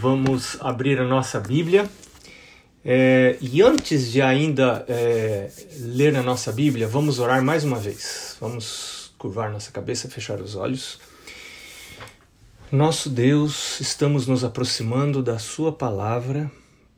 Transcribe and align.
Vamos 0.00 0.56
abrir 0.60 1.00
a 1.00 1.04
nossa 1.04 1.40
Bíblia. 1.40 1.88
É, 2.84 3.36
e 3.40 3.60
antes 3.60 4.10
de 4.10 4.22
ainda 4.22 4.84
é, 4.88 5.50
ler 5.80 6.16
a 6.16 6.22
nossa 6.22 6.52
Bíblia, 6.52 6.86
vamos 6.86 7.18
orar 7.18 7.42
mais 7.42 7.64
uma 7.64 7.78
vez. 7.78 8.36
Vamos 8.40 9.12
curvar 9.18 9.50
nossa 9.50 9.70
cabeça, 9.70 10.08
fechar 10.08 10.40
os 10.40 10.54
olhos. 10.54 11.00
Nosso 12.70 13.10
Deus, 13.10 13.80
estamos 13.80 14.26
nos 14.26 14.44
aproximando 14.44 15.22
da 15.22 15.38
Sua 15.38 15.72
palavra 15.72 16.50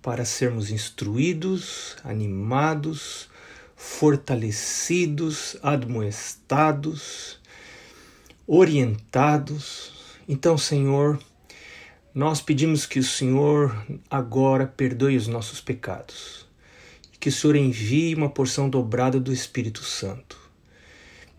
para 0.03 0.25
sermos 0.25 0.71
instruídos, 0.71 1.97
animados, 2.05 3.29
fortalecidos, 3.77 5.57
admoestados, 5.63 7.39
orientados. 8.47 9.93
Então, 10.29 10.59
Senhor, 10.59 11.19
nós 12.21 12.43
pedimos 12.43 12.85
que 12.85 12.99
o 12.99 13.03
Senhor 13.03 13.75
agora 14.11 14.67
perdoe 14.67 15.17
os 15.17 15.27
nossos 15.27 15.59
pecados, 15.59 16.47
que 17.19 17.31
o 17.31 17.33
Senhor 17.33 17.57
envie 17.57 18.15
uma 18.15 18.29
porção 18.29 18.69
dobrada 18.69 19.19
do 19.19 19.33
Espírito 19.33 19.83
Santo, 19.83 20.39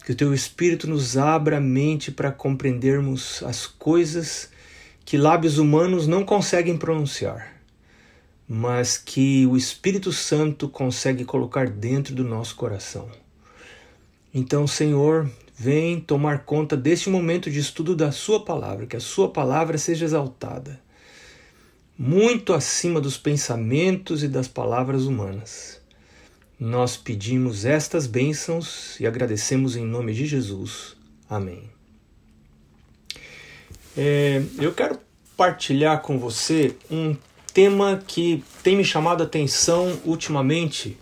que 0.03 0.12
o 0.12 0.16
Teu 0.16 0.34
Espírito 0.34 0.88
nos 0.88 1.17
abra 1.17 1.58
a 1.58 1.62
mente 1.62 2.12
para 2.12 2.31
compreendermos 2.31 3.44
as 3.44 3.67
coisas 3.67 4.49
que 5.05 5.20
lábios 5.20 5.59
humanos 5.59 6.08
não 6.08 6.25
conseguem 6.25 6.75
pronunciar, 6.75 7.61
mas 8.48 8.98
que 8.98 9.45
o 9.45 9.55
Espírito 9.55 10.11
Santo 10.11 10.67
consegue 10.67 11.23
colocar 11.23 11.70
dentro 11.70 12.16
do 12.16 12.23
nosso 12.23 12.55
coração. 12.55 13.08
Então, 14.34 14.66
Senhor, 14.66 15.30
vem 15.61 15.99
tomar 15.99 16.43
conta 16.43 16.75
deste 16.75 17.07
momento 17.07 17.51
de 17.51 17.59
estudo 17.59 17.95
da 17.95 18.11
Sua 18.11 18.43
palavra, 18.43 18.88
que 18.88 18.97
a 18.97 18.99
Sua 18.99 19.29
palavra 19.29 19.77
seja 19.77 20.05
exaltada, 20.05 20.81
muito 21.95 22.52
acima 22.52 22.99
dos 22.99 23.15
pensamentos 23.15 24.23
e 24.23 24.27
das 24.27 24.47
palavras 24.47 25.03
humanas. 25.03 25.80
Nós 26.59 26.97
pedimos 26.97 27.63
estas 27.63 28.08
bênçãos 28.08 28.99
e 28.99 29.05
agradecemos 29.05 29.75
em 29.75 29.86
nome 29.86 30.16
de 30.16 30.25
Jesus. 30.25 30.95
Amém. 31.30 31.69
É, 33.95 34.41
eu 34.58 34.73
quero 34.73 34.97
partilhar 35.38 36.02
com 36.02 36.17
você 36.17 36.75
um 36.89 37.16
tema 37.53 38.02
que 38.08 38.43
tem 38.64 38.75
me 38.75 38.83
chamado 38.83 39.21
a 39.21 39.27
atenção 39.27 40.02
ultimamente 40.05 40.97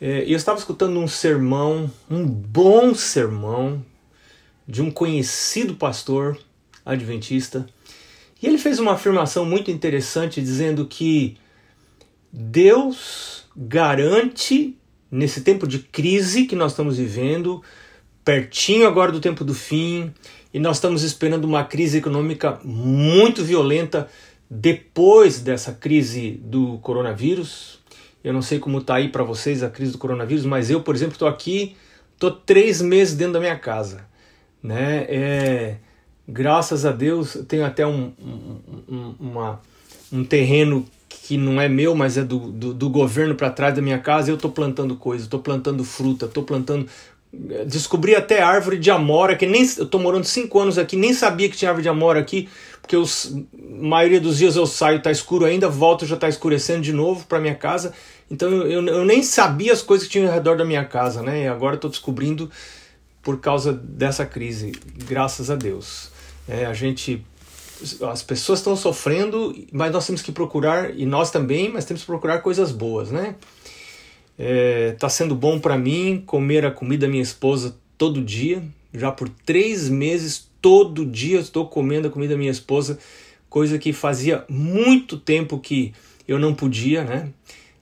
é, 0.00 0.24
eu 0.24 0.36
estava 0.36 0.58
escutando 0.58 0.98
um 0.98 1.08
sermão, 1.08 1.90
um 2.10 2.26
bom 2.26 2.94
sermão, 2.94 3.84
de 4.68 4.82
um 4.82 4.90
conhecido 4.90 5.74
pastor 5.74 6.38
adventista, 6.84 7.66
e 8.42 8.46
ele 8.46 8.58
fez 8.58 8.78
uma 8.78 8.92
afirmação 8.92 9.44
muito 9.44 9.70
interessante 9.70 10.42
dizendo 10.42 10.86
que 10.86 11.36
Deus 12.32 13.44
garante, 13.56 14.76
nesse 15.10 15.40
tempo 15.40 15.66
de 15.66 15.78
crise 15.78 16.44
que 16.44 16.54
nós 16.54 16.72
estamos 16.72 16.98
vivendo, 16.98 17.62
pertinho 18.24 18.86
agora 18.86 19.10
do 19.10 19.20
tempo 19.20 19.44
do 19.44 19.54
fim, 19.54 20.12
e 20.52 20.58
nós 20.58 20.76
estamos 20.76 21.02
esperando 21.02 21.44
uma 21.44 21.64
crise 21.64 21.98
econômica 21.98 22.60
muito 22.62 23.42
violenta 23.42 24.08
depois 24.50 25.40
dessa 25.40 25.72
crise 25.72 26.32
do 26.42 26.78
coronavírus, 26.78 27.80
eu 28.26 28.32
não 28.32 28.42
sei 28.42 28.58
como 28.58 28.78
está 28.78 28.96
aí 28.96 29.08
para 29.08 29.22
vocês 29.22 29.62
a 29.62 29.70
crise 29.70 29.92
do 29.92 29.98
coronavírus, 29.98 30.44
mas 30.44 30.68
eu, 30.68 30.80
por 30.80 30.96
exemplo, 30.96 31.12
estou 31.12 31.28
aqui, 31.28 31.76
estou 32.12 32.28
três 32.28 32.82
meses 32.82 33.14
dentro 33.14 33.34
da 33.34 33.38
minha 33.38 33.56
casa. 33.56 34.04
Né? 34.60 35.06
É, 35.08 35.76
graças 36.26 36.84
a 36.84 36.90
Deus, 36.90 37.36
eu 37.36 37.44
tenho 37.44 37.64
até 37.64 37.86
um, 37.86 38.12
um, 38.88 39.14
uma, 39.20 39.60
um 40.12 40.24
terreno 40.24 40.84
que 41.08 41.38
não 41.38 41.60
é 41.60 41.68
meu, 41.68 41.94
mas 41.94 42.18
é 42.18 42.24
do, 42.24 42.50
do, 42.50 42.74
do 42.74 42.90
governo 42.90 43.36
para 43.36 43.48
trás 43.48 43.72
da 43.76 43.80
minha 43.80 44.00
casa. 44.00 44.28
Eu 44.28 44.34
estou 44.34 44.50
plantando 44.50 44.96
coisas, 44.96 45.26
estou 45.26 45.38
plantando 45.38 45.84
fruta, 45.84 46.26
estou 46.26 46.42
plantando 46.42 46.88
descobri 47.66 48.14
até 48.14 48.40
árvore 48.40 48.78
de 48.78 48.90
amora, 48.90 49.36
que 49.36 49.46
nem 49.46 49.66
eu 49.76 49.86
tô 49.86 49.98
morando 49.98 50.24
cinco 50.24 50.58
anos 50.58 50.78
aqui, 50.78 50.96
nem 50.96 51.12
sabia 51.12 51.48
que 51.48 51.56
tinha 51.56 51.70
árvore 51.70 51.82
de 51.82 51.88
amora 51.88 52.18
aqui, 52.20 52.48
porque 52.80 52.96
os 52.96 53.34
maioria 53.52 54.20
dos 54.20 54.38
dias 54.38 54.56
eu 54.56 54.66
saio, 54.66 55.02
tá 55.02 55.10
escuro 55.10 55.44
ainda, 55.44 55.68
volto 55.68 56.06
já 56.06 56.16
tá 56.16 56.28
escurecendo 56.28 56.82
de 56.82 56.92
novo 56.92 57.26
para 57.26 57.40
minha 57.40 57.54
casa. 57.54 57.92
Então 58.30 58.50
eu, 58.50 58.84
eu, 58.86 59.04
nem 59.04 59.22
sabia 59.22 59.72
as 59.72 59.82
coisas 59.82 60.06
que 60.06 60.12
tinham 60.12 60.28
ao 60.28 60.34
redor 60.34 60.56
da 60.56 60.64
minha 60.64 60.84
casa, 60.84 61.22
né? 61.22 61.44
E 61.44 61.46
agora 61.46 61.76
estou 61.76 61.90
descobrindo 61.90 62.50
por 63.22 63.40
causa 63.40 63.72
dessa 63.72 64.26
crise, 64.26 64.72
graças 65.06 65.50
a 65.50 65.56
Deus. 65.56 66.10
É, 66.48 66.66
a 66.66 66.72
gente 66.72 67.24
as 68.10 68.22
pessoas 68.22 68.60
estão 68.60 68.74
sofrendo, 68.74 69.54
mas 69.70 69.92
nós 69.92 70.06
temos 70.06 70.22
que 70.22 70.32
procurar, 70.32 70.98
e 70.98 71.04
nós 71.04 71.30
também, 71.30 71.70
mas 71.70 71.84
temos 71.84 72.02
que 72.02 72.06
procurar 72.06 72.38
coisas 72.38 72.72
boas, 72.72 73.10
né? 73.10 73.34
É, 74.38 74.92
tá 74.98 75.08
sendo 75.08 75.34
bom 75.34 75.58
para 75.58 75.76
mim 75.76 76.22
comer 76.26 76.64
a 76.64 76.70
comida 76.70 77.06
da 77.06 77.10
minha 77.10 77.22
esposa 77.22 77.76
todo 77.96 78.22
dia. 78.22 78.62
Já 78.92 79.10
por 79.12 79.28
três 79.28 79.88
meses, 79.88 80.48
todo 80.60 81.04
dia 81.04 81.38
estou 81.38 81.66
comendo 81.66 82.08
a 82.08 82.10
comida 82.10 82.34
da 82.34 82.38
minha 82.38 82.50
esposa, 82.50 82.98
coisa 83.48 83.78
que 83.78 83.92
fazia 83.92 84.44
muito 84.48 85.18
tempo 85.18 85.58
que 85.58 85.92
eu 86.26 86.38
não 86.38 86.54
podia, 86.54 87.04
né? 87.04 87.30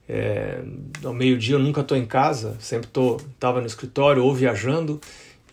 É, 0.07 0.61
ao 1.03 1.13
meio-dia 1.13 1.55
eu 1.55 1.59
nunca 1.59 1.81
estou 1.81 1.97
em 1.97 2.05
casa, 2.05 2.55
sempre 2.59 2.87
tô, 2.87 3.19
tava 3.39 3.59
no 3.59 3.67
escritório 3.67 4.23
ou 4.23 4.33
viajando 4.33 5.01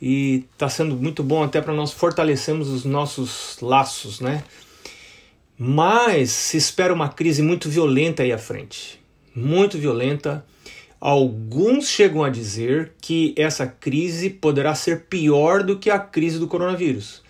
e 0.00 0.44
está 0.52 0.68
sendo 0.68 0.94
muito 0.96 1.22
bom 1.22 1.42
até 1.42 1.60
para 1.60 1.72
nós 1.72 1.92
fortalecermos 1.92 2.68
os 2.68 2.84
nossos 2.84 3.56
laços, 3.62 4.20
né? 4.20 4.44
Mas 5.58 6.30
se 6.30 6.56
espera 6.56 6.92
uma 6.92 7.08
crise 7.08 7.42
muito 7.42 7.68
violenta 7.68 8.22
aí 8.22 8.32
à 8.32 8.38
frente, 8.38 9.00
muito 9.34 9.78
violenta 9.78 10.44
Alguns 11.04 11.88
chegam 11.88 12.22
a 12.22 12.30
dizer 12.30 12.92
que 13.00 13.34
essa 13.36 13.66
crise 13.66 14.30
poderá 14.30 14.72
ser 14.72 15.06
pior 15.06 15.64
do 15.64 15.76
que 15.76 15.90
a 15.90 15.98
crise 15.98 16.38
do 16.38 16.46
coronavírus. 16.46 17.24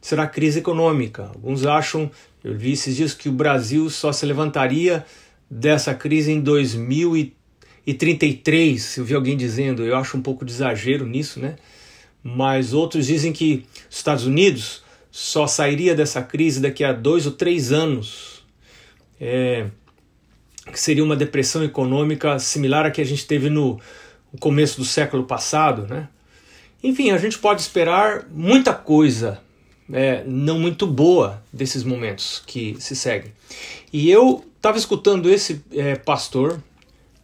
Será 0.00 0.26
crise 0.26 0.58
econômica. 0.58 1.30
Alguns 1.32 1.64
acham, 1.64 2.10
eu 2.42 2.58
vi 2.58 2.72
esses 2.72 2.96
dias, 2.96 3.14
que 3.14 3.28
o 3.28 3.32
Brasil 3.32 3.88
só 3.88 4.10
se 4.10 4.26
levantaria 4.26 5.06
dessa 5.50 5.94
crise 5.94 6.32
em 6.32 6.40
2033. 6.40 8.96
Eu 8.96 9.04
vi 9.04 9.14
alguém 9.14 9.36
dizendo, 9.36 9.84
eu 9.84 9.96
acho 9.96 10.16
um 10.16 10.22
pouco 10.22 10.44
de 10.44 10.52
exagero 10.52 11.06
nisso, 11.06 11.40
né? 11.40 11.56
Mas 12.22 12.72
outros 12.72 13.06
dizem 13.06 13.32
que 13.32 13.66
os 13.90 13.96
Estados 13.96 14.26
Unidos 14.26 14.82
só 15.10 15.46
sairia 15.46 15.94
dessa 15.94 16.22
crise 16.22 16.60
daqui 16.60 16.82
a 16.82 16.92
dois 16.92 17.26
ou 17.26 17.32
três 17.32 17.70
anos. 17.70 18.42
É, 19.20 19.66
que 20.72 20.80
seria 20.80 21.04
uma 21.04 21.14
depressão 21.14 21.62
econômica 21.62 22.38
similar 22.38 22.86
à 22.86 22.90
que 22.90 23.00
a 23.00 23.04
gente 23.04 23.26
teve 23.26 23.50
no 23.50 23.78
começo 24.40 24.78
do 24.78 24.84
século 24.84 25.24
passado, 25.24 25.86
né? 25.86 26.08
Enfim, 26.82 27.10
a 27.10 27.18
gente 27.18 27.38
pode 27.38 27.60
esperar 27.60 28.26
muita 28.30 28.74
coisa 28.74 29.40
é, 29.92 30.22
não 30.26 30.58
muito 30.58 30.86
boa 30.86 31.42
desses 31.52 31.82
momentos 31.84 32.42
que 32.46 32.76
se 32.80 32.94
seguem. 32.94 33.32
E 33.92 34.10
eu 34.10 34.44
estava 34.56 34.78
escutando 34.78 35.30
esse 35.30 35.62
é, 35.72 35.94
pastor 35.94 36.60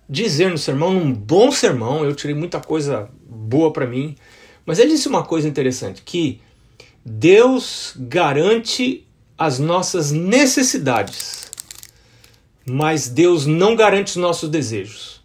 dizer 0.09 0.50
no 0.50 0.59
sermão, 0.59 0.93
num 0.93 1.12
bom 1.12 1.53
sermão, 1.53 2.04
eu 2.04 2.15
tirei 2.15 2.34
muita 2.34 2.60
coisa 2.60 3.09
boa 3.28 3.72
para 3.72 3.87
mim, 3.87 4.16
mas 4.66 4.78
ele 4.78 4.91
disse 4.91 5.09
uma 5.09 5.22
coisa 5.22 5.48
interessante, 5.48 6.03
que 6.04 6.41
Deus 7.04 7.94
garante 7.97 9.06
as 9.38 9.59
nossas 9.59 10.10
necessidades 10.10 11.50
mas 12.71 13.09
Deus 13.09 13.47
não 13.47 13.75
garante 13.75 14.10
os 14.10 14.16
nossos 14.16 14.48
desejos. 14.48 15.21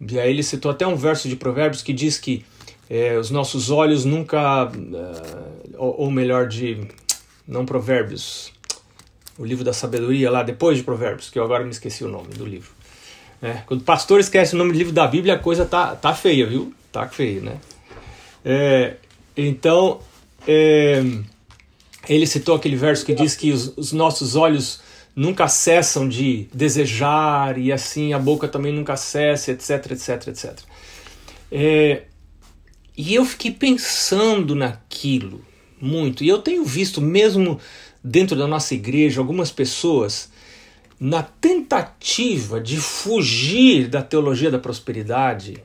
E 0.00 0.18
aí 0.18 0.30
ele 0.30 0.42
citou 0.42 0.70
até 0.70 0.86
um 0.86 0.96
verso 0.96 1.28
de 1.28 1.36
Provérbios 1.36 1.82
que 1.82 1.92
diz 1.92 2.18
que 2.18 2.44
é, 2.88 3.16
os 3.16 3.30
nossos 3.30 3.70
olhos 3.70 4.04
nunca, 4.04 4.66
uh, 4.66 5.63
ou, 5.78 6.02
ou, 6.02 6.10
melhor, 6.10 6.48
de 6.48 6.86
não 7.46 7.66
Provérbios, 7.66 8.52
o 9.38 9.44
livro 9.44 9.64
da 9.64 9.72
sabedoria 9.72 10.30
lá 10.30 10.42
depois 10.42 10.78
de 10.78 10.84
Provérbios, 10.84 11.30
que 11.30 11.38
eu 11.38 11.44
agora 11.44 11.64
me 11.64 11.70
esqueci 11.70 12.04
o 12.04 12.08
nome 12.08 12.34
do 12.34 12.44
livro. 12.44 12.70
É, 13.42 13.62
quando 13.66 13.80
o 13.80 13.84
pastor 13.84 14.20
esquece 14.20 14.54
o 14.54 14.58
nome 14.58 14.72
do 14.72 14.78
livro 14.78 14.92
da 14.92 15.06
Bíblia, 15.06 15.34
a 15.34 15.38
coisa 15.38 15.64
tá, 15.64 15.94
tá 15.94 16.14
feia, 16.14 16.46
viu? 16.46 16.72
Tá 16.90 17.06
feia, 17.08 17.40
né? 17.40 17.56
É, 18.44 18.96
então, 19.36 20.00
é, 20.46 21.02
ele 22.08 22.26
citou 22.26 22.54
aquele 22.54 22.76
verso 22.76 23.04
que 23.04 23.14
diz 23.14 23.36
que 23.36 23.52
os, 23.52 23.76
os 23.76 23.92
nossos 23.92 24.36
olhos 24.36 24.80
nunca 25.14 25.46
cessam 25.48 26.08
de 26.08 26.48
desejar 26.52 27.58
e 27.58 27.72
assim 27.72 28.12
a 28.12 28.18
boca 28.18 28.48
também 28.48 28.72
nunca 28.72 28.96
cessa, 28.96 29.52
etc, 29.52 29.92
etc, 29.92 30.28
etc. 30.28 30.58
E 32.96 33.14
eu 33.14 33.24
fiquei 33.24 33.50
pensando 33.50 34.54
naquilo 34.54 35.44
muito. 35.84 36.24
E 36.24 36.28
eu 36.28 36.38
tenho 36.38 36.64
visto, 36.64 37.00
mesmo 37.00 37.60
dentro 38.02 38.36
da 38.36 38.46
nossa 38.46 38.74
igreja, 38.74 39.20
algumas 39.20 39.50
pessoas 39.50 40.32
na 40.98 41.22
tentativa 41.22 42.60
de 42.60 42.76
fugir 42.78 43.88
da 43.88 44.02
teologia 44.02 44.50
da 44.50 44.58
prosperidade, 44.58 45.62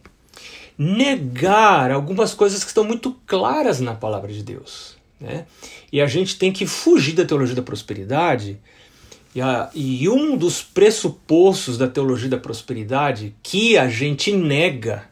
negar 0.78 1.92
algumas 1.92 2.34
coisas 2.34 2.64
que 2.64 2.70
estão 2.70 2.84
muito 2.84 3.16
claras 3.26 3.80
na 3.80 3.94
palavra 3.94 4.32
de 4.32 4.44
Deus. 4.44 4.98
Né? 5.20 5.46
E 5.92 6.02
a 6.02 6.08
gente 6.08 6.38
tem 6.38 6.52
que 6.52 6.66
fugir 6.66 7.14
da 7.14 7.26
teologia 7.26 7.56
da 7.56 7.62
prosperidade 7.62 8.58
E, 9.36 9.42
a, 9.42 9.70
e 9.76 10.10
um 10.10 10.36
dos 10.36 10.64
pressupostos 10.64 11.78
da 11.78 11.88
teologia 11.88 12.30
da 12.30 12.38
prosperidade 12.38 13.36
que 13.44 13.78
a 13.78 13.88
gente 13.88 14.32
nega, 14.32 15.04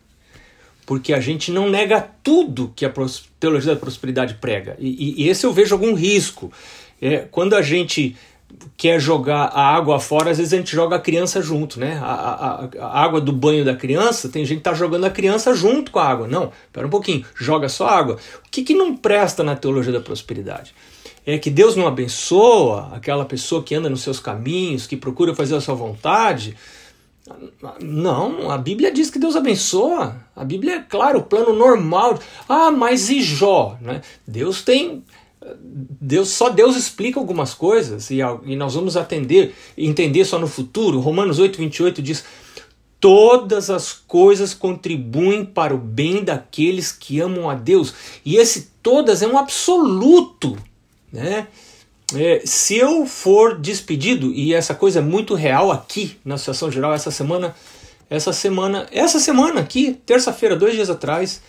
porque 0.85 1.13
a 1.13 1.19
gente 1.19 1.51
não 1.51 1.69
nega 1.69 2.01
tudo 2.23 2.73
que 2.75 2.85
a 2.85 2.89
teologia 3.39 3.73
da 3.73 3.79
prosperidade 3.79 4.35
prega. 4.35 4.75
E, 4.79 5.23
e 5.23 5.29
esse 5.29 5.45
eu 5.45 5.53
vejo 5.53 5.75
algum 5.75 5.93
risco. 5.93 6.51
É, 7.01 7.27
quando 7.29 7.55
a 7.55 7.61
gente 7.61 8.15
quer 8.77 8.99
jogar 8.99 9.45
a 9.53 9.75
água 9.75 9.99
fora, 9.99 10.31
às 10.31 10.37
vezes 10.37 10.53
a 10.53 10.57
gente 10.57 10.73
joga 10.73 10.95
a 10.95 10.99
criança 10.99 11.41
junto, 11.41 11.79
né? 11.79 11.99
A, 12.01 12.69
a, 12.79 12.85
a 12.85 13.03
água 13.03 13.19
do 13.19 13.31
banho 13.31 13.65
da 13.65 13.75
criança, 13.75 14.29
tem 14.29 14.45
gente 14.45 14.59
que 14.59 14.63
tá 14.63 14.73
jogando 14.73 15.05
a 15.05 15.09
criança 15.09 15.53
junto 15.53 15.91
com 15.91 15.99
a 15.99 16.07
água. 16.07 16.27
Não, 16.27 16.51
espera 16.65 16.87
um 16.87 16.89
pouquinho, 16.89 17.25
joga 17.35 17.67
só 17.67 17.87
água. 17.87 18.15
O 18.15 18.49
que, 18.49 18.63
que 18.63 18.73
não 18.73 18.95
presta 18.95 19.43
na 19.43 19.55
teologia 19.55 19.91
da 19.91 19.99
prosperidade? 19.99 20.73
É 21.25 21.37
que 21.37 21.49
Deus 21.49 21.75
não 21.75 21.85
abençoa 21.85 22.89
aquela 22.93 23.25
pessoa 23.25 23.61
que 23.61 23.75
anda 23.75 23.89
nos 23.89 24.01
seus 24.01 24.19
caminhos, 24.19 24.87
que 24.87 24.95
procura 24.95 25.35
fazer 25.35 25.55
a 25.55 25.61
sua 25.61 25.75
vontade. 25.75 26.55
Não, 27.81 28.49
a 28.49 28.57
Bíblia 28.57 28.91
diz 28.91 29.09
que 29.09 29.19
Deus 29.19 29.35
abençoa. 29.35 30.15
A 30.35 30.43
Bíblia 30.43 30.75
é 30.75 30.79
claro, 30.79 31.19
o 31.19 31.23
plano 31.23 31.53
normal. 31.53 32.19
Ah, 32.47 32.71
mas 32.71 33.09
e 33.09 33.21
Jó? 33.21 33.77
Né? 33.81 34.01
Deus 34.25 34.61
tem 34.61 35.03
Deus 35.55 36.29
só 36.29 36.49
Deus 36.49 36.75
explica 36.75 37.19
algumas 37.19 37.53
coisas 37.53 38.09
e, 38.09 38.17
e 38.45 38.55
nós 38.55 38.73
vamos 38.73 38.97
atender 38.97 39.55
entender 39.77 40.25
só 40.25 40.39
no 40.39 40.47
futuro. 40.47 40.99
Romanos 40.99 41.39
8, 41.39 41.57
28 41.57 42.01
diz: 42.01 42.25
Todas 42.99 43.69
as 43.69 43.93
coisas 43.93 44.53
contribuem 44.53 45.45
para 45.45 45.73
o 45.73 45.77
bem 45.77 46.23
daqueles 46.23 46.91
que 46.91 47.19
amam 47.19 47.49
a 47.49 47.53
Deus. 47.53 47.93
E 48.25 48.37
esse 48.37 48.71
todas 48.81 49.21
é 49.21 49.27
um 49.27 49.37
absoluto. 49.37 50.57
Né? 51.11 51.47
É, 52.15 52.41
se 52.45 52.77
eu 52.77 53.05
for 53.05 53.57
despedido, 53.57 54.31
e 54.33 54.53
essa 54.53 54.73
coisa 54.73 54.99
é 54.99 55.01
muito 55.01 55.35
real 55.35 55.71
aqui 55.71 56.17
na 56.23 56.35
Associação 56.35 56.71
Geral, 56.71 56.93
essa 56.93 57.11
semana, 57.11 57.53
essa 58.09 58.31
semana, 58.31 58.87
essa 58.91 59.19
semana 59.19 59.59
aqui, 59.59 59.99
terça-feira, 60.05 60.55
dois 60.55 60.73
dias 60.73 60.89
atrás, 60.89 61.41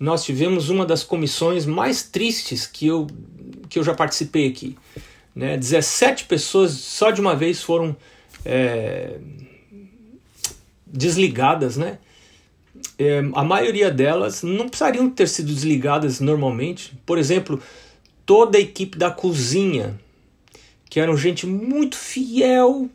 nós 0.00 0.24
tivemos 0.24 0.68
uma 0.68 0.84
das 0.84 1.04
comissões 1.04 1.64
mais 1.64 2.02
tristes 2.02 2.66
que 2.66 2.88
eu, 2.88 3.06
que 3.68 3.78
eu 3.78 3.84
já 3.84 3.94
participei 3.94 4.48
aqui. 4.48 4.76
Né? 5.34 5.56
17 5.56 6.24
pessoas 6.24 6.72
só 6.72 7.12
de 7.12 7.20
uma 7.20 7.36
vez 7.36 7.62
foram 7.62 7.96
é, 8.44 9.18
desligadas, 10.84 11.76
né? 11.76 11.98
É, 12.98 13.20
a 13.34 13.44
maioria 13.44 13.90
delas 13.90 14.42
não 14.42 14.68
precisariam 14.68 15.08
ter 15.08 15.28
sido 15.28 15.54
desligadas 15.54 16.20
normalmente. 16.20 16.92
Por 17.06 17.18
exemplo, 17.18 17.60
toda 18.24 18.58
a 18.58 18.60
equipe 18.60 18.96
da 18.96 19.10
cozinha, 19.10 19.98
que 20.88 21.00
eram 21.00 21.16
gente 21.16 21.46
muito 21.46 21.96
fiel, 21.96 22.88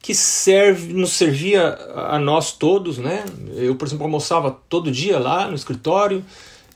que 0.00 0.14
serve, 0.14 0.92
nos 0.92 1.12
servia 1.12 1.78
a 1.94 2.18
nós 2.18 2.52
todos, 2.52 2.98
né? 2.98 3.24
Eu, 3.54 3.74
por 3.74 3.86
exemplo, 3.86 4.04
almoçava 4.04 4.50
todo 4.68 4.90
dia 4.90 5.18
lá 5.18 5.48
no 5.48 5.54
escritório. 5.54 6.24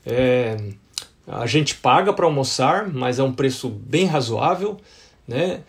É, 0.05 0.57
a 1.27 1.45
gente 1.45 1.75
paga 1.75 2.11
para 2.11 2.25
almoçar, 2.25 2.91
mas 2.91 3.19
é 3.19 3.23
um 3.23 3.31
preço 3.31 3.69
bem 3.69 4.05
razoável, 4.05 4.77
né? 5.27 5.61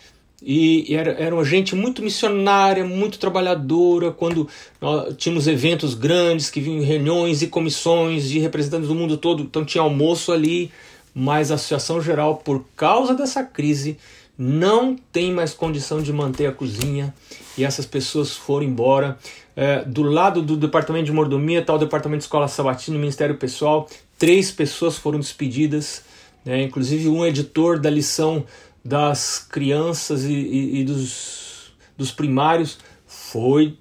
E 0.42 0.94
era, 0.94 1.12
era 1.12 1.34
uma 1.34 1.44
gente 1.44 1.74
muito 1.74 2.02
missionária, 2.02 2.82
muito 2.84 3.18
trabalhadora. 3.18 4.10
Quando 4.10 4.48
nós 4.80 5.14
tínhamos 5.18 5.46
eventos 5.46 5.92
grandes 5.92 6.48
que 6.48 6.60
vinham 6.60 6.82
reuniões 6.82 7.42
e 7.42 7.46
comissões 7.46 8.28
de 8.28 8.38
representantes 8.38 8.88
do 8.88 8.94
mundo 8.94 9.18
todo, 9.18 9.42
então 9.42 9.64
tinha 9.64 9.82
almoço 9.82 10.32
ali. 10.32 10.70
Mas 11.14 11.50
a 11.50 11.54
Associação 11.54 12.00
Geral, 12.00 12.36
por 12.36 12.64
causa 12.76 13.14
dessa 13.14 13.42
crise, 13.42 13.98
não 14.38 14.96
tem 15.12 15.32
mais 15.32 15.52
condição 15.52 16.00
de 16.00 16.12
manter 16.12 16.46
a 16.46 16.52
cozinha 16.52 17.14
e 17.58 17.64
essas 17.64 17.84
pessoas 17.84 18.34
foram 18.34 18.64
embora. 18.64 19.18
É, 19.54 19.84
do 19.84 20.02
lado 20.02 20.40
do 20.40 20.56
departamento 20.56 21.04
de 21.04 21.12
mordomia 21.12 21.60
está 21.60 21.74
o 21.74 21.78
departamento 21.78 22.20
de 22.20 22.24
escola 22.24 22.48
sabatina, 22.48 22.98
Ministério 22.98 23.36
Pessoal. 23.36 23.88
Três 24.18 24.50
pessoas 24.50 24.96
foram 24.96 25.18
despedidas, 25.18 26.02
né, 26.44 26.62
inclusive 26.62 27.08
um 27.08 27.26
editor 27.26 27.78
da 27.78 27.90
lição 27.90 28.44
das 28.82 29.38
crianças 29.38 30.24
e, 30.24 30.32
e, 30.32 30.80
e 30.80 30.84
dos, 30.84 31.72
dos 31.98 32.10
primários 32.10 32.78
foi 33.06 33.76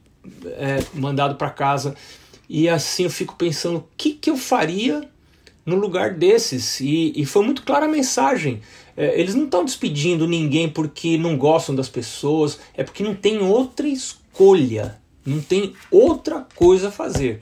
é, 0.45 0.83
mandado 0.93 1.35
para 1.35 1.49
casa. 1.49 1.95
E 2.49 2.67
assim 2.67 3.03
eu 3.03 3.09
fico 3.09 3.35
pensando: 3.35 3.77
o 3.77 3.87
que, 3.95 4.13
que 4.13 4.29
eu 4.29 4.35
faria 4.35 5.07
no 5.69 5.75
lugar 5.75 6.13
desses? 6.13 6.79
E, 6.79 7.13
e 7.15 7.25
foi 7.25 7.45
muito 7.45 7.63
clara 7.63 7.85
a 7.85 7.89
mensagem. 7.89 8.61
É, 8.97 9.19
eles 9.19 9.35
não 9.35 9.45
estão 9.45 9.63
despedindo 9.63 10.27
ninguém 10.27 10.67
porque 10.67 11.17
não 11.17 11.37
gostam 11.37 11.73
das 11.73 11.87
pessoas, 11.87 12.59
é 12.75 12.83
porque 12.83 13.03
não 13.03 13.15
tem 13.15 13.41
outra 13.41 13.87
escolha, 13.87 14.99
não 15.25 15.39
tem 15.39 15.73
outra 15.89 16.45
coisa 16.55 16.89
a 16.89 16.91
fazer. 16.91 17.41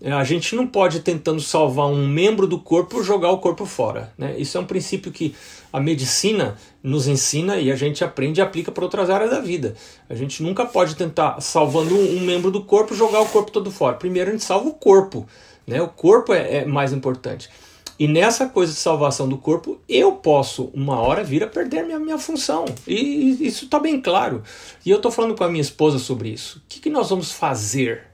É, 0.00 0.12
a 0.12 0.22
gente 0.22 0.54
não 0.54 0.66
pode 0.66 1.00
tentando 1.00 1.40
salvar 1.40 1.86
um 1.86 2.06
membro 2.06 2.46
do 2.46 2.58
corpo 2.58 3.02
jogar 3.02 3.30
o 3.30 3.38
corpo 3.38 3.66
fora. 3.66 4.12
Né? 4.16 4.38
Isso 4.38 4.56
é 4.56 4.60
um 4.60 4.64
princípio 4.64 5.10
que 5.10 5.34
a 5.72 5.80
medicina 5.80 6.56
nos 6.82 7.08
ensina 7.08 7.58
e 7.58 7.70
a 7.70 7.76
gente 7.76 8.04
aprende 8.04 8.40
e 8.40 8.42
aplica 8.42 8.70
para 8.70 8.84
outras 8.84 9.10
áreas 9.10 9.30
da 9.30 9.40
vida. 9.40 9.74
A 10.08 10.14
gente 10.14 10.42
nunca 10.42 10.64
pode 10.64 10.94
tentar, 10.94 11.40
salvando 11.40 11.96
um, 11.96 12.20
membro 12.20 12.50
do 12.50 12.62
corpo, 12.62 12.94
jogar 12.94 13.20
o 13.20 13.26
corpo 13.26 13.50
todo 13.50 13.70
fora. 13.70 13.96
Primeiro 13.96 14.30
a 14.30 14.32
gente 14.32 14.44
salva 14.44 14.68
o 14.68 14.74
corpo. 14.74 15.26
Né? 15.68 15.80
O 15.82 15.88
corpo 15.88 16.32
é, 16.32 16.56
é 16.56 16.64
mais 16.64 16.92
importante. 16.92 17.50
E 17.98 18.08
nessa 18.08 18.48
coisa 18.48 18.72
de 18.72 18.78
salvação 18.78 19.28
do 19.28 19.36
corpo, 19.36 19.80
eu 19.88 20.12
posso, 20.12 20.70
uma 20.72 20.98
hora, 21.00 21.22
vir 21.22 21.42
a 21.42 21.48
perder 21.48 21.84
minha, 21.84 21.98
minha 21.98 22.16
função. 22.18 22.64
E 22.86 23.46
isso 23.46 23.66
está 23.66 23.78
bem 23.78 24.00
claro. 24.00 24.42
E 24.86 24.90
eu 24.90 24.96
estou 24.96 25.10
falando 25.10 25.34
com 25.34 25.44
a 25.44 25.48
minha 25.48 25.60
esposa 25.60 25.98
sobre 25.98 26.30
isso. 26.30 26.58
O 26.58 26.62
que, 26.68 26.80
que 26.80 26.88
nós 26.88 27.10
vamos 27.10 27.32
fazer? 27.32 28.04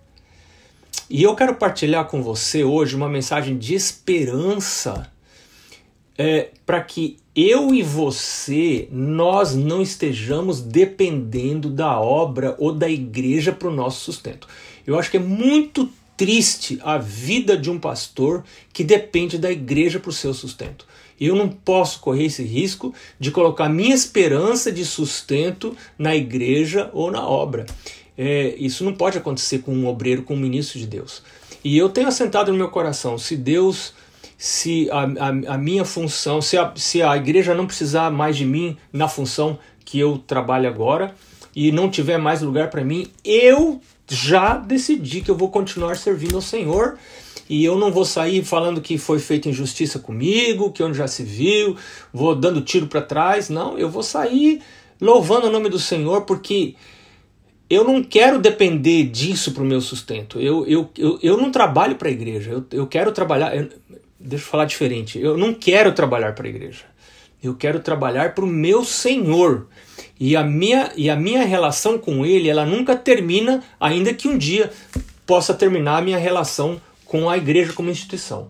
E 1.08 1.22
eu 1.22 1.36
quero 1.36 1.54
partilhar 1.54 2.06
com 2.06 2.22
você 2.22 2.64
hoje 2.64 2.96
uma 2.96 3.08
mensagem 3.08 3.58
de 3.58 3.74
esperança 3.74 5.12
é, 6.16 6.48
para 6.64 6.80
que 6.80 7.18
eu 7.36 7.74
e 7.74 7.82
você, 7.82 8.88
nós 8.90 9.54
não 9.54 9.82
estejamos 9.82 10.62
dependendo 10.62 11.68
da 11.68 12.00
obra 12.00 12.56
ou 12.58 12.72
da 12.72 12.88
igreja 12.88 13.52
para 13.52 13.68
o 13.68 13.74
nosso 13.74 14.00
sustento. 14.00 14.48
Eu 14.86 14.98
acho 14.98 15.10
que 15.10 15.18
é 15.18 15.20
muito 15.20 15.90
triste 16.16 16.78
a 16.82 16.98
vida 16.98 17.56
de 17.56 17.70
um 17.70 17.78
pastor 17.78 18.44
que 18.72 18.84
depende 18.84 19.38
da 19.38 19.50
igreja 19.50 19.98
para 19.98 20.10
o 20.10 20.12
seu 20.12 20.32
sustento. 20.32 20.86
Eu 21.20 21.36
não 21.36 21.48
posso 21.48 22.00
correr 22.00 22.24
esse 22.24 22.42
risco 22.42 22.92
de 23.18 23.30
colocar 23.30 23.68
minha 23.68 23.94
esperança 23.94 24.72
de 24.72 24.84
sustento 24.84 25.76
na 25.98 26.14
igreja 26.14 26.90
ou 26.92 27.10
na 27.10 27.26
obra. 27.26 27.66
É, 28.16 28.54
isso 28.58 28.84
não 28.84 28.94
pode 28.94 29.18
acontecer 29.18 29.60
com 29.60 29.72
um 29.72 29.86
obreiro, 29.86 30.22
com 30.22 30.34
um 30.34 30.38
ministro 30.38 30.78
de 30.78 30.86
Deus. 30.86 31.22
E 31.62 31.76
eu 31.76 31.88
tenho 31.88 32.08
assentado 32.08 32.52
no 32.52 32.58
meu 32.58 32.68
coração: 32.68 33.16
se 33.16 33.36
Deus, 33.36 33.94
se 34.36 34.88
a, 34.90 35.02
a, 35.02 35.54
a 35.54 35.58
minha 35.58 35.84
função, 35.84 36.42
se 36.42 36.56
a, 36.56 36.72
se 36.76 37.02
a 37.02 37.16
igreja 37.16 37.54
não 37.54 37.66
precisar 37.66 38.10
mais 38.10 38.36
de 38.36 38.44
mim 38.44 38.76
na 38.92 39.08
função 39.08 39.58
que 39.84 39.98
eu 39.98 40.18
trabalho 40.18 40.68
agora 40.68 41.14
e 41.54 41.70
não 41.70 41.90
tiver 41.90 42.18
mais 42.18 42.42
lugar 42.42 42.70
para 42.70 42.84
mim, 42.84 43.06
eu 43.24 43.80
já 44.08 44.56
decidi 44.56 45.20
que 45.20 45.30
eu 45.30 45.36
vou 45.36 45.48
continuar 45.50 45.96
servindo 45.96 46.36
ao 46.36 46.42
Senhor 46.42 46.98
e 47.48 47.64
eu 47.64 47.78
não 47.78 47.92
vou 47.92 48.04
sair 48.04 48.44
falando 48.44 48.80
que 48.80 48.96
foi 48.96 49.18
feita 49.18 49.48
injustiça 49.48 49.98
comigo, 49.98 50.72
que 50.72 50.82
onde 50.82 50.96
já 50.96 51.06
se 51.06 51.22
viu, 51.22 51.76
vou 52.12 52.34
dando 52.34 52.60
tiro 52.60 52.86
para 52.86 53.02
trás. 53.02 53.48
Não, 53.50 53.78
eu 53.78 53.88
vou 53.88 54.02
sair 54.02 54.62
louvando 55.00 55.46
o 55.46 55.50
nome 55.50 55.68
do 55.68 55.78
Senhor 55.78 56.22
porque 56.22 56.74
eu 57.68 57.84
não 57.84 58.02
quero 58.02 58.38
depender 58.38 59.04
disso 59.04 59.52
para 59.52 59.62
o 59.62 59.66
meu 59.66 59.80
sustento. 59.80 60.40
Eu, 60.40 60.66
eu, 60.66 60.90
eu, 60.96 61.18
eu 61.22 61.36
não 61.36 61.50
trabalho 61.50 61.96
para 61.96 62.08
a 62.08 62.12
igreja, 62.12 62.50
eu, 62.50 62.64
eu 62.70 62.86
quero 62.86 63.12
trabalhar. 63.12 63.54
Eu, 63.54 63.68
deixa 64.18 64.44
eu 64.44 64.48
falar 64.48 64.64
diferente. 64.64 65.18
Eu 65.18 65.36
não 65.36 65.52
quero 65.52 65.92
trabalhar 65.92 66.34
para 66.34 66.46
a 66.46 66.50
igreja. 66.50 66.84
Eu 67.44 67.54
quero 67.54 67.80
trabalhar 67.80 68.34
para 68.34 68.44
o 68.44 68.48
meu 68.48 68.84
Senhor. 68.84 69.66
E 70.18 70.34
a 70.34 70.42
minha, 70.42 70.90
e 70.96 71.10
a 71.10 71.16
minha 71.16 71.44
relação 71.44 71.98
com 71.98 72.24
ele, 72.24 72.48
ela 72.48 72.64
nunca 72.64 72.96
termina, 72.96 73.62
ainda 73.78 74.14
que 74.14 74.28
um 74.28 74.38
dia 74.38 74.72
possa 75.26 75.52
terminar 75.52 75.98
a 75.98 76.02
minha 76.02 76.18
relação 76.18 76.80
com 77.04 77.28
a 77.28 77.36
igreja 77.36 77.72
como 77.72 77.90
instituição. 77.90 78.48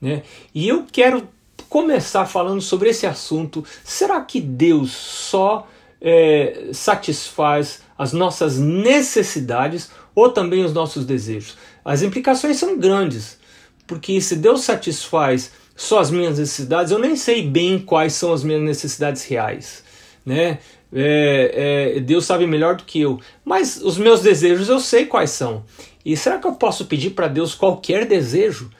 Né? 0.00 0.22
E 0.54 0.68
eu 0.68 0.84
quero 0.90 1.26
começar 1.68 2.26
falando 2.26 2.60
sobre 2.60 2.90
esse 2.90 3.06
assunto. 3.06 3.64
Será 3.82 4.20
que 4.20 4.40
Deus 4.40 4.92
só 4.92 5.66
é, 6.00 6.68
satisfaz 6.72 7.80
as 7.96 8.12
nossas 8.12 8.58
necessidades 8.58 9.90
ou 10.14 10.30
também 10.30 10.64
os 10.64 10.72
nossos 10.72 11.06
desejos? 11.06 11.56
As 11.84 12.02
implicações 12.02 12.58
são 12.58 12.78
grandes, 12.78 13.38
porque 13.86 14.20
se 14.20 14.36
Deus 14.36 14.62
satisfaz 14.62 15.50
só 15.76 15.98
as 15.98 16.10
minhas 16.10 16.38
necessidades, 16.38 16.92
eu 16.92 16.98
nem 16.98 17.16
sei 17.16 17.46
bem 17.46 17.78
quais 17.78 18.12
são 18.14 18.32
as 18.32 18.44
minhas 18.44 18.62
necessidades 18.62 19.24
reais. 19.24 19.82
Né? 20.24 20.58
É, 20.92 21.94
é, 21.96 22.00
Deus 22.00 22.24
sabe 22.24 22.46
melhor 22.46 22.76
do 22.76 22.84
que 22.84 23.00
eu. 23.00 23.20
Mas 23.44 23.80
os 23.82 23.98
meus 23.98 24.20
desejos 24.20 24.68
eu 24.68 24.78
sei 24.78 25.06
quais 25.06 25.30
são. 25.30 25.64
E 26.04 26.16
será 26.16 26.38
que 26.38 26.46
eu 26.46 26.52
posso 26.52 26.86
pedir 26.86 27.10
para 27.10 27.28
Deus 27.28 27.54
qualquer 27.54 28.06
desejo? 28.06 28.70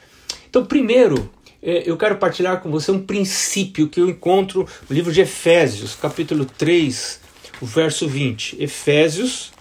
Então, 0.48 0.64
primeiro, 0.64 1.28
é, 1.60 1.82
eu 1.84 1.96
quero 1.96 2.16
partilhar 2.16 2.60
com 2.60 2.70
você 2.70 2.90
um 2.90 3.04
princípio 3.04 3.88
que 3.88 4.00
eu 4.00 4.08
encontro 4.08 4.68
no 4.88 4.94
livro 4.94 5.12
de 5.12 5.22
Efésios, 5.22 5.94
capítulo 5.94 6.44
3, 6.44 7.20
o 7.60 7.66
verso 7.66 8.06
20. 8.06 8.62
Efésios, 8.62 9.52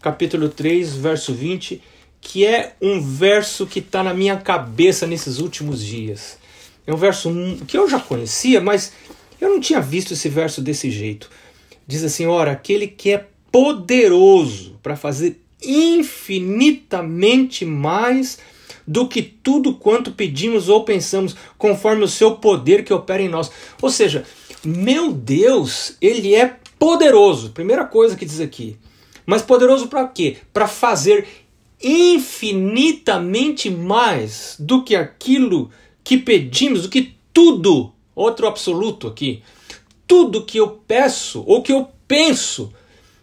capítulo 0.00 0.48
3, 0.48 0.94
verso 0.96 1.32
20, 1.32 1.80
que 2.20 2.44
é 2.44 2.74
um 2.82 3.00
verso 3.00 3.66
que 3.66 3.78
está 3.78 4.02
na 4.02 4.12
minha 4.12 4.36
cabeça 4.36 5.06
nesses 5.06 5.38
últimos 5.38 5.82
dias. 5.82 6.41
É 6.86 6.92
um 6.92 6.96
verso 6.96 7.30
que 7.66 7.76
eu 7.76 7.88
já 7.88 8.00
conhecia, 8.00 8.60
mas 8.60 8.92
eu 9.40 9.48
não 9.48 9.60
tinha 9.60 9.80
visto 9.80 10.12
esse 10.12 10.28
verso 10.28 10.60
desse 10.60 10.90
jeito. 10.90 11.30
Diz 11.86 12.04
assim: 12.04 12.26
ora, 12.26 12.52
aquele 12.52 12.86
que 12.86 13.10
é 13.10 13.26
poderoso 13.50 14.78
para 14.82 14.96
fazer 14.96 15.40
infinitamente 15.62 17.64
mais 17.64 18.38
do 18.86 19.06
que 19.06 19.22
tudo 19.22 19.74
quanto 19.74 20.12
pedimos 20.12 20.68
ou 20.68 20.84
pensamos, 20.84 21.36
conforme 21.56 22.02
o 22.02 22.08
seu 22.08 22.36
poder 22.36 22.84
que 22.84 22.92
opera 22.92 23.22
em 23.22 23.28
nós. 23.28 23.50
Ou 23.80 23.90
seja, 23.90 24.24
meu 24.64 25.12
Deus, 25.12 25.96
ele 26.00 26.34
é 26.34 26.56
poderoso. 26.78 27.50
Primeira 27.50 27.84
coisa 27.84 28.16
que 28.16 28.24
diz 28.24 28.40
aqui. 28.40 28.76
Mas 29.24 29.42
poderoso 29.42 29.86
para 29.86 30.06
quê? 30.08 30.38
Para 30.52 30.66
fazer 30.66 31.26
infinitamente 31.82 33.70
mais 33.70 34.56
do 34.58 34.82
que 34.82 34.96
aquilo 34.96 35.70
que 36.04 36.18
pedimos, 36.18 36.82
do 36.82 36.88
que 36.88 37.14
tudo, 37.32 37.92
outro 38.14 38.46
absoluto 38.46 39.06
aqui, 39.06 39.42
tudo 40.06 40.44
que 40.44 40.58
eu 40.58 40.68
peço 40.86 41.42
ou 41.46 41.62
que 41.62 41.72
eu 41.72 41.88
penso, 42.06 42.72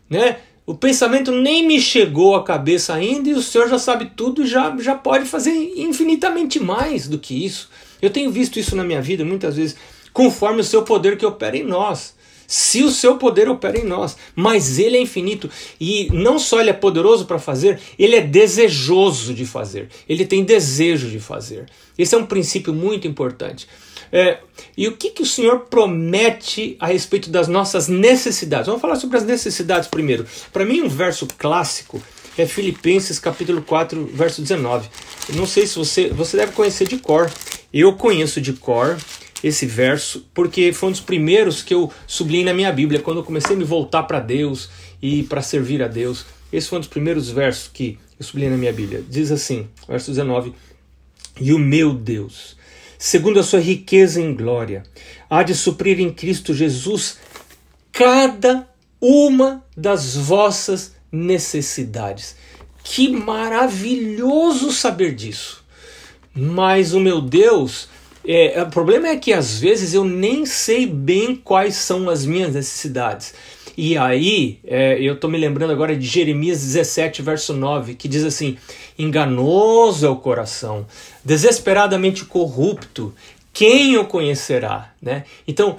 né? 0.09 0.39
O 0.65 0.75
pensamento 0.75 1.31
nem 1.31 1.65
me 1.65 1.81
chegou 1.81 2.36
à 2.36 2.43
cabeça 2.43 2.93
ainda 2.93 3.29
e 3.29 3.33
o 3.33 3.41
Senhor 3.41 3.67
já 3.67 3.79
sabe 3.79 4.12
tudo 4.15 4.43
e 4.43 4.48
já, 4.48 4.75
já 4.77 4.93
pode 4.93 5.25
fazer 5.25 5.51
infinitamente 5.75 6.59
mais 6.59 7.07
do 7.07 7.17
que 7.17 7.43
isso. 7.43 7.69
Eu 8.00 8.12
tenho 8.12 8.29
visto 8.31 8.59
isso 8.59 8.75
na 8.75 8.83
minha 8.83 9.01
vida 9.01 9.25
muitas 9.25 9.55
vezes, 9.55 9.75
conforme 10.13 10.62
o 10.62 10.63
seu 10.63 10.83
poder 10.83 11.17
que 11.17 11.25
opera 11.25 11.57
em 11.57 11.63
nós. 11.63 12.15
Se 12.50 12.82
o 12.82 12.89
seu 12.89 13.18
poder 13.18 13.48
opera 13.48 13.77
em 13.77 13.86
nós, 13.86 14.18
mas 14.36 14.79
ele 14.79 14.98
é 14.98 15.00
infinito 15.00 15.48
e 15.79 16.10
não 16.12 16.39
só 16.39 16.60
ele 16.60 16.72
é 16.72 16.74
poderoso 16.74 17.25
para 17.25 17.38
fazer, 17.38 17.79
ele 17.98 18.15
é 18.15 18.22
desejoso 18.22 19.36
de 19.36 19.46
fazer. 19.46 19.88
Ele 20.10 20.25
tem 20.25 20.44
desejo 20.44 21.12
de 21.12 21.20
fazer. 21.20 21.68
Esse 21.96 22.15
é 22.15 22.18
um 22.18 22.25
princípio 22.25 22.74
muito 22.74 23.08
importante. 23.08 23.68
É, 24.12 24.39
e 24.75 24.88
o 24.88 24.98
que, 24.98 25.12
que 25.12 25.22
o 25.22 25.27
Senhor 25.27 25.60
promete 25.70 26.75
a 26.79 26.88
respeito 26.88 27.29
das 27.29 27.48
nossas 27.48 27.88
necessidades? 27.88 28.65
Vamos 28.65 28.82
falar 28.82 28.96
sobre 28.96 29.18
as 29.18 29.24
necessidades 29.24 29.88
primeiro. 29.88 30.25
Para 30.51 30.65
mim, 30.65 30.82
um 30.82 30.89
verso 30.89 31.27
clássico 31.38 32.01
é 32.36 32.48
Filipenses 32.48 33.20
capítulo 33.20 33.62
4, 33.62 34.10
verso 34.12 34.41
19. 34.41 34.89
Eu 35.29 35.36
não 35.36 35.46
sei 35.46 35.68
se 35.68 35.75
você, 35.75 36.10
você 36.10 36.36
deve 36.38 36.53
conhecer 36.53 36.88
de 36.88 36.98
cor. 36.98 37.29
Eu 37.72 37.94
conheço 37.94 38.41
de 38.41 38.53
cor 38.53 38.98
esse 39.43 39.65
verso 39.65 40.25
porque 40.34 40.74
foi 40.74 40.89
um 40.89 40.91
dos 40.91 41.01
primeiros 41.01 41.62
que 41.62 41.74
eu 41.74 41.91
sublinhei 42.05 42.46
na 42.46 42.53
minha 42.53 42.72
Bíblia 42.72 43.01
quando 43.01 43.17
eu 43.17 43.24
comecei 43.24 43.55
a 43.55 43.60
me 43.60 43.65
voltar 43.65 44.03
para 44.03 44.19
Deus 44.19 44.69
e 45.01 45.24
para 45.24 45.41
servir 45.41 45.81
a 45.81 45.88
Deus. 45.88 46.25
Esse 46.51 46.67
foi 46.67 46.77
um 46.77 46.81
dos 46.81 46.89
primeiros 46.89 47.29
versos 47.29 47.69
que 47.72 47.98
eu 48.19 48.25
sublinhei 48.25 48.51
na 48.51 48.58
minha 48.58 48.74
Bíblia. 48.74 49.03
Diz 49.08 49.31
assim, 49.31 49.67
verso 49.88 50.12
19: 50.12 50.53
E 51.39 51.53
o 51.53 51.60
meu 51.60 51.93
Deus 51.93 52.60
segundo 53.00 53.39
a 53.39 53.43
sua 53.43 53.62
riqueza 53.62 54.22
em 54.22 54.36
glória, 54.36 54.84
há 55.29 55.41
de 55.41 55.55
suprir 55.55 56.01
em 56.01 56.12
Cristo 56.12 56.53
Jesus 56.53 57.17
cada 57.93 58.67
uma 59.00 59.63
das 59.75 60.17
vossas 60.17 60.93
necessidades. 61.10 62.36
Que 62.84 63.08
maravilhoso 63.10 64.74
saber 64.74 65.15
disso! 65.15 65.63
Mas 66.34 66.93
o 66.93 67.00
meu 67.00 67.22
Deus, 67.22 67.88
é, 68.31 68.62
o 68.62 68.69
problema 68.69 69.07
é 69.07 69.17
que 69.17 69.33
às 69.33 69.59
vezes 69.59 69.93
eu 69.93 70.05
nem 70.05 70.45
sei 70.45 70.86
bem 70.86 71.36
quais 71.36 71.75
são 71.75 72.07
as 72.09 72.25
minhas 72.25 72.53
necessidades. 72.53 73.33
E 73.75 73.98
aí, 73.98 74.59
é, 74.67 75.01
eu 75.01 75.15
estou 75.15 75.29
me 75.29 75.38
lembrando 75.38 75.71
agora 75.71 75.95
de 75.95 76.05
Jeremias 76.05 76.59
17, 76.62 77.21
verso 77.24 77.53
9, 77.53 77.95
que 77.95 78.07
diz 78.07 78.24
assim: 78.24 78.57
Enganoso 79.00 80.05
é 80.05 80.09
o 80.09 80.17
coração, 80.17 80.86
desesperadamente 81.25 82.25
corrupto, 82.25 83.15
quem 83.51 83.98
o 83.98 84.05
conhecerá? 84.05 84.93
Né? 85.01 85.24
Então, 85.48 85.77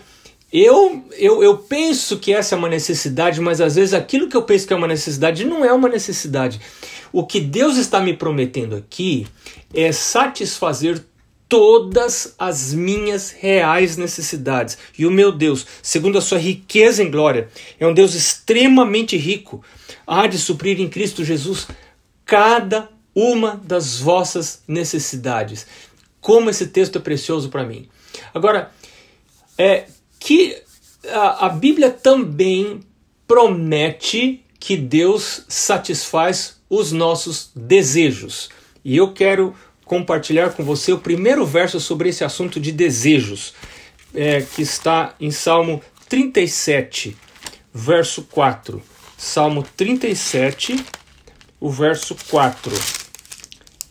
eu, 0.52 1.04
eu, 1.18 1.44
eu 1.44 1.56
penso 1.58 2.18
que 2.18 2.32
essa 2.32 2.56
é 2.56 2.58
uma 2.58 2.68
necessidade, 2.68 3.40
mas 3.40 3.60
às 3.60 3.76
vezes 3.76 3.94
aquilo 3.94 4.28
que 4.28 4.36
eu 4.36 4.42
penso 4.42 4.66
que 4.66 4.72
é 4.72 4.76
uma 4.76 4.88
necessidade 4.88 5.44
não 5.44 5.64
é 5.64 5.72
uma 5.72 5.88
necessidade. 5.88 6.60
O 7.12 7.24
que 7.24 7.38
Deus 7.38 7.76
está 7.76 8.00
me 8.00 8.14
prometendo 8.14 8.74
aqui 8.74 9.26
é 9.72 9.92
satisfazer 9.92 11.04
todas 11.50 12.36
as 12.38 12.72
minhas 12.72 13.32
reais 13.32 13.96
necessidades. 13.96 14.78
E 14.96 15.04
o 15.04 15.10
meu 15.10 15.32
Deus, 15.32 15.66
segundo 15.82 16.16
a 16.16 16.20
sua 16.20 16.38
riqueza 16.38 17.02
em 17.02 17.10
glória, 17.10 17.48
é 17.78 17.86
um 17.86 17.92
Deus 17.92 18.14
extremamente 18.14 19.16
rico, 19.16 19.62
há 20.06 20.28
de 20.28 20.38
suprir 20.38 20.80
em 20.80 20.88
Cristo 20.88 21.24
Jesus 21.24 21.66
cada 22.24 22.88
uma 23.12 23.60
das 23.64 23.98
vossas 23.98 24.62
necessidades. 24.68 25.66
Como 26.20 26.48
esse 26.48 26.68
texto 26.68 26.98
é 26.98 27.00
precioso 27.00 27.48
para 27.48 27.66
mim. 27.66 27.88
Agora, 28.32 28.70
é 29.58 29.86
que 30.20 30.56
a, 31.08 31.46
a 31.46 31.48
Bíblia 31.48 31.90
também 31.90 32.80
promete 33.26 34.44
que 34.60 34.76
Deus 34.76 35.44
satisfaz 35.48 36.60
os 36.68 36.92
nossos 36.92 37.50
desejos. 37.56 38.50
E 38.84 38.96
eu 38.96 39.12
quero 39.12 39.54
compartilhar 39.90 40.50
com 40.50 40.62
você 40.62 40.92
o 40.92 40.98
primeiro 40.98 41.44
verso 41.44 41.80
sobre 41.80 42.10
esse 42.10 42.22
assunto 42.22 42.60
de 42.60 42.70
desejos, 42.70 43.54
é, 44.14 44.40
que 44.40 44.62
está 44.62 45.16
em 45.18 45.32
Salmo 45.32 45.82
37, 46.08 47.16
verso 47.74 48.22
4. 48.30 48.80
Salmo 49.18 49.66
37, 49.76 50.80
o 51.58 51.68
verso 51.68 52.16
4. 52.30 52.72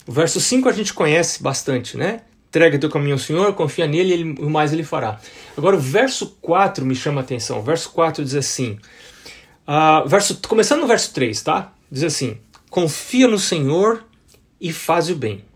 O 0.07 0.11
verso 0.13 0.39
5 0.39 0.69
a 0.69 0.71
gente 0.71 0.93
conhece 0.93 1.43
bastante, 1.43 1.97
né? 1.97 2.21
Entrega 2.47 2.79
teu 2.79 2.89
caminho 2.89 3.15
ao 3.15 3.19
Senhor, 3.19 3.53
confia 3.53 3.85
nele 3.85 4.15
e 4.15 4.41
o 4.41 4.49
mais 4.49 4.71
ele 4.71 4.85
fará. 4.85 5.19
Agora 5.57 5.75
o 5.75 5.81
verso 5.81 6.37
4 6.39 6.85
me 6.85 6.95
chama 6.95 7.19
a 7.19 7.25
atenção. 7.25 7.59
O 7.59 7.61
verso 7.61 7.89
4 7.89 8.23
diz 8.23 8.35
assim: 8.35 8.79
uh, 9.67 10.07
verso, 10.07 10.39
começando 10.47 10.79
no 10.79 10.87
verso 10.87 11.13
3, 11.13 11.41
tá? 11.41 11.73
Diz 11.91 12.03
assim: 12.03 12.37
Confia 12.69 13.27
no 13.27 13.37
Senhor 13.37 14.05
e 14.61 14.71
faz 14.71 15.09
o 15.09 15.15
bem 15.15 15.48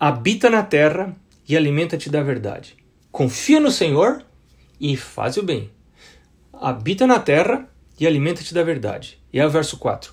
habita 0.00 0.50
na 0.50 0.62
terra 0.62 1.14
e 1.46 1.56
alimenta-te 1.56 2.08
da 2.08 2.22
verdade. 2.22 2.76
Confia 3.12 3.60
no 3.60 3.70
Senhor 3.70 4.24
e 4.80 4.96
faz 4.96 5.36
o 5.36 5.42
bem. 5.42 5.70
Habita 6.52 7.06
na 7.06 7.20
terra 7.20 7.68
e 7.98 8.06
alimenta-te 8.06 8.54
da 8.54 8.62
verdade. 8.62 9.20
E 9.32 9.38
é 9.38 9.46
o 9.46 9.50
verso 9.50 9.76
4. 9.76 10.12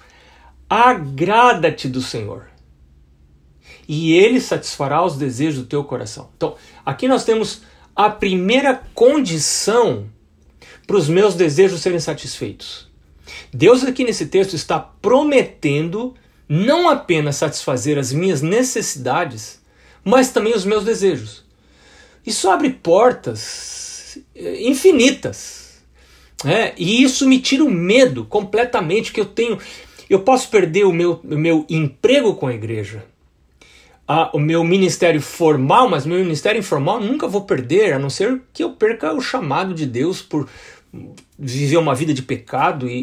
Agrada-te 0.70 1.88
do 1.88 2.01
Senhor 2.01 2.50
e 3.88 4.13
ele 4.13 4.41
satisfará 4.41 5.03
os 5.03 5.15
desejos 5.15 5.62
do 5.62 5.67
teu 5.67 5.84
coração. 5.84 6.29
Então, 6.36 6.56
aqui 6.86 7.08
nós 7.08 7.24
temos 7.24 7.62
a 7.96 8.10
primeira 8.10 8.82
condição 8.94 10.10
para 10.86 10.98
os 10.98 11.08
meus 11.08 11.36
desejos 11.36 11.82
serem 11.82 12.00
satisfeitos. 12.00 12.88
Deus 13.53 13.84
aqui 13.84 14.03
nesse 14.03 14.27
texto 14.27 14.56
está 14.56 14.79
prometendo 14.79 16.13
não 16.48 16.89
apenas 16.89 17.38
satisfazer 17.38 17.98
as 17.98 18.12
minhas 18.12 18.41
necessidades, 18.41 19.62
mas 20.08 20.32
também 20.32 20.56
os 20.56 20.64
meus 20.64 20.86
desejos. 20.86 21.44
Isso 22.26 22.50
abre 22.50 22.70
portas 22.70 24.18
eh, 24.34 24.66
infinitas. 24.66 25.82
É, 26.46 26.74
e 26.78 27.04
isso 27.04 27.28
me 27.28 27.40
tira 27.40 27.64
o 27.64 27.70
medo 27.70 28.24
completamente 28.24 29.12
que 29.12 29.20
eu 29.20 29.26
tenho. 29.26 29.58
Eu 30.10 30.20
posso 30.22 30.50
perder 30.50 30.86
o 30.86 30.94
meu, 30.94 31.20
o 31.24 31.38
meu 31.38 31.66
emprego 31.70 32.36
com 32.36 32.48
a 32.48 32.54
igreja, 32.54 33.04
a, 34.08 34.30
o 34.34 34.40
meu 34.40 34.64
ministério 34.64 35.22
formal, 35.22 35.90
mas 35.90 36.06
meu 36.06 36.20
ministério 36.20 36.60
informal 36.60 37.02
nunca 37.02 37.28
vou 37.28 37.42
perder, 37.42 37.92
a 37.92 38.00
não 38.00 38.10
ser 38.10 38.42
que 38.54 38.64
eu 38.64 38.72
perca 38.72 39.14
o 39.14 39.20
chamado 39.20 39.74
de 39.74 39.86
Deus 39.86 40.22
por 40.22 40.48
viver 41.38 41.77
uma 41.77 41.94
vida 41.94 42.13
de 42.13 42.22
pecado 42.22 42.88
e, 42.89 42.94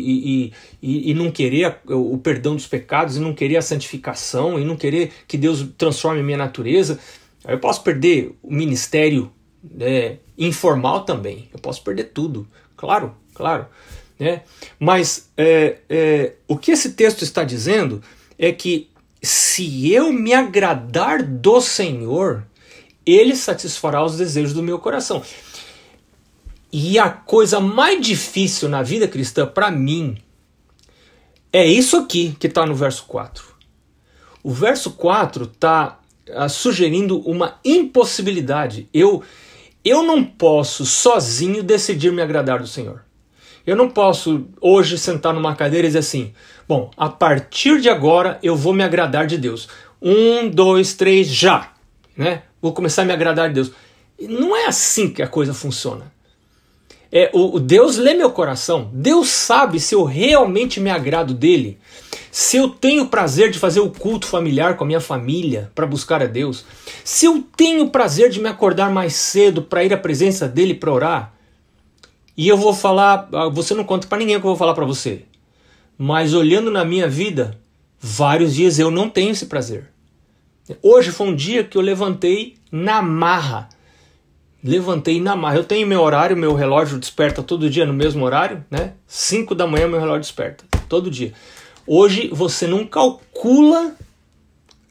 e, 0.47 0.53
e, 0.83 1.11
e, 1.11 1.15
não 1.15 1.31
querer 1.31 1.79
o 1.87 2.19
perdão 2.19 2.57
dos 2.57 2.67
pecados, 2.67 3.17
e 3.17 3.21
não 3.21 3.35
querer 3.35 3.57
a 3.57 3.63
santificação, 3.63 4.59
e 4.59 4.65
não 4.65 4.77
querer 4.77 5.13
que 5.29 5.37
Deus 5.37 5.67
transforme 5.77 6.23
minha 6.23 6.39
natureza, 6.39 6.99
eu 7.47 7.59
posso 7.59 7.83
perder 7.83 8.35
o 8.43 8.53
ministério 8.53 9.31
né, 9.63 10.19
informal 10.37 11.05
também. 11.05 11.49
Eu 11.53 11.59
posso 11.59 11.83
perder 11.83 12.05
tudo, 12.05 12.49
claro, 12.77 13.15
claro. 13.35 13.67
Né? 14.19 14.43
Mas 14.79 15.31
é, 15.37 15.79
é, 15.89 16.33
o 16.49 16.57
que 16.57 16.73
esse 16.73 16.93
texto 16.93 17.23
está 17.23 17.45
dizendo 17.45 18.03
é 18.39 18.53
que 18.53 18.89
se 19.23 19.93
eu 19.93 20.13
me 20.13 20.35
agradar 20.35 21.23
do 21.23 21.61
Senhor, 21.61 22.47
Ele 23.07 23.35
satisfará 23.35 24.05
os 24.05 24.17
desejos 24.17 24.53
do 24.53 24.63
meu 24.63 24.79
coração. 24.79 25.23
E 26.77 26.99
a 26.99 27.09
coisa 27.09 27.61
mais 27.61 28.05
difícil 28.05 28.69
na 28.69 28.83
vida 28.83 29.07
cristã 29.07 29.47
para 29.47 29.71
mim 29.71 30.17
é 31.53 31.65
isso 31.65 31.97
aqui 31.97 32.35
que 32.37 32.49
está 32.49 32.67
no 32.67 32.75
verso 32.75 33.05
4. 33.05 33.45
O 34.43 34.51
verso 34.51 34.91
4 34.91 35.45
está 35.45 36.01
ah, 36.35 36.49
sugerindo 36.49 37.21
uma 37.21 37.61
impossibilidade. 37.65 38.89
Eu, 38.93 39.23
eu 39.85 40.03
não 40.03 40.25
posso 40.25 40.85
sozinho 40.85 41.63
decidir 41.63 42.11
me 42.11 42.21
agradar 42.21 42.59
do 42.59 42.67
Senhor. 42.67 43.05
Eu 43.65 43.77
não 43.77 43.89
posso 43.89 44.45
hoje 44.61 44.99
sentar 44.99 45.33
numa 45.33 45.55
cadeira 45.55 45.87
e 45.87 45.91
dizer 45.91 46.01
assim: 46.01 46.35
bom, 46.67 46.91
a 46.97 47.09
partir 47.09 47.81
de 47.81 47.89
agora 47.89 48.41
eu 48.43 48.57
vou 48.57 48.73
me 48.73 48.83
agradar 48.83 49.29
de 49.29 49.39
Deus. 49.39 49.69
Um, 50.03 50.51
dois, 50.51 50.95
três, 50.95 51.29
já. 51.29 51.73
Né? 52.17 52.43
Vou 52.61 52.73
começar 52.73 53.03
a 53.03 53.05
me 53.05 53.13
agradar 53.13 53.47
de 53.47 53.55
Deus. 53.55 53.71
Não 54.21 54.57
é 54.57 54.67
assim 54.67 55.09
que 55.09 55.23
a 55.23 55.29
coisa 55.29 55.55
funciona. 55.55 56.13
É, 57.17 57.31
o, 57.33 57.59
o 57.59 57.61
Deus 57.61 57.97
lê 57.97 58.13
meu 58.13 58.33
coração. 58.33 58.91
Deus 58.93 59.29
sabe 59.29 59.79
se 59.79 59.95
eu 59.95 60.03
realmente 60.03 60.81
me 60.81 60.91
agrado 60.91 61.33
dele. 61.33 61.79
Se 62.33 62.57
eu 62.57 62.69
tenho 62.69 63.07
prazer 63.07 63.53
de 63.53 63.59
fazer 63.61 63.79
o 63.79 63.89
culto 63.89 64.27
familiar 64.27 64.77
com 64.77 64.83
a 64.83 64.87
minha 64.89 65.01
família 65.01 65.71
para 65.77 65.87
buscar 65.87 66.21
a 66.21 66.27
Deus. 66.27 66.65
Se 67.05 67.27
eu 67.27 67.45
tenho 67.57 67.89
prazer 67.89 68.31
de 68.31 68.41
me 68.41 68.49
acordar 68.49 68.91
mais 68.91 69.15
cedo 69.15 69.63
para 69.63 69.85
ir 69.85 69.95
à 69.95 69.97
presença 69.97 70.49
dele 70.49 70.75
para 70.75 70.93
orar. 70.93 71.35
E 72.37 72.49
eu 72.49 72.57
vou 72.57 72.75
falar, 72.75 73.29
ah, 73.33 73.49
você 73.49 73.75
não 73.75 73.85
conta 73.85 74.09
para 74.09 74.19
ninguém 74.19 74.35
o 74.35 74.41
que 74.41 74.47
eu 74.47 74.51
vou 74.51 74.59
falar 74.59 74.75
para 74.75 74.85
você. 74.85 75.23
Mas 75.97 76.35
olhando 76.35 76.69
na 76.69 76.85
minha 76.85 77.09
vida, 77.09 77.57
vários 78.01 78.57
dias 78.57 78.81
eu 78.81 78.91
não 78.91 79.09
tenho 79.09 79.31
esse 79.31 79.47
prazer. 79.47 79.89
Hoje 80.83 81.13
foi 81.13 81.29
um 81.29 81.35
dia 81.37 81.63
que 81.63 81.79
eu 81.79 81.83
levantei 81.83 82.57
na 82.73 83.01
marra 83.01 83.69
levantei 84.65 85.21
na 85.21 85.37
marra. 85.37 85.57
Eu 85.57 85.65
tenho 85.65 85.87
meu 85.87 86.01
horário, 86.01 86.35
meu 86.35 86.55
relógio 86.55 86.99
desperta 86.99 87.43
todo 87.43 87.69
dia 87.69 87.85
no 87.85 87.93
mesmo 87.93 88.25
horário, 88.25 88.65
né? 88.71 88.95
5 89.07 89.55
da 89.55 89.67
manhã 89.67 89.87
meu 89.87 90.01
relógio 90.01 90.23
desperta, 90.23 90.65
todo 90.89 91.11
dia. 91.11 91.35
Hoje 91.87 92.31
você 92.33 92.67
não 92.67 92.87
calcula 92.87 93.95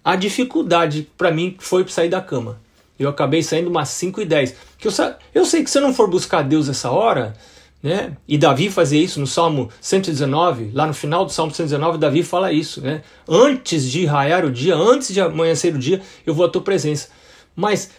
a 0.03 0.15
dificuldade 0.15 1.09
para 1.17 1.31
mim 1.31 1.55
que 1.57 1.63
foi 1.63 1.87
sair 1.87 2.09
da 2.09 2.21
cama. 2.21 2.61
Eu 2.99 3.09
acabei 3.09 3.41
saindo 3.41 3.69
umas 3.69 3.89
5 3.89 4.21
e 4.21 4.25
10. 4.25 4.55
Que 4.77 4.87
eu, 4.87 4.91
eu 5.33 5.45
sei 5.45 5.63
que 5.63 5.71
se 5.71 5.79
eu 5.79 5.81
não 5.81 5.93
for 5.93 6.07
buscar 6.07 6.43
Deus 6.43 6.69
essa 6.69 6.91
hora, 6.91 7.35
né? 7.81 8.15
E 8.27 8.37
Davi 8.37 8.69
fazia 8.69 9.03
isso 9.03 9.19
no 9.19 9.25
Salmo 9.25 9.69
119, 9.81 10.71
lá 10.73 10.85
no 10.85 10.93
final 10.93 11.25
do 11.25 11.31
Salmo 11.31 11.51
119, 11.51 11.97
Davi 11.97 12.21
fala 12.21 12.51
isso, 12.51 12.79
né? 12.79 13.01
Antes 13.27 13.89
de 13.89 14.05
raiar 14.05 14.45
o 14.45 14.51
dia, 14.51 14.75
antes 14.75 15.11
de 15.11 15.19
amanhecer 15.19 15.73
o 15.73 15.79
dia, 15.79 16.01
eu 16.25 16.33
vou 16.33 16.45
à 16.45 16.49
tua 16.49 16.61
presença. 16.61 17.09
Mas 17.55 17.89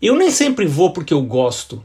eu 0.00 0.16
nem 0.16 0.30
sempre 0.30 0.66
vou 0.66 0.92
porque 0.92 1.14
eu 1.14 1.22
gosto. 1.22 1.82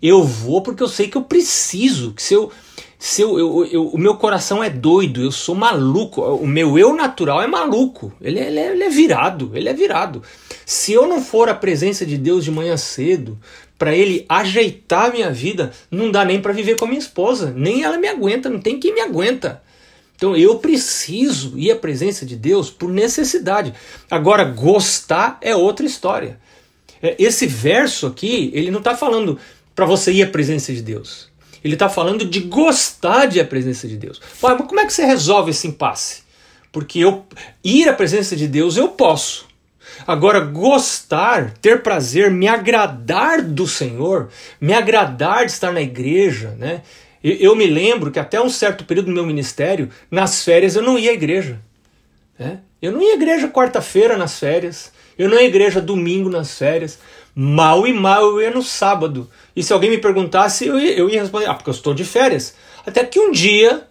Eu 0.00 0.24
vou 0.24 0.62
porque 0.62 0.82
eu 0.82 0.88
sei 0.88 1.08
que 1.08 1.16
eu 1.16 1.22
preciso. 1.22 2.12
Que 2.12 2.22
se 2.22 2.34
eu, 2.34 2.50
se 2.98 3.22
eu, 3.22 3.38
eu, 3.38 3.64
eu, 3.66 3.86
o 3.88 3.98
meu 3.98 4.16
coração 4.16 4.62
é 4.62 4.68
doido, 4.68 5.22
eu 5.22 5.30
sou 5.30 5.54
maluco. 5.54 6.20
O 6.22 6.46
meu 6.46 6.76
eu 6.76 6.92
natural 6.92 7.40
é 7.40 7.46
maluco. 7.46 8.12
Ele, 8.20 8.40
ele, 8.40 8.58
é, 8.58 8.72
ele 8.72 8.84
é 8.84 8.88
virado, 8.88 9.52
ele 9.54 9.68
é 9.68 9.72
virado. 9.72 10.22
Se 10.66 10.92
eu 10.92 11.06
não 11.06 11.22
for 11.22 11.48
à 11.48 11.54
presença 11.54 12.04
de 12.04 12.18
Deus 12.18 12.44
de 12.44 12.50
manhã 12.50 12.76
cedo, 12.76 13.38
para 13.78 13.94
ele 13.94 14.24
ajeitar 14.28 15.06
a 15.06 15.12
minha 15.12 15.30
vida, 15.30 15.72
não 15.90 16.10
dá 16.10 16.24
nem 16.24 16.40
para 16.40 16.52
viver 16.52 16.76
com 16.76 16.84
a 16.84 16.88
minha 16.88 17.00
esposa. 17.00 17.52
Nem 17.56 17.84
ela 17.84 17.98
me 17.98 18.08
aguenta, 18.08 18.50
não 18.50 18.60
tem 18.60 18.80
quem 18.80 18.92
me 18.92 19.00
aguenta. 19.00 19.62
Então 20.16 20.36
eu 20.36 20.60
preciso 20.60 21.58
ir 21.58 21.72
à 21.72 21.76
presença 21.76 22.24
de 22.24 22.36
Deus 22.36 22.70
por 22.70 22.88
necessidade. 22.88 23.74
Agora, 24.08 24.44
gostar 24.44 25.38
é 25.40 25.54
outra 25.56 25.84
história. 25.84 26.38
É, 27.02 27.16
esse 27.18 27.46
verso 27.46 28.06
aqui, 28.06 28.50
ele 28.54 28.70
não 28.70 28.78
está 28.78 28.96
falando 28.96 29.38
para 29.74 29.84
você 29.84 30.12
ir 30.12 30.22
à 30.22 30.26
presença 30.26 30.72
de 30.72 30.82
Deus. 30.82 31.30
Ele 31.64 31.74
está 31.74 31.88
falando 31.88 32.24
de 32.24 32.40
gostar 32.40 33.26
de 33.26 33.38
ir 33.38 33.40
à 33.40 33.44
presença 33.44 33.86
de 33.88 33.96
Deus. 33.96 34.20
Mas 34.40 34.56
como 34.58 34.80
é 34.80 34.86
que 34.86 34.92
você 34.92 35.04
resolve 35.04 35.50
esse 35.50 35.66
impasse? 35.66 36.22
Porque 36.70 37.00
eu 37.00 37.24
ir 37.62 37.88
à 37.88 37.92
presença 37.92 38.34
de 38.34 38.46
Deus 38.46 38.76
eu 38.76 38.88
posso. 38.88 39.46
Agora, 40.06 40.40
gostar, 40.40 41.52
ter 41.60 41.82
prazer, 41.82 42.30
me 42.30 42.48
agradar 42.48 43.42
do 43.42 43.66
Senhor, 43.66 44.30
me 44.60 44.72
agradar 44.72 45.44
de 45.44 45.52
estar 45.52 45.72
na 45.72 45.82
igreja, 45.82 46.56
né? 46.58 46.82
Eu, 47.22 47.54
me 47.54 47.66
lembro 47.66 48.10
que 48.10 48.18
até 48.18 48.40
um 48.40 48.48
certo 48.48 48.84
período 48.84 49.06
do 49.06 49.12
meu 49.12 49.24
ministério, 49.24 49.88
nas 50.10 50.44
férias 50.44 50.74
eu 50.74 50.82
não 50.82 50.98
ia 50.98 51.12
à 51.12 51.14
igreja. 51.14 51.60
Né? 52.36 52.58
Eu 52.80 52.90
não 52.90 53.00
ia 53.00 53.12
à 53.12 53.14
igreja 53.14 53.48
quarta-feira 53.48 54.16
nas 54.16 54.40
férias. 54.40 54.92
Eu 55.18 55.28
não 55.28 55.36
ia 55.36 55.42
à 55.42 55.44
igreja 55.44 55.80
domingo 55.80 56.28
nas 56.28 56.56
férias. 56.56 56.98
Mal 57.34 57.86
e 57.86 57.92
mal 57.92 58.22
eu 58.24 58.42
ia 58.42 58.50
no 58.50 58.62
sábado. 58.62 59.28
E 59.54 59.62
se 59.62 59.72
alguém 59.72 59.90
me 59.90 59.98
perguntasse, 59.98 60.66
eu 60.66 60.78
ia, 60.78 60.92
eu 60.92 61.08
ia 61.08 61.20
responder: 61.20 61.46
Ah, 61.46 61.54
porque 61.54 61.70
eu 61.70 61.74
estou 61.74 61.94
de 61.94 62.04
férias. 62.04 62.54
Até 62.86 63.04
que 63.04 63.18
um 63.18 63.30
dia 63.30 63.86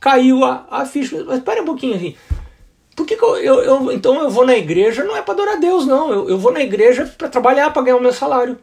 caiu 0.00 0.44
a, 0.44 0.66
a 0.70 0.86
ficha. 0.86 1.22
Mas 1.24 1.38
espera 1.38 1.62
um 1.62 1.66
pouquinho 1.66 1.96
assim. 1.96 2.14
Por 2.96 3.06
que, 3.06 3.16
que 3.16 3.24
eu, 3.24 3.36
eu, 3.36 3.62
eu, 3.62 3.92
Então 3.92 4.20
eu 4.20 4.30
vou 4.30 4.44
na 4.44 4.56
igreja 4.56 5.04
não 5.04 5.16
é 5.16 5.22
para 5.22 5.34
adorar 5.34 5.60
Deus, 5.60 5.86
não. 5.86 6.12
Eu, 6.12 6.28
eu 6.30 6.38
vou 6.38 6.52
na 6.52 6.60
igreja 6.60 7.10
para 7.16 7.28
trabalhar, 7.28 7.70
para 7.70 7.82
ganhar 7.82 7.96
o 7.96 8.02
meu 8.02 8.12
salário. 8.12 8.58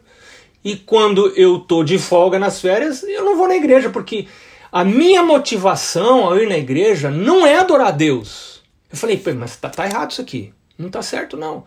E 0.64 0.76
quando 0.76 1.28
eu 1.36 1.60
tô 1.60 1.84
de 1.84 1.98
folga 1.98 2.38
nas 2.38 2.60
férias, 2.60 3.02
eu 3.04 3.24
não 3.24 3.36
vou 3.36 3.48
na 3.48 3.56
igreja, 3.56 3.90
porque 3.90 4.26
a 4.70 4.84
minha 4.84 5.22
motivação 5.22 6.24
ao 6.26 6.38
ir 6.38 6.48
na 6.48 6.58
igreja 6.58 7.10
não 7.10 7.46
é 7.46 7.58
adorar 7.58 7.92
Deus. 7.92 8.62
Eu 8.90 8.96
falei, 8.96 9.22
mas 9.36 9.56
tá, 9.56 9.68
tá 9.68 9.86
errado 9.86 10.10
isso 10.10 10.20
aqui. 10.20 10.52
Não 10.76 10.90
tá 10.90 11.02
certo, 11.02 11.36
não. 11.36 11.64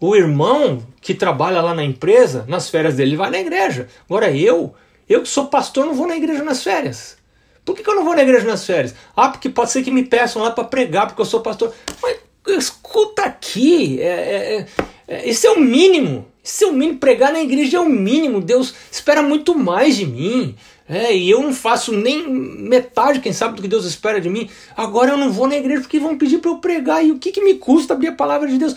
O 0.00 0.16
irmão 0.16 0.82
que 1.00 1.14
trabalha 1.14 1.60
lá 1.60 1.74
na 1.74 1.84
empresa, 1.84 2.44
nas 2.48 2.70
férias 2.70 2.96
dele, 2.96 3.16
vai 3.16 3.30
na 3.30 3.38
igreja. 3.38 3.86
Agora 4.08 4.30
eu, 4.30 4.74
eu 5.08 5.22
que 5.22 5.28
sou 5.28 5.46
pastor, 5.46 5.84
não 5.84 5.94
vou 5.94 6.06
na 6.06 6.16
igreja 6.16 6.42
nas 6.42 6.62
férias. 6.62 7.18
Por 7.64 7.76
que, 7.76 7.82
que 7.82 7.90
eu 7.90 7.94
não 7.94 8.04
vou 8.04 8.16
na 8.16 8.22
igreja 8.22 8.46
nas 8.46 8.64
férias? 8.64 8.94
Ah, 9.14 9.28
porque 9.28 9.48
pode 9.48 9.70
ser 9.70 9.82
que 9.82 9.90
me 9.90 10.04
peçam 10.04 10.42
lá 10.42 10.50
para 10.50 10.64
pregar, 10.64 11.06
porque 11.06 11.20
eu 11.20 11.26
sou 11.26 11.40
pastor. 11.40 11.72
Mas 12.02 12.16
escuta 12.48 13.22
aqui, 13.22 14.00
é, 14.00 14.06
é, 14.06 14.56
é, 14.56 14.66
é, 15.06 15.28
esse 15.28 15.46
é 15.46 15.50
o 15.50 15.60
mínimo. 15.60 16.26
Esse 16.42 16.64
é 16.64 16.66
o 16.66 16.72
mínimo. 16.72 16.98
Pregar 16.98 17.32
na 17.32 17.40
igreja 17.40 17.76
é 17.76 17.80
o 17.80 17.88
mínimo. 17.88 18.40
Deus 18.40 18.74
espera 18.90 19.22
muito 19.22 19.56
mais 19.56 19.96
de 19.96 20.06
mim. 20.06 20.54
É, 20.88 21.14
e 21.14 21.30
eu 21.30 21.42
não 21.42 21.52
faço 21.52 21.92
nem 21.92 22.28
metade, 22.28 23.20
quem 23.20 23.32
sabe, 23.32 23.54
do 23.54 23.62
que 23.62 23.68
Deus 23.68 23.84
espera 23.84 24.20
de 24.20 24.28
mim. 24.28 24.50
Agora 24.76 25.12
eu 25.12 25.16
não 25.16 25.30
vou 25.30 25.46
na 25.46 25.56
igreja 25.56 25.82
porque 25.82 26.00
vão 26.00 26.18
pedir 26.18 26.38
para 26.38 26.50
eu 26.50 26.58
pregar. 26.58 27.04
E 27.04 27.12
o 27.12 27.18
que, 27.18 27.30
que 27.30 27.44
me 27.44 27.54
custa 27.54 27.94
abrir 27.94 28.08
a 28.08 28.12
palavra 28.12 28.48
de 28.48 28.58
Deus? 28.58 28.74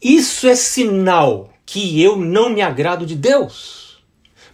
Isso 0.00 0.46
é 0.46 0.54
sinal 0.54 1.50
que 1.66 2.00
eu 2.02 2.16
não 2.16 2.50
me 2.50 2.62
agrado 2.62 3.04
de 3.04 3.14
Deus. 3.14 3.98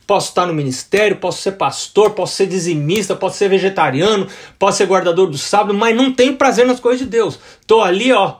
Posso 0.06 0.30
estar 0.30 0.46
no 0.46 0.52
ministério, 0.52 1.16
posso 1.16 1.40
ser 1.40 1.52
pastor, 1.52 2.10
posso 2.10 2.34
ser 2.34 2.46
dizimista, 2.46 3.16
posso 3.16 3.38
ser 3.38 3.48
vegetariano, 3.48 4.26
posso 4.58 4.78
ser 4.78 4.86
guardador 4.86 5.28
do 5.30 5.38
sábado, 5.38 5.72
mas 5.72 5.96
não 5.96 6.12
tenho 6.12 6.36
prazer 6.36 6.66
nas 6.66 6.80
coisas 6.80 7.00
de 7.00 7.06
Deus. 7.06 7.38
Tô 7.66 7.80
ali, 7.80 8.12
ó, 8.12 8.36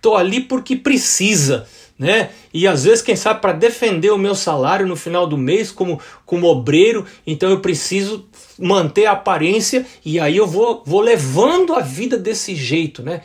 tô 0.00 0.16
ali 0.16 0.40
porque 0.40 0.76
precisa, 0.76 1.66
né? 1.98 2.30
E 2.52 2.66
às 2.66 2.84
vezes, 2.84 3.02
quem 3.02 3.16
sabe, 3.16 3.40
para 3.40 3.52
defender 3.52 4.10
o 4.10 4.18
meu 4.18 4.34
salário 4.34 4.86
no 4.86 4.96
final 4.96 5.26
do 5.26 5.36
mês 5.36 5.70
como, 5.70 6.00
como 6.24 6.46
obreiro, 6.46 7.04
então 7.26 7.50
eu 7.50 7.60
preciso 7.60 8.26
manter 8.58 9.06
a 9.06 9.12
aparência 9.12 9.84
e 10.04 10.18
aí 10.20 10.36
eu 10.36 10.46
vou, 10.46 10.82
vou 10.86 11.00
levando 11.00 11.74
a 11.74 11.80
vida 11.80 12.16
desse 12.16 12.54
jeito, 12.54 13.02
né? 13.02 13.22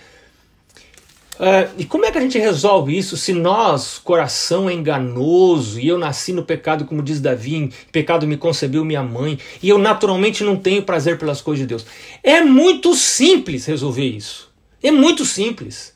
Uh, 1.39 1.71
e 1.77 1.85
como 1.85 2.05
é 2.05 2.11
que 2.11 2.17
a 2.17 2.21
gente 2.21 2.37
resolve 2.37 2.97
isso 2.97 3.15
se 3.15 3.31
nós, 3.31 3.97
coração 3.97 4.69
é 4.69 4.73
enganoso, 4.73 5.79
e 5.79 5.87
eu 5.87 5.97
nasci 5.97 6.33
no 6.33 6.43
pecado, 6.43 6.83
como 6.83 7.01
diz 7.01 7.21
Davi, 7.21 7.71
pecado 7.93 8.27
me 8.27 8.35
concebeu 8.35 8.83
minha 8.83 9.01
mãe, 9.01 9.39
e 9.63 9.69
eu 9.69 9.77
naturalmente 9.77 10.43
não 10.43 10.57
tenho 10.57 10.83
prazer 10.83 11.17
pelas 11.17 11.39
coisas 11.39 11.61
de 11.61 11.67
Deus? 11.67 11.85
É 12.21 12.41
muito 12.41 12.93
simples 12.93 13.65
resolver 13.65 14.05
isso. 14.05 14.51
É 14.83 14.91
muito 14.91 15.23
simples. 15.23 15.93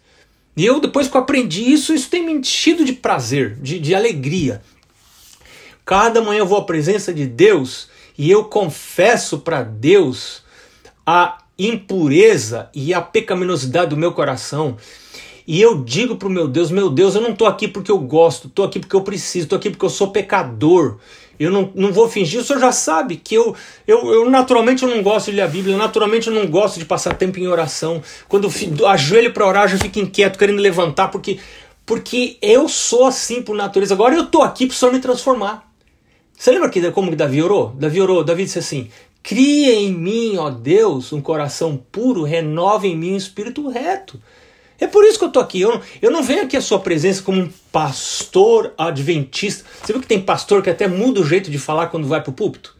E 0.55 0.65
eu, 0.65 0.79
depois 0.79 1.09
que 1.09 1.17
eu 1.17 1.21
aprendi 1.21 1.73
isso, 1.73 1.93
isso 1.93 2.09
tem 2.09 2.25
me 2.25 2.31
enchido 2.31 2.85
de 2.85 2.93
prazer, 2.93 3.55
de, 3.55 3.79
de 3.79 3.93
alegria. 3.93 4.61
Cada 5.83 6.21
manhã 6.21 6.39
eu 6.39 6.45
vou 6.45 6.59
à 6.59 6.63
presença 6.63 7.13
de 7.13 7.25
Deus 7.25 7.89
e 8.17 8.31
eu 8.31 8.45
confesso 8.45 9.39
para 9.39 9.61
Deus 9.61 10.41
a 11.05 11.39
impureza 11.59 12.69
e 12.73 12.93
a 12.93 13.01
pecaminosidade 13.01 13.89
do 13.89 13.97
meu 13.97 14.13
coração 14.13 14.77
e 15.45 15.61
eu 15.61 15.83
digo 15.83 16.15
para 16.15 16.27
o 16.27 16.31
meu 16.31 16.47
Deus: 16.47 16.71
meu 16.71 16.89
Deus, 16.89 17.15
eu 17.15 17.21
não 17.21 17.31
estou 17.31 17.47
aqui 17.47 17.67
porque 17.67 17.91
eu 17.91 17.99
gosto, 17.99 18.47
estou 18.47 18.65
aqui 18.65 18.79
porque 18.79 18.95
eu 18.95 19.01
preciso, 19.01 19.45
estou 19.45 19.57
aqui 19.57 19.69
porque 19.69 19.85
eu 19.85 19.89
sou 19.89 20.11
pecador. 20.11 20.97
Eu 21.39 21.49
não, 21.49 21.71
não 21.73 21.91
vou 21.91 22.07
fingir, 22.07 22.39
o 22.39 22.43
senhor 22.43 22.59
já 22.59 22.71
sabe 22.71 23.17
que 23.17 23.33
eu, 23.33 23.55
eu, 23.87 24.13
eu 24.13 24.29
naturalmente 24.29 24.83
eu 24.83 24.89
não 24.89 25.01
gosto 25.01 25.31
de 25.31 25.37
ler 25.37 25.41
a 25.41 25.47
Bíblia, 25.47 25.75
naturalmente 25.75 26.27
eu 26.27 26.33
não 26.33 26.45
gosto 26.45 26.77
de 26.77 26.85
passar 26.85 27.15
tempo 27.15 27.39
em 27.39 27.47
oração. 27.47 28.03
Quando 28.29 28.49
eu 28.79 28.87
ajoelho 28.87 29.33
para 29.33 29.47
orar, 29.47 29.63
eu 29.63 29.69
já 29.69 29.77
fico 29.79 29.97
inquieto, 29.99 30.37
querendo 30.37 30.61
levantar, 30.61 31.07
porque, 31.09 31.39
porque 31.85 32.37
eu 32.39 32.69
sou 32.69 33.05
assim 33.07 33.41
por 33.41 33.55
natureza. 33.55 33.95
Agora 33.95 34.13
eu 34.13 34.23
estou 34.23 34.43
aqui 34.43 34.67
para 34.67 34.73
o 34.73 34.77
senhor 34.77 34.91
me 34.93 34.99
transformar. 34.99 35.67
Você 36.37 36.51
lembra 36.51 36.69
que, 36.69 36.91
como 36.91 37.13
Davi 37.15 37.41
orou? 37.41 37.73
Davi 37.79 37.99
orou, 37.99 38.23
Davi 38.23 38.43
disse 38.43 38.59
assim: 38.59 38.89
Cria 39.23 39.73
em 39.73 39.91
mim, 39.91 40.37
ó 40.37 40.49
Deus, 40.49 41.11
um 41.11 41.21
coração 41.21 41.81
puro, 41.91 42.23
renova 42.23 42.85
em 42.85 42.95
mim 42.95 43.13
um 43.13 43.17
espírito 43.17 43.67
reto. 43.69 44.19
É 44.83 44.87
por 44.87 45.05
isso 45.05 45.17
que 45.17 45.23
eu 45.23 45.29
estou 45.29 45.41
aqui. 45.41 45.61
Eu, 45.61 45.81
eu 46.01 46.11
não 46.11 46.21
venho 46.21 46.43
aqui 46.43 46.57
a 46.57 46.61
sua 46.61 46.77
presença 46.77 47.23
como 47.23 47.39
um 47.39 47.49
pastor 47.71 48.73
adventista. 48.77 49.63
Você 49.81 49.93
viu 49.93 50.01
que 50.01 50.07
tem 50.07 50.19
pastor 50.19 50.61
que 50.61 50.69
até 50.69 50.89
muda 50.89 51.21
o 51.21 51.25
jeito 51.25 51.49
de 51.49 51.57
falar 51.57 51.87
quando 51.87 52.05
vai 52.05 52.21
para 52.21 52.31
o 52.31 52.33
púlpito? 52.33 52.75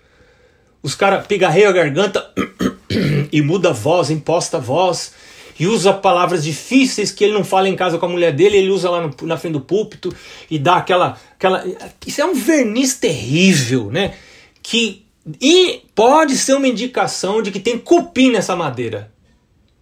Os 0.81 0.95
caras 0.95 1.25
pigarreiam 1.25 1.69
a 1.69 1.73
garganta 1.73 2.29
e 3.31 3.41
muda 3.41 3.69
a 3.69 3.71
voz, 3.71 4.09
imposta 4.09 4.57
a 4.57 4.59
voz, 4.59 5.13
e 5.57 5.65
usa 5.65 5.93
palavras 5.93 6.43
difíceis 6.43 7.09
que 7.09 7.23
ele 7.23 7.31
não 7.31 7.45
fala 7.45 7.69
em 7.69 7.75
casa 7.75 7.97
com 7.97 8.05
a 8.05 8.09
mulher 8.09 8.33
dele, 8.33 8.57
ele 8.57 8.69
usa 8.69 8.89
lá 8.89 9.07
no, 9.07 9.15
na 9.25 9.37
frente 9.37 9.53
do 9.53 9.61
púlpito 9.61 10.13
e 10.51 10.59
dá 10.59 10.75
aquela, 10.75 11.17
aquela. 11.35 11.63
Isso 12.05 12.19
é 12.19 12.25
um 12.25 12.33
verniz 12.33 12.95
terrível, 12.95 13.89
né? 13.89 14.15
Que 14.61 15.05
E 15.39 15.83
pode 15.95 16.35
ser 16.35 16.55
uma 16.55 16.67
indicação 16.67 17.41
de 17.41 17.49
que 17.49 17.61
tem 17.61 17.79
cupim 17.79 18.29
nessa 18.29 18.57
madeira. 18.57 19.12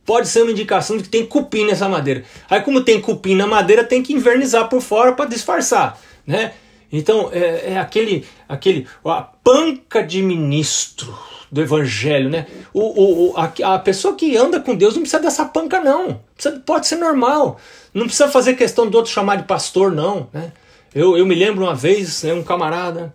Pode 0.06 0.28
ser 0.28 0.42
uma 0.42 0.52
indicação 0.52 0.98
de 0.98 1.04
que 1.04 1.10
tem 1.10 1.26
cupim 1.26 1.66
nessa 1.66 1.88
madeira. 1.88 2.24
Aí, 2.50 2.62
como 2.62 2.82
tem 2.82 3.00
cupim 3.00 3.36
na 3.36 3.48
madeira, 3.48 3.84
tem 3.84 4.02
que 4.02 4.14
invernizar 4.14 4.68
por 4.68 4.82
fora 4.82 5.14
para 5.14 5.30
disfarçar, 5.30 6.00
né? 6.26 6.54
Então, 6.92 7.30
é, 7.32 7.74
é, 7.74 7.80
aquele, 7.80 8.26
aquele, 8.50 8.88
a 9.06 9.22
panca 9.22 10.04
de 10.04 10.22
ministro 10.22 11.18
do 11.52 11.62
evangelho, 11.62 12.30
né? 12.30 12.48
O, 12.74 13.32
o, 13.32 13.38
a, 13.38 13.76
a 13.76 13.80
pessoa 13.80 14.16
que 14.16 14.36
anda 14.36 14.60
com 14.60 14.76
Deus 14.76 14.94
não 14.94 15.02
precisa 15.02 15.22
dessa 15.22 15.46
panca, 15.46 15.80
não. 15.82 16.20
Precisa, 16.34 16.62
pode 16.66 16.88
ser 16.88 16.98
normal. 16.98 17.60
Não 17.94 18.06
precisa 18.06 18.28
fazer 18.28 18.56
questão 18.56 18.90
do 18.90 18.98
outro 18.98 19.12
chamar 19.12 19.38
de 19.38 19.44
pastor, 19.44 19.92
não, 19.92 20.28
né? 20.34 20.52
Eu, 20.94 21.18
eu 21.18 21.26
me 21.26 21.36
lembro 21.36 21.64
uma 21.64 21.76
vez, 21.76 22.24
né, 22.24 22.34
um 22.34 22.44
camarada, 22.44 23.14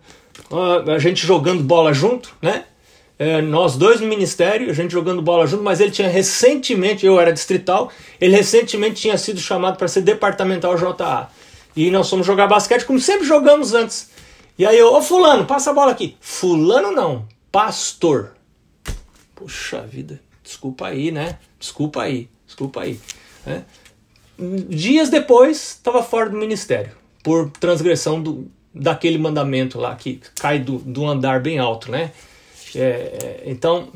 a 0.87 0.97
gente 0.97 1.25
jogando 1.25 1.61
bola 1.61 1.93
junto, 1.93 2.35
né? 2.41 2.65
É, 3.19 3.41
nós 3.41 3.75
dois 3.75 3.99
no 3.99 4.07
ministério, 4.07 4.69
a 4.69 4.73
gente 4.73 4.91
jogando 4.91 5.21
bola 5.21 5.47
junto, 5.47 5.63
mas 5.63 5.79
ele 5.79 5.89
tinha 5.89 6.07
recentemente, 6.07 7.05
eu 7.05 7.19
era 7.19 7.33
distrital, 7.33 7.91
ele 8.21 8.35
recentemente 8.35 9.01
tinha 9.01 9.17
sido 9.17 9.39
chamado 9.39 9.77
para 9.77 9.87
ser 9.87 10.01
departamental 10.01 10.77
JA. 10.77 11.29
E 11.75 11.89
nós 11.89 12.09
fomos 12.09 12.25
jogar 12.25 12.47
basquete 12.47 12.85
como 12.85 12.99
sempre 12.99 13.25
jogamos 13.25 13.73
antes. 13.73 14.11
E 14.57 14.65
aí 14.65 14.77
eu, 14.77 14.93
ô 14.93 15.01
fulano, 15.01 15.45
passa 15.45 15.71
a 15.71 15.73
bola 15.73 15.91
aqui. 15.91 16.15
Fulano 16.19 16.91
não, 16.91 17.27
pastor. 17.51 18.33
Puxa 19.35 19.81
vida, 19.81 20.19
desculpa 20.43 20.87
aí, 20.87 21.11
né? 21.11 21.37
Desculpa 21.59 22.03
aí, 22.03 22.29
desculpa 22.45 22.81
aí. 22.81 22.99
Né? 23.45 23.63
Dias 24.69 25.09
depois, 25.09 25.57
estava 25.57 26.03
fora 26.03 26.29
do 26.29 26.37
ministério, 26.37 26.91
por 27.23 27.49
transgressão 27.51 28.21
do, 28.21 28.49
daquele 28.73 29.17
mandamento 29.17 29.79
lá 29.79 29.95
que 29.95 30.21
cai 30.39 30.59
do, 30.59 30.77
do 30.79 31.05
andar 31.05 31.41
bem 31.41 31.57
alto, 31.57 31.91
né? 31.91 32.11
É, 32.75 32.79
é, 32.79 33.43
então, 33.45 33.89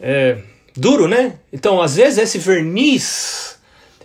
é 0.00 0.38
duro, 0.76 1.06
né? 1.06 1.38
Então, 1.52 1.80
às 1.80 1.96
vezes 1.96 2.18
esse 2.18 2.38
verniz 2.38 3.58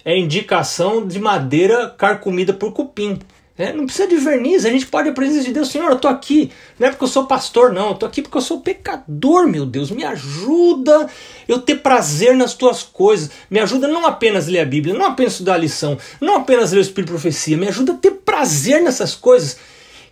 é 0.03 0.17
indicação 0.17 1.05
de 1.05 1.19
madeira 1.19 1.89
carcomida 1.89 2.53
por 2.53 2.71
cupim. 2.71 3.19
Né? 3.57 3.73
Não 3.73 3.85
precisa 3.85 4.07
de 4.07 4.15
verniz, 4.17 4.65
a 4.65 4.69
gente 4.69 4.85
pode 4.85 5.09
à 5.09 5.11
presença 5.11 5.43
de 5.43 5.51
Deus, 5.51 5.69
Senhor, 5.69 5.89
eu 5.89 5.95
estou 5.95 6.11
aqui, 6.11 6.51
não 6.79 6.87
é 6.87 6.91
porque 6.91 7.03
eu 7.03 7.07
sou 7.07 7.25
pastor, 7.25 7.73
não, 7.73 7.87
eu 7.87 7.93
estou 7.93 8.07
aqui 8.07 8.21
porque 8.21 8.37
eu 8.37 8.41
sou 8.41 8.61
pecador, 8.61 9.47
meu 9.47 9.65
Deus, 9.65 9.89
me 9.89 10.03
ajuda 10.03 11.09
eu 11.47 11.59
ter 11.59 11.77
prazer 11.77 12.35
nas 12.35 12.53
tuas 12.53 12.83
coisas, 12.83 13.31
me 13.49 13.59
ajuda 13.59 13.87
não 13.87 14.05
apenas 14.05 14.47
a 14.47 14.51
ler 14.51 14.59
a 14.59 14.65
Bíblia, 14.65 14.93
não 14.93 15.05
apenas 15.05 15.33
estudar 15.33 15.55
a 15.55 15.57
lição, 15.57 15.97
não 16.21 16.35
apenas 16.35 16.71
ler 16.71 16.77
o 16.77 16.81
Espírito 16.81 17.07
de 17.07 17.13
Profecia, 17.13 17.57
me 17.57 17.67
ajuda 17.67 17.93
a 17.93 17.97
ter 17.97 18.11
prazer 18.11 18.83
nessas 18.83 19.15
coisas 19.15 19.57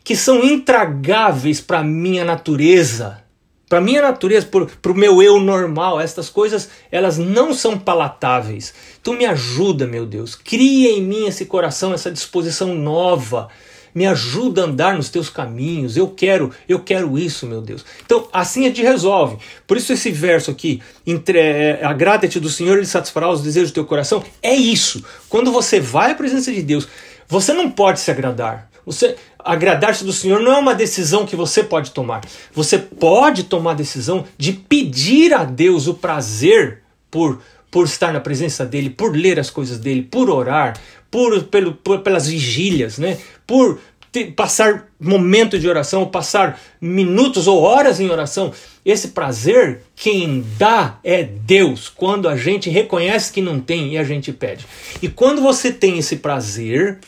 que 0.03 0.15
são 0.15 0.43
intragáveis 0.43 1.61
para 1.61 1.79
a 1.79 1.83
minha 1.83 2.25
natureza, 2.25 3.23
para 3.67 3.81
minha 3.81 4.01
natureza, 4.01 4.47
para 4.81 4.91
o 4.91 4.95
meu 4.95 5.21
eu 5.21 5.39
normal, 5.39 5.99
estas 5.99 6.29
coisas 6.29 6.69
elas 6.91 7.17
não 7.17 7.53
são 7.53 7.77
palatáveis. 7.79 8.73
Tu 9.01 9.13
me 9.13 9.25
ajuda, 9.25 9.87
meu 9.87 10.05
Deus, 10.05 10.35
cria 10.35 10.91
em 10.91 11.01
mim 11.01 11.25
esse 11.25 11.45
coração, 11.45 11.93
essa 11.93 12.11
disposição 12.11 12.75
nova. 12.75 13.47
Me 13.93 14.05
ajuda 14.05 14.61
a 14.61 14.65
andar 14.65 14.95
nos 14.95 15.09
teus 15.09 15.29
caminhos. 15.29 15.95
Eu 15.95 16.09
quero, 16.09 16.51
eu 16.67 16.81
quero 16.81 17.17
isso, 17.17 17.47
meu 17.47 17.61
Deus. 17.61 17.85
Então, 18.05 18.27
assim 18.31 18.65
a 18.65 18.67
gente 18.67 18.81
resolve. 18.81 19.37
Por 19.65 19.77
isso 19.77 19.93
esse 19.93 20.11
verso 20.11 20.51
aqui, 20.51 20.81
entre, 21.07 21.39
é, 21.39 21.79
agrada-te 21.83 22.39
do 22.39 22.49
Senhor, 22.49 22.77
ele 22.77 22.85
satisfará 22.85 23.31
os 23.31 23.41
desejos 23.41 23.71
do 23.71 23.75
teu 23.75 23.85
coração. 23.85 24.21
É 24.43 24.53
isso. 24.53 25.03
Quando 25.29 25.49
você 25.49 25.79
vai 25.79 26.11
à 26.11 26.15
presença 26.15 26.51
de 26.51 26.61
Deus, 26.61 26.87
você 27.27 27.53
não 27.53 27.71
pode 27.71 28.01
se 28.01 28.11
agradar. 28.11 28.69
Você 28.85 29.15
agradar-se 29.39 30.03
do 30.03 30.13
Senhor 30.13 30.39
não 30.39 30.53
é 30.53 30.57
uma 30.57 30.75
decisão 30.75 31.25
que 31.25 31.35
você 31.35 31.63
pode 31.63 31.91
tomar. 31.91 32.21
Você 32.53 32.77
pode 32.77 33.43
tomar 33.43 33.71
a 33.71 33.75
decisão 33.75 34.25
de 34.37 34.53
pedir 34.53 35.33
a 35.33 35.43
Deus 35.43 35.87
o 35.87 35.93
prazer 35.93 36.83
por 37.09 37.41
por 37.75 37.83
estar 37.83 38.13
na 38.13 38.21
presença 38.21 38.65
dele, 38.65 38.89
por 38.89 39.13
ler 39.13 39.37
as 39.37 39.49
coisas 39.49 39.77
dele, 39.77 40.01
por 40.01 40.29
orar, 40.29 40.79
por, 41.11 41.43
pelo, 41.43 41.73
por 41.73 41.99
pelas 41.99 42.25
vigílias, 42.25 42.97
né? 42.97 43.17
Por 43.45 43.81
ter, 44.13 44.31
passar 44.31 44.87
momento 44.97 45.59
de 45.59 45.67
oração, 45.67 46.05
passar 46.05 46.57
minutos 46.79 47.47
ou 47.47 47.61
horas 47.61 47.99
em 47.99 48.09
oração. 48.09 48.53
Esse 48.85 49.09
prazer, 49.09 49.81
quem 49.93 50.45
dá 50.57 50.99
é 51.03 51.21
Deus, 51.23 51.89
quando 51.89 52.29
a 52.29 52.37
gente 52.37 52.69
reconhece 52.69 53.33
que 53.33 53.41
não 53.41 53.59
tem 53.59 53.95
e 53.95 53.97
a 53.97 54.05
gente 54.05 54.31
pede. 54.31 54.65
E 55.01 55.09
quando 55.09 55.41
você 55.41 55.69
tem 55.69 55.97
esse 55.97 56.15
prazer, 56.15 56.99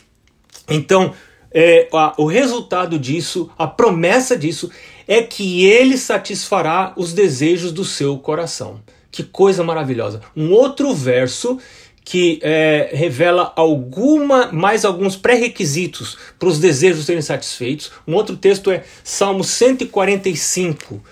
então 0.68 1.14
é, 1.50 1.88
a, 1.92 2.14
o 2.18 2.26
resultado 2.26 2.98
disso, 2.98 3.50
a 3.58 3.66
promessa 3.66 4.36
disso, 4.36 4.70
é 5.06 5.22
que 5.22 5.64
ele 5.64 5.96
satisfará 5.96 6.92
os 6.96 7.12
desejos 7.12 7.72
do 7.72 7.84
seu 7.84 8.18
coração. 8.18 8.80
Que 9.10 9.22
coisa 9.22 9.64
maravilhosa. 9.64 10.20
Um 10.36 10.52
outro 10.52 10.94
verso 10.94 11.58
que 12.04 12.38
é, 12.42 12.90
revela 12.92 13.52
alguma 13.54 14.50
mais 14.50 14.84
alguns 14.84 15.14
pré-requisitos 15.16 16.16
para 16.38 16.48
os 16.48 16.58
desejos 16.58 17.04
serem 17.04 17.20
satisfeitos. 17.20 17.90
Um 18.06 18.14
outro 18.14 18.36
texto 18.36 18.70
é 18.70 18.84
Salmo 19.04 19.44
145. 19.44 21.02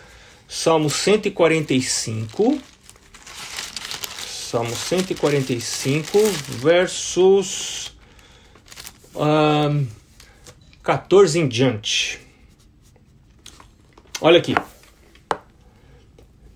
Salmo 0.49 0.88
145. 0.88 2.59
Salmo 4.57 4.75
145, 4.75 6.18
versos. 6.62 7.92
14 10.87 11.40
em 11.40 11.49
diante. 11.49 12.20
Olha 14.20 14.38
aqui. 14.38 14.55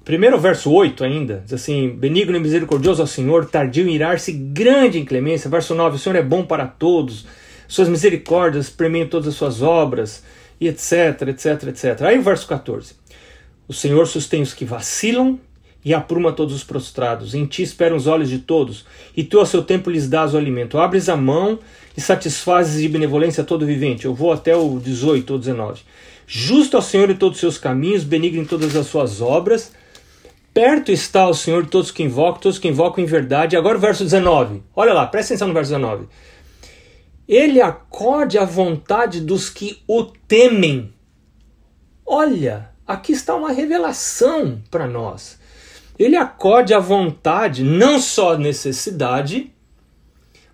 Primeiro 0.04 0.38
verso 0.38 0.70
8 0.70 1.02
ainda, 1.02 1.42
diz 1.44 1.54
assim: 1.54 1.88
Benigno 1.88 2.36
e 2.36 2.40
misericordioso 2.40 3.02
ao 3.02 3.08
Senhor, 3.08 3.46
tardio 3.46 3.88
em 3.88 3.92
irar-se, 3.92 4.30
grande 4.30 5.00
em 5.00 5.04
clemência. 5.04 5.50
Verso 5.50 5.74
9: 5.74 5.96
O 5.96 5.98
Senhor 5.98 6.14
é 6.14 6.22
bom 6.22 6.44
para 6.44 6.64
todos, 6.64 7.26
suas 7.66 7.88
misericórdias 7.88 8.70
premiam 8.70 9.08
todas 9.08 9.26
as 9.26 9.34
suas 9.34 9.62
obras, 9.62 10.22
e 10.60 10.68
etc, 10.68 11.22
etc, 11.26 11.64
etc. 11.66 12.02
Aí 12.02 12.16
o 12.16 12.22
verso 12.22 12.46
14: 12.46 12.94
O 13.66 13.74
Senhor 13.74 14.06
sustém 14.06 14.42
os 14.42 14.54
que 14.54 14.64
vacilam 14.64 15.40
e 15.84 15.92
apruma 15.92 16.30
todos 16.30 16.54
os 16.54 16.62
prostrados. 16.62 17.34
Em 17.34 17.46
ti 17.46 17.64
esperam 17.64 17.96
os 17.96 18.06
olhos 18.06 18.28
de 18.28 18.38
todos, 18.38 18.86
e 19.16 19.24
tu 19.24 19.40
ao 19.40 19.46
seu 19.46 19.64
tempo 19.64 19.90
lhes 19.90 20.08
dás 20.08 20.34
o 20.34 20.38
alimento. 20.38 20.78
Abres 20.78 21.08
a 21.08 21.16
mão 21.16 21.58
e 22.00 22.02
satisfazes 22.02 22.80
de 22.80 22.88
benevolência 22.88 23.44
todo 23.44 23.66
vivente. 23.66 24.06
Eu 24.06 24.14
vou 24.14 24.32
até 24.32 24.56
o 24.56 24.80
18 24.80 25.34
ou 25.34 25.38
19. 25.38 25.82
Justo 26.26 26.76
ao 26.76 26.82
Senhor 26.82 27.10
em 27.10 27.14
todos 27.14 27.36
os 27.36 27.40
seus 27.40 27.58
caminhos, 27.58 28.04
benigno 28.04 28.40
em 28.40 28.46
todas 28.46 28.74
as 28.74 28.86
suas 28.86 29.20
obras. 29.20 29.72
Perto 30.54 30.90
está 30.90 31.28
o 31.28 31.34
Senhor 31.34 31.64
de 31.64 31.68
todos 31.68 31.90
que 31.90 32.02
invocam, 32.02 32.40
todos 32.40 32.58
que 32.58 32.68
invocam 32.68 33.04
em 33.04 33.06
verdade. 33.06 33.54
Agora 33.54 33.76
o 33.76 33.80
verso 33.80 34.02
19. 34.02 34.62
Olha 34.74 34.94
lá, 34.94 35.06
presta 35.06 35.34
atenção 35.34 35.48
no 35.48 35.54
verso 35.54 35.72
19. 35.72 36.08
Ele 37.28 37.60
acorde 37.60 38.38
à 38.38 38.44
vontade 38.44 39.20
dos 39.20 39.50
que 39.50 39.82
o 39.86 40.04
temem. 40.04 40.92
Olha, 42.06 42.70
aqui 42.86 43.12
está 43.12 43.34
uma 43.34 43.52
revelação 43.52 44.60
para 44.70 44.86
nós 44.86 45.38
ele 46.00 46.16
acorde 46.16 46.72
a 46.72 46.78
vontade, 46.78 47.62
não 47.62 48.00
só 48.00 48.34
necessidade, 48.38 49.52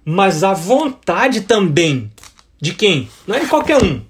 mas 0.09 0.45
a 0.45 0.55
vontade 0.55 1.41
também. 1.41 2.13
De 2.61 2.73
quem? 2.73 3.09
Não 3.27 3.35
é 3.35 3.41
de 3.41 3.49
qualquer 3.49 3.83
um. 3.83 4.01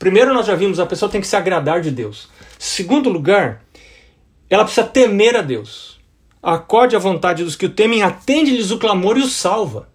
Primeiro, 0.00 0.34
nós 0.34 0.46
já 0.46 0.56
vimos, 0.56 0.80
a 0.80 0.84
pessoa 0.84 1.08
tem 1.08 1.20
que 1.20 1.28
se 1.28 1.36
agradar 1.36 1.80
de 1.80 1.92
Deus. 1.92 2.28
Segundo 2.58 3.08
lugar, 3.08 3.62
ela 4.50 4.64
precisa 4.64 4.84
temer 4.84 5.36
a 5.36 5.42
Deus. 5.42 6.00
Acorde 6.42 6.96
a 6.96 6.98
vontade 6.98 7.44
dos 7.44 7.54
que 7.54 7.66
o 7.66 7.70
temem, 7.70 8.02
atende-lhes 8.02 8.72
o 8.72 8.78
clamor 8.78 9.16
e 9.16 9.22
os 9.22 9.32
salva. 9.32 9.88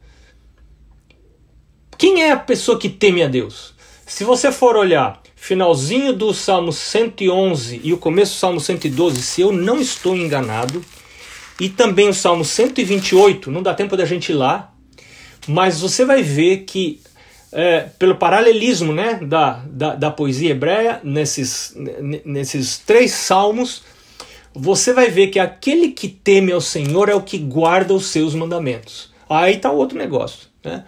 Quem 1.98 2.24
é 2.24 2.32
a 2.32 2.38
pessoa 2.38 2.80
que 2.80 2.90
teme 2.90 3.22
a 3.22 3.28
Deus? 3.28 3.74
Se 4.06 4.24
você 4.24 4.50
for 4.50 4.78
olhar 4.78 5.22
finalzinho 5.36 6.14
do 6.14 6.34
Salmo 6.34 6.72
111 6.72 7.82
e 7.84 7.92
o 7.92 7.98
começo 7.98 8.36
do 8.36 8.40
Salmo 8.40 8.60
112, 8.62 9.22
se 9.22 9.42
eu 9.42 9.52
não 9.52 9.82
estou 9.82 10.16
enganado, 10.16 10.84
e 11.60 11.68
também 11.68 12.08
o 12.08 12.14
Salmo 12.14 12.46
128, 12.46 13.52
não 13.52 13.62
dá 13.62 13.74
tempo 13.74 13.98
da 13.98 14.06
gente 14.06 14.32
ir 14.32 14.36
lá, 14.36 14.71
mas 15.48 15.80
você 15.80 16.06
vai 16.06 16.22
ver 16.22 16.60
que, 16.60 17.02
é, 17.52 17.82
pelo 17.98 18.16
paralelismo 18.16 18.94
né, 18.94 19.20
da, 19.22 19.64
da, 19.66 19.96
da 19.96 20.12
poesia 20.12 20.52
hebreia, 20.52 21.00
nesses, 21.04 21.76
nesses 22.26 22.78
três 22.78 23.12
salmos, 23.12 23.84
você 24.54 24.94
vai 24.94 25.10
ver 25.10 25.28
que 25.28 25.40
aquele 25.40 25.90
que 25.90 26.08
teme 26.08 26.52
ao 26.52 26.62
Senhor 26.62 27.10
é 27.10 27.16
o 27.16 27.22
que 27.22 27.38
guarda 27.38 27.94
os 27.94 28.08
seus 28.08 28.36
mandamentos. 28.36 29.12
Aí 29.30 29.56
está 29.56 29.72
outro 29.72 29.98
negócio. 29.98 30.50
Né? 30.64 30.84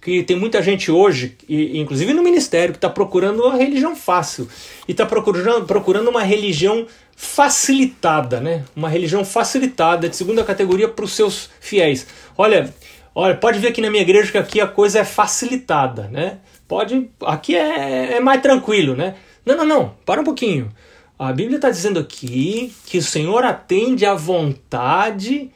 que 0.00 0.22
tem 0.22 0.36
muita 0.36 0.62
gente 0.62 0.90
hoje, 0.90 1.36
inclusive 1.48 2.14
no 2.14 2.22
ministério, 2.22 2.72
que 2.72 2.78
está 2.78 2.88
procurando 2.88 3.42
uma 3.42 3.56
religião 3.56 3.96
fácil 3.96 4.48
e 4.86 4.92
está 4.92 5.04
procurando, 5.04 5.66
procurando 5.66 6.08
uma 6.08 6.22
religião 6.22 6.86
facilitada, 7.16 8.40
né? 8.40 8.64
Uma 8.76 8.88
religião 8.88 9.24
facilitada 9.24 10.08
de 10.08 10.16
segunda 10.16 10.44
categoria 10.44 10.88
para 10.88 11.04
os 11.04 11.12
seus 11.12 11.50
fiéis. 11.60 12.06
Olha, 12.36 12.72
olha, 13.18 13.34
pode 13.34 13.58
ver 13.58 13.68
aqui 13.68 13.80
na 13.80 13.90
minha 13.90 14.02
igreja 14.02 14.30
que 14.30 14.38
aqui 14.38 14.60
a 14.60 14.66
coisa 14.66 15.00
é 15.00 15.04
facilitada, 15.04 16.04
né? 16.04 16.38
Pode, 16.68 17.10
aqui 17.26 17.56
é, 17.56 18.12
é 18.16 18.20
mais 18.20 18.40
tranquilo, 18.40 18.94
né? 18.94 19.16
Não, 19.44 19.56
não, 19.56 19.64
não. 19.64 19.94
Para 20.06 20.20
um 20.20 20.24
pouquinho. 20.24 20.70
A 21.18 21.32
Bíblia 21.32 21.56
está 21.56 21.68
dizendo 21.68 21.98
aqui 21.98 22.72
que 22.86 22.98
o 22.98 23.02
Senhor 23.02 23.42
atende 23.42 24.06
à 24.06 24.14
vontade 24.14 25.50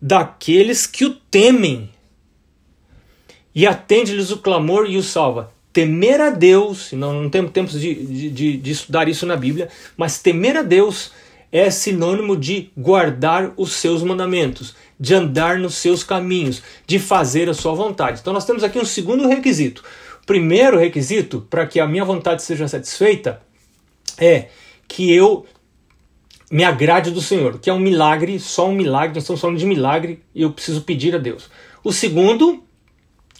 daqueles 0.00 0.86
que 0.86 1.06
o 1.06 1.14
temem 1.14 1.88
e 3.54 3.66
atende-lhes 3.66 4.30
o 4.30 4.36
clamor 4.36 4.84
e 4.86 4.98
o 4.98 5.02
salva. 5.02 5.50
Temer 5.72 6.20
a 6.20 6.28
Deus, 6.28 6.92
não, 6.92 7.22
não 7.22 7.30
temos 7.30 7.50
tempo 7.50 7.70
de, 7.70 8.30
de, 8.30 8.56
de 8.58 8.70
estudar 8.70 9.08
isso 9.08 9.24
na 9.24 9.36
Bíblia, 9.36 9.70
mas 9.96 10.18
temer 10.18 10.58
a 10.58 10.62
Deus 10.62 11.12
é 11.50 11.70
sinônimo 11.70 12.36
de 12.36 12.70
guardar 12.76 13.54
os 13.56 13.72
seus 13.72 14.02
mandamentos, 14.02 14.74
de 14.98 15.14
andar 15.14 15.58
nos 15.58 15.74
seus 15.74 16.02
caminhos, 16.02 16.62
de 16.86 16.98
fazer 16.98 17.48
a 17.48 17.54
sua 17.54 17.74
vontade. 17.74 18.20
Então 18.20 18.32
nós 18.32 18.44
temos 18.44 18.64
aqui 18.64 18.78
um 18.78 18.84
segundo 18.84 19.28
requisito. 19.28 19.82
O 20.22 20.26
primeiro 20.26 20.78
requisito 20.78 21.46
para 21.48 21.66
que 21.66 21.78
a 21.78 21.86
minha 21.86 22.04
vontade 22.04 22.42
seja 22.42 22.66
satisfeita 22.66 23.40
é 24.18 24.48
que 24.88 25.12
eu 25.12 25.46
me 26.50 26.64
agrade 26.64 27.10
do 27.10 27.20
Senhor, 27.20 27.58
que 27.58 27.68
é 27.68 27.72
um 27.72 27.78
milagre, 27.78 28.38
só 28.38 28.68
um 28.68 28.74
milagre, 28.74 29.14
nós 29.14 29.24
estamos 29.24 29.40
falando 29.40 29.58
de 29.58 29.66
milagre 29.66 30.22
e 30.34 30.42
eu 30.42 30.52
preciso 30.52 30.82
pedir 30.82 31.14
a 31.14 31.18
Deus. 31.18 31.50
O 31.82 31.92
segundo, 31.92 32.62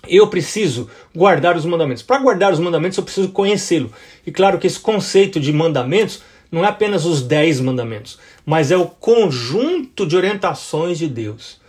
eu 0.09 0.27
preciso 0.29 0.89
guardar 1.15 1.57
os 1.57 1.65
mandamentos. 1.65 2.03
Para 2.03 2.19
guardar 2.21 2.53
os 2.53 2.59
mandamentos, 2.59 2.99
eu 2.99 3.05
preciso 3.05 3.31
conhecê-lo. 3.31 3.93
E 4.27 4.33
claro 4.33 4.59
que 4.59 4.67
esse 4.67 4.79
conceito 4.79 5.39
de 5.41 5.53
mandamentos 5.53 6.23
não 6.57 6.65
é 6.65 6.69
apenas 6.69 7.05
os 7.05 7.21
dez 7.21 7.61
mandamentos, 7.61 8.19
mas 8.47 8.71
é 8.71 8.77
o 8.79 8.87
conjunto 8.87 10.07
de 10.07 10.17
orientações 10.17 10.97
de 10.97 11.07
Deus. 11.07 11.61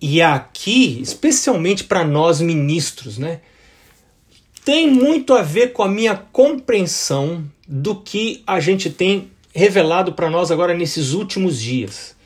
E 0.00 0.22
aqui, 0.22 0.98
especialmente 1.02 1.84
para 1.84 2.02
nós 2.02 2.40
ministros, 2.40 3.18
né, 3.18 3.40
tem 4.64 4.90
muito 4.90 5.34
a 5.34 5.42
ver 5.42 5.74
com 5.74 5.82
a 5.82 5.88
minha 5.88 6.16
compreensão 6.16 7.44
do 7.68 7.94
que 7.94 8.42
a 8.46 8.58
gente 8.58 8.88
tem 8.88 9.30
revelado 9.54 10.14
para 10.14 10.30
nós 10.30 10.50
agora 10.50 10.72
nesses 10.72 11.12
últimos 11.12 11.60
dias. 11.60 12.16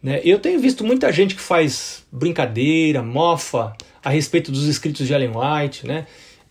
Né? 0.00 0.20
Eu 0.24 0.38
tenho 0.38 0.60
visto 0.60 0.84
muita 0.84 1.12
gente 1.12 1.34
que 1.34 1.40
faz 1.40 2.04
brincadeira, 2.12 3.02
mofa 3.02 3.76
a 4.04 4.10
respeito 4.10 4.52
dos 4.52 4.66
escritos 4.68 5.08
de 5.08 5.12
Ellen 5.12 5.32
White, 5.34 5.86
né? 5.88 6.06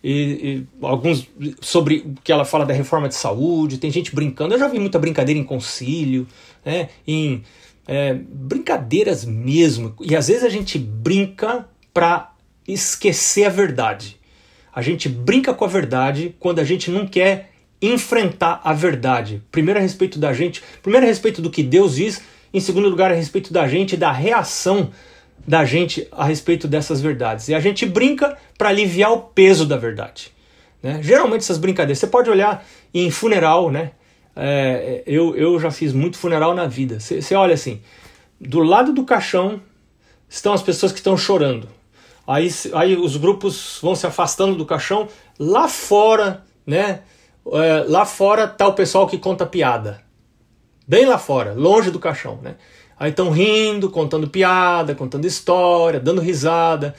E, 0.08 0.12
e, 0.12 0.66
alguns 0.86 1.28
sobre 1.60 1.96
o 2.06 2.14
que 2.22 2.30
ela 2.30 2.44
fala 2.44 2.64
da 2.64 2.72
reforma 2.72 3.08
de 3.08 3.16
saúde, 3.16 3.76
tem 3.76 3.90
gente 3.90 4.14
brincando. 4.14 4.54
Eu 4.54 4.58
já 4.60 4.68
vi 4.68 4.78
muita 4.78 5.00
brincadeira 5.00 5.40
em 5.40 5.42
concílio, 5.42 6.28
né, 6.64 6.90
em 7.04 7.42
é, 7.88 8.14
brincadeiras 8.14 9.24
mesmo. 9.24 9.96
E 10.00 10.14
às 10.14 10.28
vezes 10.28 10.44
a 10.44 10.48
gente 10.48 10.78
brinca 10.78 11.68
para 11.92 12.32
esquecer 12.68 13.46
a 13.46 13.48
verdade. 13.48 14.16
A 14.72 14.80
gente 14.80 15.08
brinca 15.08 15.52
com 15.52 15.64
a 15.64 15.68
verdade 15.68 16.36
quando 16.38 16.60
a 16.60 16.64
gente 16.64 16.88
não 16.88 17.04
quer 17.04 17.50
enfrentar 17.82 18.60
a 18.62 18.72
verdade. 18.72 19.42
Primeiro 19.50 19.80
a 19.80 19.82
respeito 19.82 20.20
da 20.20 20.32
gente, 20.32 20.62
primeiro 20.84 21.04
a 21.04 21.08
respeito 21.08 21.42
do 21.42 21.50
que 21.50 21.64
Deus 21.64 21.96
diz, 21.96 22.22
em 22.54 22.60
segundo 22.60 22.88
lugar 22.88 23.10
a 23.10 23.14
respeito 23.14 23.52
da 23.52 23.66
gente 23.66 23.96
da 23.96 24.12
reação 24.12 24.92
da 25.46 25.64
gente 25.64 26.08
a 26.10 26.24
respeito 26.24 26.66
dessas 26.66 27.00
verdades. 27.00 27.48
E 27.48 27.54
a 27.54 27.60
gente 27.60 27.86
brinca 27.86 28.36
para 28.58 28.70
aliviar 28.70 29.12
o 29.12 29.20
peso 29.20 29.64
da 29.64 29.76
verdade. 29.76 30.32
Né? 30.82 31.00
Geralmente 31.02 31.42
essas 31.42 31.58
brincadeiras, 31.58 31.98
você 31.98 32.06
pode 32.06 32.28
olhar 32.28 32.64
em 32.92 33.10
funeral, 33.10 33.70
né? 33.70 33.92
É, 34.34 35.02
eu, 35.06 35.34
eu 35.34 35.58
já 35.58 35.70
fiz 35.70 35.92
muito 35.92 36.18
funeral 36.18 36.54
na 36.54 36.66
vida. 36.66 37.00
Você, 37.00 37.34
olha 37.34 37.54
assim, 37.54 37.80
do 38.40 38.60
lado 38.60 38.92
do 38.92 39.04
caixão 39.04 39.62
estão 40.28 40.52
as 40.52 40.62
pessoas 40.62 40.92
que 40.92 40.98
estão 40.98 41.16
chorando. 41.16 41.68
Aí, 42.26 42.48
aí 42.74 42.96
os 42.96 43.16
grupos 43.16 43.78
vão 43.80 43.94
se 43.94 44.06
afastando 44.06 44.56
do 44.56 44.66
caixão. 44.66 45.08
Lá 45.38 45.68
fora, 45.68 46.44
né? 46.66 47.00
É, 47.52 47.84
lá 47.86 48.04
fora 48.04 48.48
tá 48.48 48.66
o 48.66 48.74
pessoal 48.74 49.06
que 49.06 49.16
conta 49.16 49.46
piada. 49.46 50.02
Bem 50.86 51.06
lá 51.06 51.18
fora, 51.18 51.52
longe 51.54 51.90
do 51.90 51.98
caixão, 51.98 52.38
né? 52.42 52.56
Aí 52.98 53.10
estão 53.10 53.30
rindo, 53.30 53.90
contando 53.90 54.28
piada, 54.28 54.94
contando 54.94 55.26
história, 55.26 56.00
dando 56.00 56.20
risada. 56.20 56.94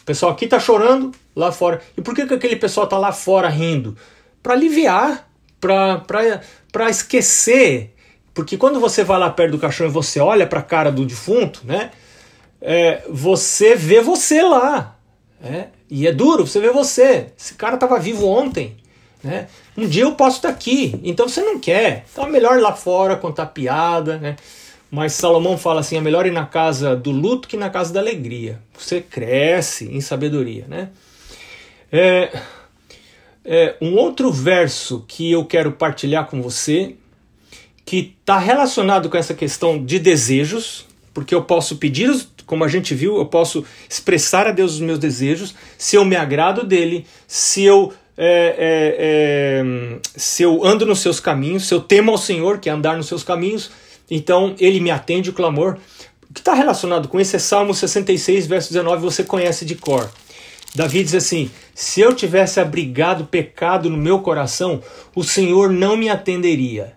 O 0.00 0.04
pessoal 0.04 0.32
aqui 0.32 0.44
está 0.44 0.60
chorando, 0.60 1.12
lá 1.34 1.50
fora. 1.50 1.80
E 1.96 2.00
por 2.00 2.14
que, 2.14 2.26
que 2.26 2.34
aquele 2.34 2.56
pessoal 2.56 2.84
está 2.84 2.96
lá 2.96 3.12
fora 3.12 3.48
rindo? 3.48 3.96
Para 4.42 4.54
aliviar, 4.54 5.28
para 5.60 6.88
esquecer. 6.88 7.94
Porque 8.32 8.56
quando 8.56 8.78
você 8.78 9.02
vai 9.02 9.18
lá 9.18 9.28
perto 9.28 9.52
do 9.52 9.58
caixão 9.58 9.86
e 9.86 9.90
você 9.90 10.20
olha 10.20 10.46
para 10.46 10.60
a 10.60 10.62
cara 10.62 10.90
do 10.90 11.04
defunto, 11.04 11.60
né? 11.64 11.90
É, 12.60 13.02
você 13.08 13.74
vê 13.74 14.00
você 14.00 14.42
lá. 14.42 14.96
É, 15.42 15.66
e 15.90 16.06
é 16.06 16.12
duro, 16.12 16.46
você 16.46 16.60
vê 16.60 16.70
você. 16.70 17.32
Esse 17.38 17.54
cara 17.54 17.74
estava 17.74 17.98
vivo 17.98 18.26
ontem. 18.26 18.76
Né? 19.22 19.48
Um 19.76 19.86
dia 19.86 20.04
eu 20.04 20.12
posso 20.12 20.36
estar 20.36 20.48
aqui, 20.48 20.98
então 21.02 21.28
você 21.28 21.42
não 21.42 21.58
quer. 21.58 22.04
Então 22.10 22.24
é 22.24 22.30
melhor 22.30 22.60
lá 22.60 22.74
fora 22.74 23.16
contar 23.16 23.46
piada, 23.46 24.18
né? 24.18 24.36
Mas 24.90 25.12
Salomão 25.12 25.56
fala 25.56 25.80
assim: 25.80 25.96
é 25.96 26.00
melhor 26.00 26.26
ir 26.26 26.32
na 26.32 26.46
casa 26.46 26.96
do 26.96 27.10
luto 27.10 27.48
que 27.48 27.56
na 27.56 27.70
casa 27.70 27.92
da 27.92 28.00
alegria. 28.00 28.60
Você 28.76 29.00
cresce 29.00 29.86
em 29.86 30.00
sabedoria, 30.00 30.66
né? 30.68 30.88
É, 31.92 32.30
é, 33.44 33.76
um 33.80 33.94
outro 33.94 34.30
verso 34.30 35.04
que 35.06 35.30
eu 35.30 35.44
quero 35.44 35.72
partilhar 35.72 36.26
com 36.26 36.42
você, 36.42 36.94
que 37.84 38.14
está 38.20 38.38
relacionado 38.38 39.08
com 39.08 39.16
essa 39.16 39.34
questão 39.34 39.84
de 39.84 39.98
desejos, 39.98 40.86
porque 41.12 41.34
eu 41.34 41.42
posso 41.42 41.76
pedir, 41.76 42.10
como 42.46 42.64
a 42.64 42.68
gente 42.68 42.94
viu, 42.94 43.16
eu 43.16 43.26
posso 43.26 43.64
expressar 43.88 44.46
a 44.46 44.52
Deus 44.52 44.74
os 44.74 44.80
meus 44.80 44.98
desejos, 44.98 45.54
se 45.76 45.96
eu 45.96 46.04
me 46.04 46.16
agrado 46.16 46.64
dele, 46.64 47.06
se 47.26 47.64
eu 47.64 47.92
é, 48.22 48.54
é, 48.58 48.96
é, 48.98 49.98
se 50.14 50.42
eu 50.42 50.62
ando 50.62 50.84
nos 50.84 50.98
seus 50.98 51.18
caminhos, 51.18 51.66
se 51.66 51.72
eu 51.72 51.80
temo 51.80 52.10
ao 52.10 52.18
Senhor, 52.18 52.58
que 52.58 52.68
é 52.68 52.72
andar 52.72 52.96
nos 52.96 53.06
seus 53.06 53.24
caminhos, 53.24 53.70
então 54.10 54.54
ele 54.58 54.80
me 54.80 54.90
atende 54.90 55.30
o 55.30 55.32
clamor. 55.32 55.78
O 56.28 56.34
que 56.34 56.40
está 56.40 56.54
relacionado 56.54 57.08
com 57.08 57.20
isso 57.20 57.36
é 57.36 57.38
Salmo 57.38 57.74
66, 57.74 58.46
verso 58.46 58.72
19, 58.72 59.02
você 59.02 59.24
conhece 59.24 59.64
de 59.64 59.74
cor. 59.74 60.10
Davi 60.74 61.02
diz 61.02 61.14
assim: 61.14 61.50
Se 61.74 62.00
eu 62.00 62.14
tivesse 62.14 62.60
abrigado 62.60 63.26
pecado 63.26 63.90
no 63.90 63.96
meu 63.96 64.20
coração, 64.20 64.82
o 65.14 65.24
Senhor 65.24 65.70
não 65.70 65.96
me 65.96 66.08
atenderia. 66.08 66.94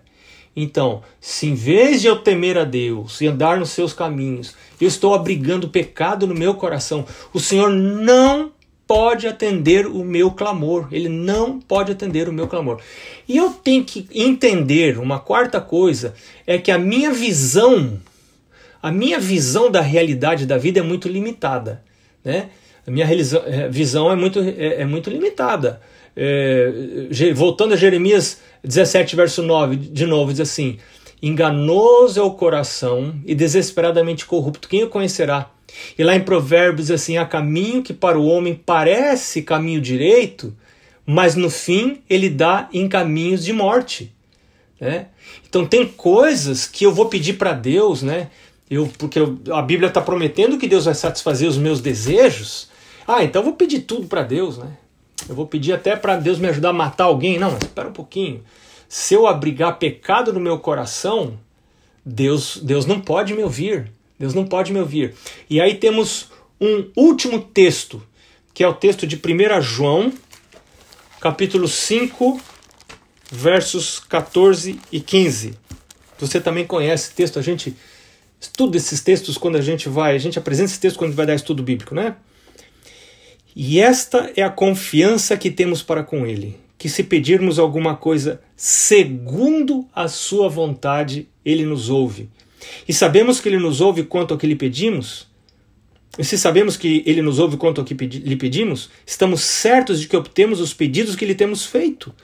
Então, 0.56 1.02
se 1.20 1.48
em 1.48 1.54
vez 1.54 2.00
de 2.00 2.06
eu 2.06 2.16
temer 2.16 2.56
a 2.56 2.64
Deus 2.64 3.20
e 3.20 3.26
andar 3.26 3.58
nos 3.58 3.70
seus 3.70 3.92
caminhos, 3.92 4.54
eu 4.80 4.86
estou 4.86 5.12
abrigando 5.12 5.68
pecado 5.68 6.26
no 6.26 6.34
meu 6.34 6.54
coração, 6.54 7.04
o 7.32 7.40
Senhor 7.40 7.70
não 7.70 8.52
pode 8.86 9.26
atender 9.26 9.86
o 9.86 10.04
meu 10.04 10.30
clamor. 10.30 10.88
Ele 10.92 11.08
não 11.08 11.60
pode 11.60 11.92
atender 11.92 12.28
o 12.28 12.32
meu 12.32 12.46
clamor. 12.46 12.80
E 13.28 13.36
eu 13.36 13.50
tenho 13.50 13.84
que 13.84 14.06
entender 14.14 14.98
uma 14.98 15.18
quarta 15.18 15.60
coisa 15.60 16.14
é 16.46 16.58
que 16.58 16.70
a 16.70 16.78
minha 16.78 17.12
visão, 17.12 18.00
a 18.82 18.92
minha 18.92 19.18
visão 19.18 19.70
da 19.70 19.80
realidade 19.80 20.46
da 20.46 20.58
vida 20.58 20.80
é 20.80 20.82
muito 20.82 21.08
limitada, 21.08 21.82
né? 22.24 22.50
A 22.86 22.90
minha 22.90 23.06
eh, 23.06 23.68
visão 23.68 24.12
é 24.12 24.16
muito, 24.16 24.40
é, 24.40 24.82
é 24.82 24.84
muito 24.84 25.08
limitada. 25.08 25.80
É, 26.16 26.70
voltando 27.34 27.72
a 27.72 27.76
Jeremias 27.76 28.40
17, 28.62 29.16
verso 29.16 29.42
9, 29.42 29.76
de 29.76 30.06
novo, 30.06 30.30
diz 30.30 30.40
assim: 30.40 30.78
Enganoso 31.22 32.20
é 32.20 32.22
o 32.22 32.32
coração 32.32 33.14
e 33.24 33.34
desesperadamente 33.34 34.26
corrupto, 34.26 34.68
quem 34.68 34.84
o 34.84 34.88
conhecerá? 34.88 35.50
E 35.98 36.04
lá 36.04 36.14
em 36.14 36.20
Provérbios, 36.20 36.90
assim, 36.90 37.16
há 37.16 37.24
caminho 37.24 37.82
que 37.82 37.92
para 37.92 38.18
o 38.18 38.26
homem 38.26 38.54
parece 38.54 39.42
caminho 39.42 39.80
direito, 39.80 40.54
mas 41.06 41.34
no 41.34 41.50
fim 41.50 42.02
ele 42.08 42.30
dá 42.30 42.68
em 42.72 42.88
caminhos 42.88 43.44
de 43.44 43.52
morte. 43.52 44.12
Né? 44.80 45.06
Então 45.48 45.66
tem 45.66 45.86
coisas 45.86 46.66
que 46.66 46.84
eu 46.84 46.92
vou 46.92 47.06
pedir 47.06 47.34
para 47.34 47.52
Deus, 47.52 48.02
né? 48.02 48.28
Eu, 48.70 48.90
porque 48.98 49.20
eu, 49.20 49.38
a 49.52 49.62
Bíblia 49.62 49.88
está 49.88 50.00
prometendo 50.00 50.58
que 50.58 50.66
Deus 50.66 50.86
vai 50.86 50.94
satisfazer 50.94 51.48
os 51.48 51.58
meus 51.58 51.80
desejos. 51.80 52.68
Ah, 53.06 53.22
então 53.22 53.40
eu 53.40 53.44
vou 53.44 53.54
pedir 53.54 53.80
tudo 53.80 54.06
para 54.06 54.22
Deus, 54.22 54.58
né? 54.58 54.68
Eu 55.28 55.34
vou 55.34 55.46
pedir 55.46 55.72
até 55.72 55.94
para 55.96 56.16
Deus 56.16 56.38
me 56.38 56.48
ajudar 56.48 56.70
a 56.70 56.72
matar 56.72 57.04
alguém. 57.04 57.38
Não, 57.38 57.50
mas 57.50 57.62
espera 57.62 57.88
um 57.88 57.92
pouquinho. 57.92 58.42
Se 58.88 59.14
eu 59.14 59.26
abrigar 59.26 59.78
pecado 59.78 60.32
no 60.32 60.40
meu 60.40 60.58
coração, 60.58 61.38
Deus, 62.04 62.58
Deus 62.62 62.86
não 62.86 63.00
pode 63.00 63.34
me 63.34 63.42
ouvir. 63.42 63.90
Deus 64.18 64.34
não 64.34 64.46
pode 64.46 64.72
me 64.72 64.80
ouvir. 64.80 65.14
E 65.48 65.60
aí 65.60 65.74
temos 65.74 66.30
um 66.60 66.90
último 66.96 67.40
texto, 67.40 68.02
que 68.52 68.62
é 68.62 68.68
o 68.68 68.74
texto 68.74 69.06
de 69.06 69.16
1 69.16 69.60
João, 69.60 70.12
capítulo 71.20 71.66
5, 71.66 72.40
versos 73.30 73.98
14 73.98 74.78
e 74.92 75.00
15. 75.00 75.54
Você 76.18 76.40
também 76.40 76.64
conhece 76.64 77.06
esse 77.06 77.14
texto, 77.14 77.38
a 77.38 77.42
gente 77.42 77.76
estuda 78.40 78.76
esses 78.76 79.00
textos 79.02 79.36
quando 79.36 79.56
a 79.56 79.60
gente 79.60 79.88
vai, 79.88 80.14
a 80.14 80.18
gente 80.18 80.38
apresenta 80.38 80.70
esse 80.70 80.80
texto 80.80 80.96
quando 80.96 81.08
a 81.08 81.10
gente 81.10 81.16
vai 81.16 81.26
dar 81.26 81.34
estudo 81.34 81.62
bíblico, 81.62 81.94
né? 81.94 82.16
E 83.56 83.80
esta 83.80 84.32
é 84.36 84.42
a 84.42 84.50
confiança 84.50 85.36
que 85.36 85.50
temos 85.50 85.82
para 85.82 86.02
com 86.02 86.26
ele, 86.26 86.58
que 86.76 86.88
se 86.88 87.04
pedirmos 87.04 87.58
alguma 87.58 87.96
coisa 87.96 88.40
segundo 88.56 89.88
a 89.94 90.08
sua 90.08 90.48
vontade, 90.48 91.28
ele 91.44 91.64
nos 91.64 91.88
ouve. 91.88 92.28
E 92.88 92.92
sabemos 92.92 93.40
que 93.40 93.48
ele 93.48 93.58
nos 93.58 93.80
ouve 93.80 94.04
quanto 94.04 94.32
ao 94.32 94.38
que 94.38 94.46
lhe 94.46 94.56
pedimos? 94.56 95.26
E 96.18 96.24
se 96.24 96.38
sabemos 96.38 96.76
que 96.76 97.02
ele 97.06 97.20
nos 97.20 97.38
ouve 97.38 97.56
quanto 97.56 97.80
ao 97.80 97.84
que 97.84 97.94
lhe 97.94 98.36
pedimos, 98.36 98.88
estamos 99.04 99.40
certos 99.40 100.00
de 100.00 100.06
que 100.06 100.16
obtemos 100.16 100.60
os 100.60 100.72
pedidos 100.72 101.16
que 101.16 101.24
lhe 101.24 101.34
temos 101.34 101.66
feito. 101.66 102.14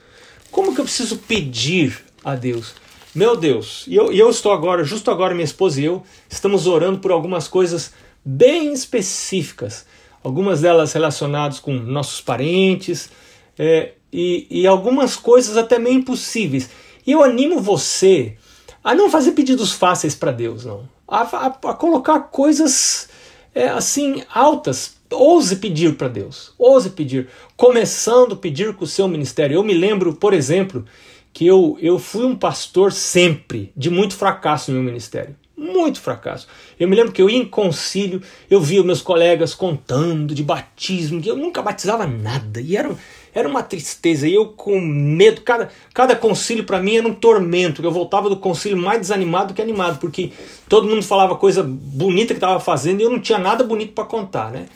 Como 0.51 0.75
que 0.75 0.81
eu 0.81 0.85
preciso 0.85 1.19
pedir 1.19 1.99
a 2.25 2.35
Deus? 2.35 2.75
Meu 3.13 3.37
Deus, 3.37 3.85
e 3.89 3.97
eu, 3.97 4.13
eu 4.13 4.31
estou 4.31 4.53
agora, 4.53 4.85
justo 4.85 5.11
agora, 5.11 5.35
minha 5.35 5.45
esposa 5.45 5.81
e 5.81 5.85
eu, 5.85 6.05
estamos 6.29 6.69
orando 6.69 7.01
por 7.01 7.11
algumas 7.11 7.49
coisas 7.49 7.93
bem 8.25 8.73
específicas, 8.73 9.85
algumas 10.23 10.61
delas 10.61 10.93
relacionadas 10.93 11.59
com 11.59 11.73
nossos 11.73 12.21
parentes 12.21 13.11
é, 13.59 13.95
e, 14.13 14.47
e 14.49 14.67
algumas 14.67 15.17
coisas 15.17 15.57
até 15.57 15.77
meio 15.77 15.97
impossíveis. 15.97 16.71
E 17.05 17.11
eu 17.11 17.25
animo 17.25 17.61
você 17.61 18.37
a 18.83 18.95
não 18.95 19.11
fazer 19.11 19.33
pedidos 19.33 19.73
fáceis 19.73 20.15
para 20.15 20.33
Deus, 20.33 20.65
não. 20.65 20.89
A, 21.07 21.23
a, 21.23 21.47
a 21.47 21.75
colocar 21.75 22.21
coisas 22.21 23.09
é, 23.55 23.69
assim 23.69 24.23
altas. 24.33 24.99
Ouse 25.11 25.57
pedir 25.57 25.97
para 25.97 26.09
Deus. 26.09 26.53
Ouse 26.57 26.91
pedir. 26.91 27.29
Começando 27.57 28.35
a 28.35 28.37
pedir 28.37 28.75
com 28.75 28.85
o 28.85 28.89
seu 28.89 29.09
ministério. 29.09 29.57
Eu 29.57 29.65
me 29.65 29.75
lembro, 29.75 30.15
por 30.15 30.33
exemplo, 30.33 30.85
que 31.33 31.47
eu, 31.47 31.77
eu 31.81 31.99
fui 31.99 32.25
um 32.25 32.37
pastor 32.37 32.93
sempre 32.93 33.73
de 33.77 33.91
muito 33.91 34.15
fracasso 34.15 34.71
no 34.71 34.77
meu 34.77 34.87
ministério. 34.87 35.37
Muito 35.57 36.01
fracasso. 36.01 36.49
Eu 36.79 36.89
me 36.89 36.97
lembro 36.97 37.13
que 37.13 37.21
eu 37.21 37.29
ia 37.29 37.37
em 37.37 37.45
concílio, 37.45 38.23
eu 38.49 38.61
via 38.63 38.83
meus 38.83 39.03
colegas 39.03 39.53
contando 39.53 40.35
de 40.35 40.43
batismo, 40.43 41.21
que 41.21 41.29
eu 41.29 41.37
nunca 41.37 41.61
batizava 41.61 42.07
nada. 42.07 42.61
E 42.63 42.77
era, 42.77 42.97
era 43.35 43.49
uma 43.49 43.63
tristeza. 43.63 44.27
E 44.29 44.35
eu 44.35 44.47
com 44.47 44.81
medo, 44.81 45.41
cada, 45.43 45.69
cada 45.95 46.17
concílio 46.17 46.65
para 46.65 46.81
mim 46.81 46.97
era 46.97 47.07
um 47.07 47.15
tormento. 47.15 47.83
Eu 47.83 47.93
voltava 47.93 48.29
do 48.29 48.37
concílio 48.37 48.77
mais 48.77 49.01
desanimado 49.01 49.55
que 49.55 49.63
animado, 49.63 49.99
porque 49.99 50.33
todo 50.69 50.89
mundo 50.89 51.03
falava 51.03 51.37
coisa 51.37 51.63
bonita 51.63 52.35
que 52.35 52.39
estava 52.39 52.61
fazendo 52.61 53.01
e 53.01 53.05
eu 53.05 53.11
não 53.11 53.21
tinha 53.21 53.39
nada 53.39 53.65
bonito 53.65 53.93
para 53.93 54.05
contar, 54.05 54.51
né? 54.51 54.67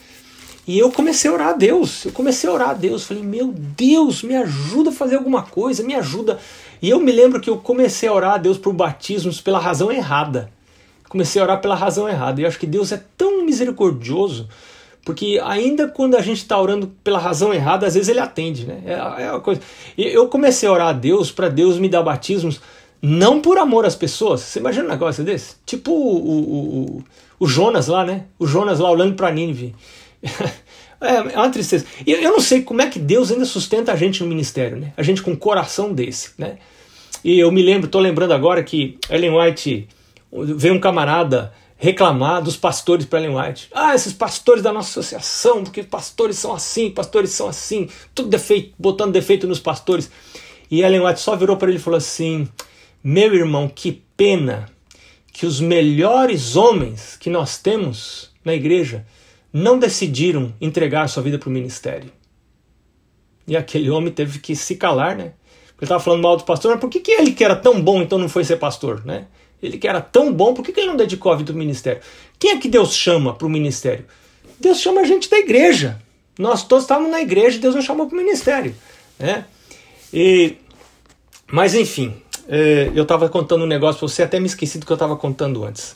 E 0.67 0.79
eu 0.79 0.91
comecei 0.91 1.31
a 1.31 1.35
orar 1.35 1.49
a 1.49 1.53
Deus. 1.53 2.07
Eu 2.07 2.13
comecei 2.13 2.49
a 2.49 2.53
orar 2.53 2.71
a 2.71 2.75
Deus. 2.75 3.05
Falei, 3.05 3.23
meu 3.23 3.53
Deus, 3.55 4.23
me 4.23 4.35
ajuda 4.35 4.91
a 4.91 4.93
fazer 4.93 5.17
alguma 5.17 5.43
coisa, 5.43 5.83
me 5.83 5.95
ajuda. 5.95 6.39
E 6.81 6.89
eu 6.89 6.99
me 7.01 7.13
lembro 7.13 7.41
que 7.41 7.51
eu 7.51 7.59
comecei 7.59 8.09
a 8.09 8.13
orar 8.13 8.35
a 8.35 8.39
Deus 8.39 8.57
por 8.57 8.73
batismos 8.73 9.41
pela 9.41 9.59
razão 9.59 9.93
errada. 9.93 10.51
Comecei 11.09 11.41
a 11.41 11.45
orar 11.45 11.61
pela 11.61 11.75
razão 11.75 12.09
errada. 12.09 12.41
E 12.41 12.45
eu 12.45 12.49
acho 12.49 12.59
que 12.59 12.67
Deus 12.67 12.93
é 12.93 13.03
tão 13.17 13.45
misericordioso, 13.45 14.49
porque 15.05 15.41
ainda 15.45 15.87
quando 15.87 16.17
a 16.17 16.23
gente 16.23 16.39
está 16.39 16.59
orando 16.59 16.89
pela 17.05 17.19
razão 17.19 17.53
errada, 17.53 17.87
às 17.87 17.95
vezes 17.95 18.09
ele 18.09 18.21
atende, 18.21 18.65
né? 18.67 18.81
É, 18.87 19.25
é 19.25 19.31
uma 19.31 19.41
coisa. 19.41 19.61
Eu 19.97 20.29
comecei 20.29 20.69
a 20.69 20.73
orar 20.73 20.89
a 20.89 20.93
Deus 20.93 21.31
para 21.31 21.49
Deus 21.49 21.79
me 21.79 21.89
dar 21.89 22.03
batismos, 22.03 22.61
não 23.03 23.41
por 23.41 23.59
amor 23.59 23.85
às 23.85 23.95
pessoas. 23.95 24.41
Você 24.41 24.59
imagina 24.59 24.87
um 24.87 24.91
negócio 24.91 25.23
desse? 25.23 25.57
Tipo 25.67 25.93
o, 25.93 26.17
o, 26.17 26.99
o, 26.99 27.05
o 27.41 27.47
Jonas 27.47 27.89
lá, 27.89 28.05
né? 28.05 28.25
O 28.39 28.47
Jonas 28.47 28.79
lá 28.79 28.91
olhando 28.91 29.15
para 29.15 29.31
Nínive. 29.31 29.75
É, 31.01 31.35
é 31.35 31.37
uma 31.37 31.51
tristeza. 31.51 31.85
E 32.07 32.13
eu 32.13 32.31
não 32.31 32.41
sei 32.41 32.63
como 32.63 32.81
é 32.81 32.87
que 32.87 32.99
Deus 32.99 33.31
ainda 33.31 33.45
sustenta 33.45 33.93
a 33.93 33.97
gente 33.97 34.23
no 34.23 34.29
ministério, 34.29 34.79
né? 34.79 34.95
A 34.97 35.03
gente 35.03 35.21
com 35.21 35.33
um 35.33 35.37
coração 35.37 35.93
desse, 35.93 36.31
né? 36.39 36.57
E 37.23 37.39
eu 37.39 37.53
me 37.53 37.63
lembro, 37.63 37.87
estou 37.87 38.01
lembrando 38.01 38.33
agora 38.33 38.63
que 38.63 38.97
Ellen 39.11 39.39
White 39.39 39.87
veio 40.33 40.73
um 40.73 40.81
camarada 40.81 41.53
reclamar 41.85 42.43
dos 42.43 42.57
pastores 42.57 43.05
para 43.05 43.21
Ellen 43.21 43.37
White. 43.37 43.69
Ah, 43.71 43.95
esses 43.95 44.15
pastores 44.15 44.63
da 44.63 44.73
nossa 44.73 44.89
associação, 44.89 45.63
porque 45.63 45.83
pastores 45.83 46.39
são 46.39 46.55
assim, 46.55 46.91
pastores 46.91 47.31
são 47.33 47.47
assim, 47.47 47.91
tudo 48.15 48.31
defeito, 48.31 48.75
botando 48.79 49.13
defeito 49.13 49.47
nos 49.47 49.61
pastores. 49.61 50.11
E 50.71 50.81
Ellen 50.81 51.05
White 51.05 51.21
só 51.21 51.37
virou 51.37 51.59
para 51.59 51.69
ele 51.69 51.77
e 51.77 51.83
falou 51.83 51.99
assim: 51.99 52.49
Meu 53.03 53.35
irmão, 53.35 53.69
que 53.69 54.03
pena 54.17 54.67
que 55.31 55.45
os 55.45 55.61
melhores 55.61 56.57
homens 56.57 57.19
que 57.21 57.29
nós 57.29 57.59
temos 57.59 58.31
na 58.43 58.55
igreja 58.55 59.05
não 59.53 59.79
decidiram 59.79 60.55
entregar 60.63 61.07
sua 61.07 61.23
vida 61.23 61.39
para 61.39 61.51
o 61.51 61.53
ministério. 61.53 62.11
E 63.47 63.59
aquele 63.59 63.91
homem 63.91 64.11
teve 64.11 64.39
que 64.39 64.57
se 64.57 64.77
calar, 64.77 65.17
né? 65.17 65.35
Porque 65.67 65.85
ele 65.85 65.87
estava 65.87 66.03
falando 66.03 66.23
mal 66.23 66.39
do 66.39 66.45
pastor, 66.45 66.71
mas 66.71 66.81
por 66.81 66.89
que, 66.89 67.01
que 67.01 67.13
ele 67.13 67.33
que 67.33 67.45
era 67.45 67.55
tão 67.55 67.83
bom 67.83 68.01
então 68.01 68.19
não 68.19 68.29
foi 68.29 68.43
ser 68.43 68.57
pastor, 68.57 69.05
né? 69.05 69.27
Ele 69.65 69.79
que 69.79 69.89
era 69.89 70.01
tão 70.01 70.33
bom, 70.33 70.53
por 70.53 70.65
que, 70.65 70.73
que 70.73 70.81
ele 70.81 70.89
não 70.89 70.97
dedicou 70.97 71.33
a 71.33 71.37
vida 71.37 71.53
do 71.53 71.59
ministério? 71.59 72.03
Quem 72.39 72.51
é 72.51 72.59
que 72.59 72.69
Deus 72.69 72.95
chama 72.95 73.33
para 73.33 73.47
o 73.47 73.51
ministério? 73.51 74.05
Deus 74.61 74.79
chama 74.81 75.01
a 75.01 75.05
gente 75.05 75.31
da 75.31 75.39
igreja. 75.39 75.99
Nós 76.39 76.65
todos 76.65 76.85
estávamos 76.85 77.11
na 77.11 77.21
igreja, 77.21 77.59
Deus 77.59 77.75
nos 77.75 77.85
chamou 77.85 78.07
para 78.07 78.15
o 78.15 78.19
ministério. 78.19 78.75
Né? 79.19 79.47
E, 80.13 80.57
mas 81.51 81.75
enfim, 81.75 82.15
é, 82.47 82.91
eu 82.95 83.05
estava 83.05 83.29
contando 83.29 83.65
um 83.65 83.67
negócio 83.67 84.01
para 84.01 84.09
você, 84.09 84.23
até 84.23 84.39
me 84.39 84.47
esqueci 84.47 84.79
do 84.79 84.85
que 84.85 84.93
eu 84.93 84.97
estava 84.97 85.17
contando 85.17 85.65
antes. 85.65 85.95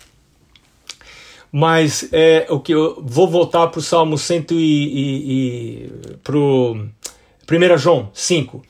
Mas 1.52 2.09
é, 2.12 2.46
o 2.48 2.61
que 2.61 2.72
eu 2.72 3.02
vou 3.04 3.28
voltar 3.28 3.66
para 3.68 3.81
o 3.81 3.83
Salmo 3.83 4.16
100 4.16 4.46
e, 4.50 4.54
e, 4.54 5.85
e 5.85 5.90
para 6.22 6.37
1 6.37 7.78
João 7.78 8.11
5. 8.14 8.62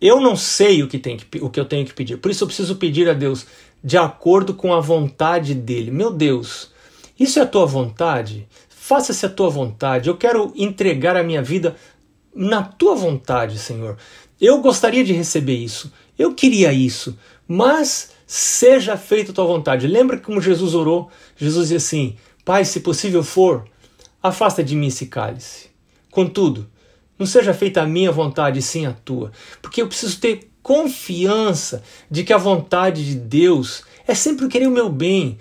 Eu 0.00 0.20
não 0.20 0.34
sei 0.34 0.82
o 0.82 0.88
que, 0.88 0.98
tem 0.98 1.16
que, 1.16 1.38
o 1.40 1.50
que 1.50 1.60
eu 1.60 1.64
tenho 1.64 1.84
que 1.84 1.92
pedir, 1.92 2.16
por 2.16 2.30
isso 2.30 2.42
eu 2.42 2.48
preciso 2.48 2.76
pedir 2.76 3.08
a 3.08 3.12
Deus 3.12 3.46
de 3.82 3.96
acordo 3.96 4.54
com 4.54 4.72
a 4.74 4.80
vontade 4.80 5.54
dele. 5.54 5.90
Meu 5.90 6.10
Deus, 6.10 6.70
isso 7.18 7.38
é 7.38 7.42
a 7.42 7.46
tua 7.46 7.66
vontade? 7.66 8.48
Faça-se 8.68 9.24
a 9.24 9.30
tua 9.30 9.48
vontade. 9.48 10.08
Eu 10.08 10.16
quero 10.16 10.52
entregar 10.56 11.16
a 11.16 11.22
minha 11.22 11.42
vida 11.42 11.76
na 12.34 12.62
tua 12.62 12.94
vontade, 12.94 13.58
Senhor. 13.58 13.96
Eu 14.40 14.60
gostaria 14.60 15.04
de 15.04 15.12
receber 15.12 15.56
isso. 15.56 15.92
Eu 16.18 16.34
queria 16.34 16.72
isso. 16.72 17.18
Mas 17.46 18.12
seja 18.26 18.96
feita 18.96 19.32
a 19.32 19.34
tua 19.34 19.44
vontade. 19.44 19.86
Lembra 19.86 20.18
como 20.18 20.40
Jesus 20.40 20.74
orou? 20.74 21.10
Jesus 21.36 21.64
dizia 21.64 21.76
assim: 21.76 22.16
Pai, 22.44 22.64
se 22.64 22.80
possível 22.80 23.22
for, 23.22 23.64
afasta 24.22 24.62
de 24.62 24.74
mim 24.74 24.86
esse 24.86 25.06
cálice. 25.06 25.68
Contudo, 26.10 26.68
não 27.18 27.26
seja 27.26 27.52
feita 27.54 27.82
a 27.82 27.86
minha 27.86 28.10
vontade, 28.10 28.62
sim 28.62 28.86
a 28.86 28.92
tua. 28.92 29.30
Porque 29.60 29.82
eu 29.82 29.88
preciso 29.88 30.18
ter 30.20 30.49
confiança 30.62 31.82
de 32.10 32.24
que 32.24 32.32
a 32.32 32.38
vontade 32.38 33.04
de 33.04 33.14
Deus 33.14 33.82
é 34.06 34.14
sempre 34.14 34.48
querer 34.48 34.66
o 34.66 34.72
meu 34.72 34.88
bem. 34.88 35.38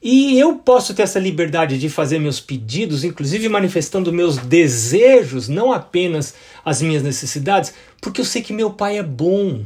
E 0.00 0.38
eu 0.38 0.54
posso 0.56 0.94
ter 0.94 1.02
essa 1.02 1.18
liberdade 1.18 1.78
de 1.78 1.88
fazer 1.88 2.20
meus 2.20 2.38
pedidos, 2.38 3.02
inclusive 3.02 3.48
manifestando 3.48 4.12
meus 4.12 4.36
desejos, 4.36 5.48
não 5.48 5.72
apenas 5.72 6.34
as 6.64 6.80
minhas 6.80 7.02
necessidades, 7.02 7.72
porque 8.00 8.20
eu 8.20 8.24
sei 8.24 8.42
que 8.42 8.52
meu 8.52 8.70
Pai 8.70 8.98
é 8.98 9.02
bom. 9.02 9.64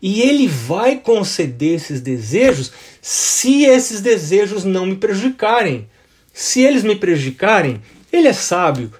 E 0.00 0.20
ele 0.22 0.46
vai 0.46 0.96
conceder 0.98 1.76
esses 1.76 2.00
desejos 2.00 2.70
se 3.00 3.64
esses 3.64 4.00
desejos 4.00 4.64
não 4.64 4.86
me 4.86 4.96
prejudicarem. 4.96 5.88
Se 6.32 6.60
eles 6.60 6.84
me 6.84 6.94
prejudicarem, 6.94 7.80
ele 8.12 8.28
é 8.28 8.32
sábio 8.32 8.92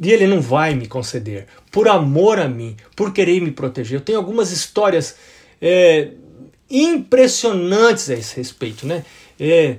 e 0.00 0.12
ele 0.12 0.26
não 0.26 0.40
vai 0.40 0.74
me 0.74 0.86
conceder. 0.86 1.46
Por 1.70 1.88
amor 1.88 2.38
a 2.38 2.48
mim, 2.48 2.76
por 2.96 3.12
querer 3.12 3.40
me 3.40 3.50
proteger. 3.50 3.98
Eu 3.98 4.04
tenho 4.04 4.18
algumas 4.18 4.50
histórias 4.50 5.16
é, 5.60 6.10
impressionantes 6.70 8.10
a 8.10 8.14
esse 8.14 8.36
respeito. 8.36 8.86
Né? 8.86 9.04
É, 9.38 9.78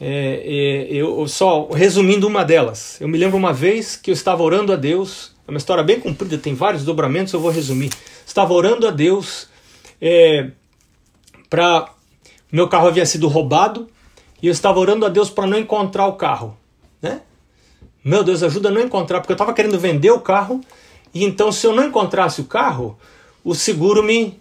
é, 0.00 0.04
é, 0.04 0.86
eu 0.90 1.26
só 1.28 1.68
resumindo 1.70 2.26
uma 2.26 2.44
delas. 2.44 3.00
Eu 3.00 3.08
me 3.08 3.18
lembro 3.18 3.36
uma 3.36 3.52
vez 3.52 3.96
que 3.96 4.10
eu 4.10 4.14
estava 4.14 4.42
orando 4.42 4.72
a 4.72 4.76
Deus. 4.76 5.32
É 5.46 5.50
uma 5.50 5.58
história 5.58 5.82
bem 5.82 6.00
comprida, 6.00 6.38
tem 6.38 6.54
vários 6.54 6.84
dobramentos, 6.84 7.32
eu 7.32 7.40
vou 7.40 7.50
resumir. 7.50 7.90
Estava 8.26 8.52
orando 8.52 8.86
a 8.86 8.90
Deus 8.90 9.48
é, 10.00 10.50
para 11.48 11.92
meu 12.50 12.68
carro 12.68 12.88
havia 12.88 13.06
sido 13.06 13.28
roubado 13.28 13.88
e 14.42 14.48
eu 14.48 14.52
estava 14.52 14.78
orando 14.78 15.06
a 15.06 15.08
Deus 15.08 15.30
para 15.30 15.46
não 15.46 15.56
encontrar 15.56 16.06
o 16.06 16.14
carro, 16.14 16.56
né? 17.00 17.22
Meu 18.04 18.24
Deus, 18.24 18.42
ajuda 18.42 18.68
a 18.68 18.72
não 18.72 18.80
encontrar, 18.80 19.20
porque 19.20 19.32
eu 19.32 19.34
estava 19.34 19.52
querendo 19.52 19.78
vender 19.78 20.10
o 20.10 20.20
carro 20.20 20.60
e 21.14 21.24
então 21.24 21.52
se 21.52 21.66
eu 21.66 21.72
não 21.72 21.84
encontrasse 21.84 22.40
o 22.40 22.44
carro, 22.44 22.98
o 23.44 23.54
seguro 23.54 24.02
me 24.02 24.40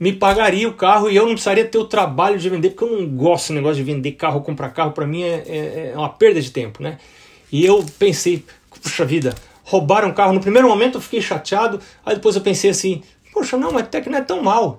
me 0.00 0.12
pagaria 0.12 0.68
o 0.68 0.72
carro 0.72 1.08
e 1.08 1.14
eu 1.14 1.22
não 1.24 1.32
precisaria 1.32 1.64
ter 1.64 1.78
o 1.78 1.84
trabalho 1.84 2.36
de 2.36 2.50
vender, 2.50 2.70
porque 2.70 2.82
eu 2.82 3.00
não 3.00 3.08
gosto 3.08 3.44
desse 3.44 3.52
negócio 3.52 3.76
de 3.76 3.84
vender 3.84 4.12
carro, 4.12 4.40
comprar 4.40 4.70
carro, 4.70 4.90
para 4.90 5.06
mim 5.06 5.22
é, 5.22 5.44
é, 5.46 5.92
é, 5.94 5.96
uma 5.96 6.08
perda 6.08 6.40
de 6.40 6.50
tempo, 6.50 6.82
né? 6.82 6.98
E 7.52 7.64
eu 7.64 7.84
pensei, 8.00 8.44
puxa 8.82 9.04
vida, 9.04 9.32
roubaram 9.62 10.08
o 10.08 10.12
carro. 10.12 10.32
No 10.32 10.40
primeiro 10.40 10.66
momento 10.66 10.96
eu 10.96 11.00
fiquei 11.00 11.20
chateado, 11.20 11.78
aí 12.04 12.16
depois 12.16 12.34
eu 12.34 12.42
pensei 12.42 12.70
assim, 12.70 13.00
Poxa, 13.32 13.56
não, 13.56 13.72
mas 13.72 13.84
até 13.84 14.00
que 14.00 14.10
não 14.10 14.18
é 14.18 14.22
tão 14.22 14.42
mal. 14.42 14.78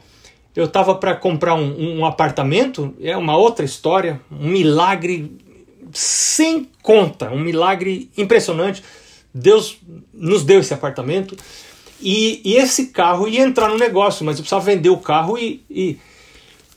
Eu 0.56 0.66
estava 0.66 0.94
para 0.94 1.16
comprar 1.16 1.56
um, 1.56 2.00
um 2.00 2.06
apartamento, 2.06 2.94
é 3.02 3.18
uma 3.18 3.36
outra 3.36 3.66
história, 3.66 4.22
um 4.32 4.48
milagre 4.48 5.36
sem 5.94 6.70
conta, 6.82 7.32
um 7.32 7.40
milagre 7.40 8.10
impressionante. 8.18 8.84
Deus 9.34 9.78
nos 10.14 10.44
deu 10.44 10.60
esse 10.60 10.74
apartamento 10.74 11.36
e, 12.04 12.42
e, 12.44 12.56
esse 12.56 12.88
carro 12.88 13.28
ia 13.28 13.42
entrar 13.42 13.70
no 13.70 13.78
negócio, 13.78 14.26
mas 14.26 14.38
eu 14.38 14.44
precisava 14.44 14.66
vender 14.66 14.90
o 14.90 14.98
carro 14.98 15.38
e, 15.38 15.64
e, 15.70 15.98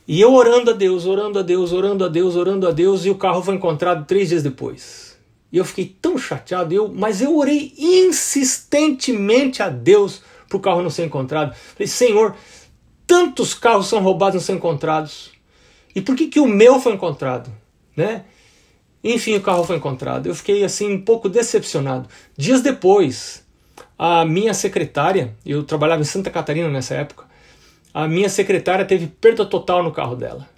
e, 0.06 0.20
eu 0.20 0.32
orando 0.32 0.70
a 0.70 0.74
Deus, 0.74 1.04
orando 1.04 1.38
a 1.40 1.42
Deus, 1.42 1.72
orando 1.72 2.04
a 2.04 2.08
Deus, 2.08 2.36
orando 2.36 2.68
a 2.68 2.70
Deus, 2.70 3.04
e 3.04 3.10
o 3.10 3.16
carro 3.16 3.42
foi 3.42 3.56
encontrado 3.56 4.06
três 4.06 4.28
dias 4.28 4.44
depois. 4.44 5.18
E 5.50 5.58
eu 5.58 5.64
fiquei 5.64 5.96
tão 6.00 6.16
chateado, 6.16 6.72
eu, 6.72 6.88
mas 6.88 7.20
eu 7.20 7.36
orei 7.36 7.72
insistentemente 7.76 9.62
a 9.62 9.68
Deus 9.68 10.22
para 10.48 10.56
o 10.56 10.60
carro 10.60 10.80
não 10.80 10.90
ser 10.90 11.04
encontrado. 11.04 11.56
Falei, 11.74 11.88
Senhor, 11.88 12.36
tantos 13.04 13.52
carros 13.52 13.88
são 13.88 14.00
roubados 14.00 14.34
não 14.34 14.42
são 14.42 14.54
encontrados. 14.54 15.32
E 15.94 16.00
por 16.00 16.14
que, 16.14 16.28
que 16.28 16.38
o 16.38 16.46
meu 16.46 16.78
foi 16.78 16.92
encontrado? 16.92 17.50
Né? 17.96 18.24
Enfim, 19.14 19.36
o 19.36 19.40
carro 19.40 19.62
foi 19.62 19.76
encontrado. 19.76 20.26
Eu 20.26 20.34
fiquei 20.34 20.64
assim 20.64 20.92
um 20.92 21.00
pouco 21.00 21.28
decepcionado. 21.28 22.08
Dias 22.36 22.60
depois, 22.60 23.44
a 23.96 24.24
minha 24.24 24.52
secretária, 24.52 25.32
eu 25.44 25.62
trabalhava 25.62 26.00
em 26.00 26.04
Santa 26.04 26.28
Catarina 26.28 26.68
nessa 26.68 26.94
época, 26.94 27.24
a 27.94 28.08
minha 28.08 28.28
secretária 28.28 28.84
teve 28.84 29.06
perda 29.06 29.46
total 29.46 29.82
no 29.82 29.92
carro 29.92 30.16
dela. 30.16 30.48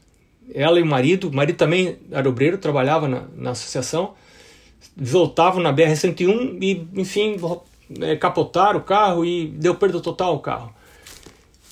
Ela 0.54 0.80
e 0.80 0.82
o 0.82 0.86
marido, 0.86 1.28
o 1.28 1.34
marido 1.34 1.56
também 1.56 1.98
era 2.10 2.26
obreiro, 2.26 2.56
trabalhava 2.56 3.06
na, 3.06 3.24
na 3.36 3.50
associação, 3.50 4.14
voltavam 4.96 5.62
na 5.62 5.70
BR-101 5.70 6.58
e, 6.62 6.88
enfim, 6.94 7.36
é, 8.00 8.16
capotaram 8.16 8.80
o 8.80 8.82
carro 8.82 9.26
e 9.26 9.46
deu 9.48 9.74
perda 9.74 10.00
total 10.00 10.30
ao 10.30 10.40
carro. 10.40 10.74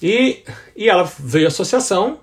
E, 0.03 0.43
e 0.77 0.91
ela 0.91 1.11
veio 1.19 1.47
à 1.47 1.49
associação 1.49 2.21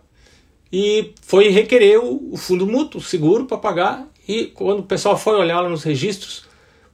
e 0.71 1.11
foi 1.23 1.49
requerer 1.49 1.99
o, 1.99 2.33
o 2.33 2.37
fundo 2.37 2.67
mútuo, 2.67 3.01
o 3.01 3.03
seguro, 3.03 3.45
para 3.45 3.57
pagar. 3.57 4.12
E 4.27 4.45
quando 4.45 4.79
o 4.79 4.83
pessoal 4.83 5.17
foi 5.17 5.35
olhar 5.35 5.59
lá 5.61 5.69
nos 5.69 5.83
registros, 5.83 6.45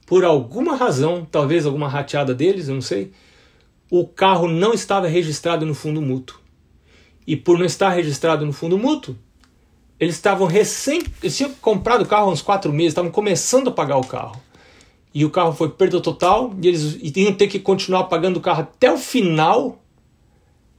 por 0.06 0.24
alguma 0.24 0.76
razão, 0.76 1.26
talvez 1.30 1.64
alguma 1.64 1.88
rateada 1.88 2.34
deles, 2.34 2.68
eu 2.68 2.74
não 2.74 2.82
sei, 2.82 3.12
o 3.90 4.06
carro 4.06 4.48
não 4.48 4.72
estava 4.72 5.06
registrado 5.06 5.64
no 5.64 5.74
fundo 5.74 6.02
mútuo. 6.02 6.38
E 7.26 7.36
por 7.36 7.58
não 7.58 7.64
estar 7.64 7.90
registrado 7.90 8.44
no 8.44 8.52
fundo 8.52 8.76
mútuo, 8.76 9.16
eles 10.00 10.14
estavam 10.14 10.46
recém. 10.46 11.02
Eles 11.22 11.36
tinham 11.36 11.52
comprado 11.60 12.02
o 12.02 12.06
carro 12.06 12.28
há 12.28 12.32
uns 12.32 12.42
quatro 12.42 12.72
meses, 12.72 12.92
estavam 12.92 13.10
começando 13.10 13.68
a 13.68 13.72
pagar 13.72 13.98
o 13.98 14.06
carro. 14.06 14.40
E 15.12 15.24
o 15.24 15.30
carro 15.30 15.52
foi 15.52 15.68
perda 15.68 16.00
total, 16.00 16.54
e 16.62 16.68
eles 16.68 16.98
iam 17.16 17.34
ter 17.34 17.48
que 17.48 17.58
continuar 17.58 18.04
pagando 18.04 18.38
o 18.38 18.40
carro 18.40 18.62
até 18.62 18.92
o 18.92 18.96
final 18.96 19.80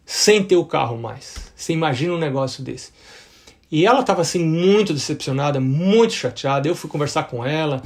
sem 0.05 0.43
ter 0.43 0.55
o 0.55 0.65
carro 0.65 0.97
mais. 0.97 1.51
Você 1.55 1.73
imagina 1.73 2.13
um 2.13 2.17
negócio 2.17 2.63
desse. 2.63 2.91
E 3.71 3.85
ela 3.85 4.01
estava 4.01 4.21
assim 4.21 4.43
muito 4.43 4.93
decepcionada, 4.93 5.59
muito 5.59 6.13
chateada. 6.13 6.67
Eu 6.67 6.75
fui 6.75 6.89
conversar 6.89 7.23
com 7.23 7.45
ela, 7.45 7.81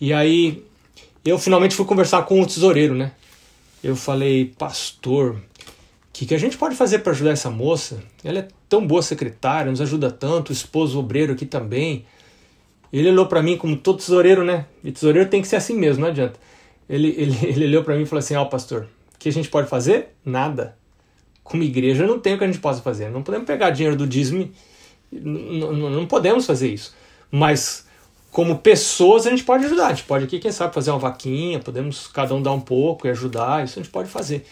e 0.00 0.12
aí 0.12 0.64
eu 1.24 1.38
finalmente 1.38 1.74
fui 1.74 1.84
conversar 1.84 2.22
com 2.22 2.40
o 2.40 2.46
tesoureiro, 2.46 2.94
né? 2.94 3.12
Eu 3.84 3.94
falei, 3.94 4.54
pastor, 4.58 5.36
o 5.36 5.40
que, 6.12 6.26
que 6.26 6.34
a 6.34 6.38
gente 6.38 6.56
pode 6.56 6.74
fazer 6.74 7.00
para 7.00 7.12
ajudar 7.12 7.30
essa 7.30 7.50
moça? 7.50 8.02
Ela 8.24 8.40
é 8.40 8.48
tão 8.68 8.86
boa 8.86 9.02
secretária, 9.02 9.70
nos 9.70 9.80
ajuda 9.80 10.10
tanto, 10.10 10.48
o 10.48 10.52
esposo 10.52 10.98
obreiro 10.98 11.32
aqui 11.32 11.46
também. 11.46 12.04
Ele 12.92 13.10
olhou 13.10 13.26
para 13.26 13.42
mim 13.42 13.56
como 13.56 13.76
todo 13.76 13.98
tesoureiro, 13.98 14.42
né? 14.42 14.66
E 14.82 14.90
tesoureiro 14.90 15.28
tem 15.28 15.42
que 15.42 15.48
ser 15.48 15.56
assim 15.56 15.76
mesmo, 15.76 16.02
não 16.02 16.08
adianta. 16.08 16.40
Ele, 16.88 17.14
ele, 17.16 17.38
ele 17.46 17.64
olhou 17.66 17.84
para 17.84 17.94
mim 17.94 18.02
e 18.02 18.06
falou 18.06 18.20
assim: 18.20 18.34
Ó, 18.34 18.42
oh, 18.42 18.46
pastor, 18.46 18.88
o 19.14 19.18
que 19.18 19.28
a 19.28 19.32
gente 19.32 19.48
pode 19.48 19.68
fazer? 19.68 20.08
Nada. 20.24 20.76
Como 21.44 21.62
igreja 21.62 22.06
não 22.06 22.18
tem 22.18 22.34
o 22.34 22.38
que 22.38 22.44
a 22.44 22.46
gente 22.46 22.58
possa 22.58 22.80
fazer. 22.82 23.10
Não 23.10 23.22
podemos 23.22 23.46
pegar 23.46 23.70
dinheiro 23.70 23.96
do 23.96 24.06
dízimo, 24.06 24.50
não, 25.10 26.06
podemos 26.06 26.46
fazer 26.46 26.72
isso. 26.72 26.94
Mas 27.30 27.86
como 28.30 28.58
pessoas 28.58 29.26
a 29.26 29.30
gente 29.30 29.44
pode 29.44 29.64
ajudar. 29.64 29.86
A 29.86 29.94
gente 29.94 30.04
pode 30.04 30.24
aqui, 30.24 30.38
quem 30.38 30.52
sabe, 30.52 30.74
fazer 30.74 30.90
uma 30.90 30.98
vaquinha, 30.98 31.58
podemos 31.58 32.06
cada 32.08 32.34
um 32.34 32.42
dar 32.42 32.52
um 32.52 32.60
pouco 32.60 33.06
e 33.06 33.10
ajudar, 33.10 33.64
isso 33.64 33.78
a 33.78 33.82
gente 33.82 33.90
pode 33.90 34.08
fazer. 34.08 34.44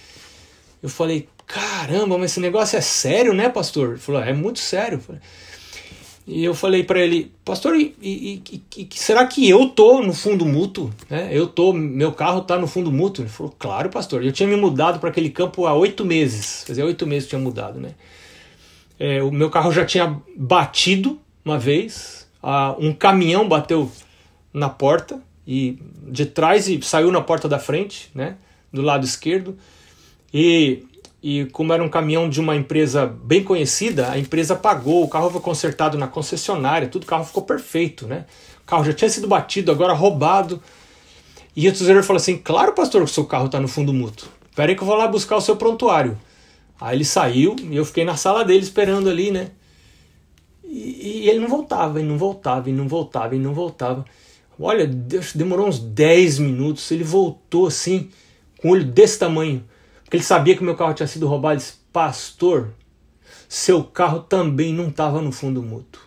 Eu 0.83 0.89
falei, 0.89 1.29
caramba, 1.47 2.19
mas 2.19 2.33
esse 2.33 2.41
negócio 2.41 2.77
é 2.77 2.81
sério, 2.81 3.33
né, 3.33 3.49
pastor? 3.49 3.91
Ele 3.91 3.99
falou, 3.99 4.23
é 4.23 4.33
muito 4.33 4.59
sério. 4.59 5.01
E 6.27 6.45
eu 6.45 6.55
falei 6.55 6.83
para 6.83 6.99
ele, 6.99 7.33
pastor, 7.45 7.77
e, 7.77 7.95
e, 8.03 8.43
e, 8.77 8.89
será 8.95 9.25
que 9.27 9.49
eu 9.49 9.69
tô 9.69 10.03
no 10.03 10.13
fundo 10.13 10.45
mútuo? 10.45 10.91
Né? 11.09 11.29
Eu 11.31 11.47
tô, 11.47 11.73
meu 11.73 12.11
carro 12.11 12.41
tá 12.41 12.59
no 12.59 12.67
fundo 12.67 12.91
mútuo? 12.91 13.23
Ele 13.23 13.31
falou, 13.31 13.55
claro, 13.57 13.89
pastor. 13.91 14.25
Eu 14.25 14.33
tinha 14.33 14.49
me 14.49 14.57
mudado 14.57 14.99
para 14.99 15.11
aquele 15.11 15.31
campo 15.31 15.67
há 15.67 15.75
oito 15.75 16.05
meses. 16.05 16.65
Fazia 16.67 16.85
oito 16.85 17.07
meses 17.07 17.25
que 17.25 17.31
tinha 17.31 17.41
mudado, 17.41 17.79
né? 17.79 17.91
É, 18.99 19.23
o 19.23 19.31
meu 19.31 19.51
carro 19.51 19.73
já 19.73 19.85
tinha 19.85 20.21
batido 20.37 21.19
uma 21.45 21.59
vez, 21.59 22.27
um 22.79 22.93
caminhão 22.93 23.49
bateu 23.49 23.91
na 24.53 24.69
porta 24.69 25.21
e 25.47 25.79
de 26.09 26.27
trás 26.27 26.69
e 26.69 26.81
saiu 26.83 27.13
na 27.13 27.21
porta 27.21 27.49
da 27.49 27.59
frente, 27.59 28.11
né? 28.15 28.37
Do 28.73 28.83
lado 28.83 29.05
esquerdo. 29.05 29.57
E 30.33 30.85
e 31.29 31.47
como 31.47 31.73
era 31.73 31.83
um 31.83 31.89
caminhão 31.89 32.29
de 32.29 32.41
uma 32.41 32.55
empresa 32.55 33.05
bem 33.05 33.43
conhecida, 33.43 34.13
a 34.13 34.17
empresa 34.17 34.55
pagou, 34.55 35.03
o 35.03 35.09
carro 35.09 35.29
foi 35.29 35.41
consertado 35.41 35.99
na 35.99 36.07
concessionária, 36.07 36.87
tudo 36.87 37.03
o 37.03 37.07
carro 37.07 37.25
ficou 37.25 37.43
perfeito, 37.43 38.07
né? 38.07 38.27
O 38.63 38.65
carro 38.65 38.85
já 38.85 38.93
tinha 38.93 39.11
sido 39.11 39.27
batido, 39.27 39.73
agora 39.73 39.93
roubado. 39.93 40.63
E 41.57 41.69
o 41.69 41.73
tesoureiro 41.73 42.05
falou 42.05 42.19
assim: 42.19 42.37
Claro, 42.37 42.75
pastor, 42.75 43.03
que 43.03 43.11
o 43.11 43.13
seu 43.13 43.25
carro 43.25 43.47
está 43.47 43.59
no 43.59 43.67
fundo 43.67 43.93
mútuo. 43.93 44.29
Espera 44.49 44.71
aí 44.71 44.77
que 44.77 44.83
eu 44.83 44.87
vou 44.87 44.95
lá 44.95 45.09
buscar 45.09 45.35
o 45.37 45.41
seu 45.41 45.57
prontuário. 45.57 46.17
Aí 46.81 46.97
ele 46.97 47.05
saiu 47.05 47.57
e 47.59 47.77
eu 47.77 47.85
fiquei 47.85 48.05
na 48.05 48.17
sala 48.17 48.45
dele 48.45 48.63
esperando 48.63 49.09
ali, 49.09 49.31
né? 49.31 49.51
E, 50.65 51.25
e 51.25 51.29
ele 51.29 51.41
não 51.41 51.49
voltava, 51.49 52.01
e 52.01 52.03
não 52.03 52.19
voltava, 52.19 52.69
e 52.69 52.73
não 52.73 52.89
voltava, 52.89 53.35
e 53.35 53.39
não 53.39 53.55
voltava. 53.55 54.05
Olha, 54.59 54.87
demorou 55.35 55.69
uns 55.69 55.79
10 55.79 56.39
minutos. 56.39 56.91
Ele 56.91 57.05
voltou 57.05 57.67
assim, 57.67 58.09
com 58.59 58.69
o 58.69 58.73
olho 58.73 58.85
desse 58.85 59.19
tamanho. 59.19 59.65
Porque 60.03 60.17
ele 60.17 60.25
sabia 60.25 60.57
que 60.57 60.65
meu 60.65 60.75
carro 60.75 60.95
tinha 60.95 61.07
sido 61.07 61.27
roubado. 61.27 61.55
Ele 61.55 61.61
disse: 61.61 61.75
Pastor, 61.93 62.71
seu 63.49 63.85
carro 63.85 64.21
também 64.21 64.73
não 64.73 64.89
estava 64.89 65.21
no 65.21 65.33
fundo 65.33 65.63
mútuo. 65.63 66.03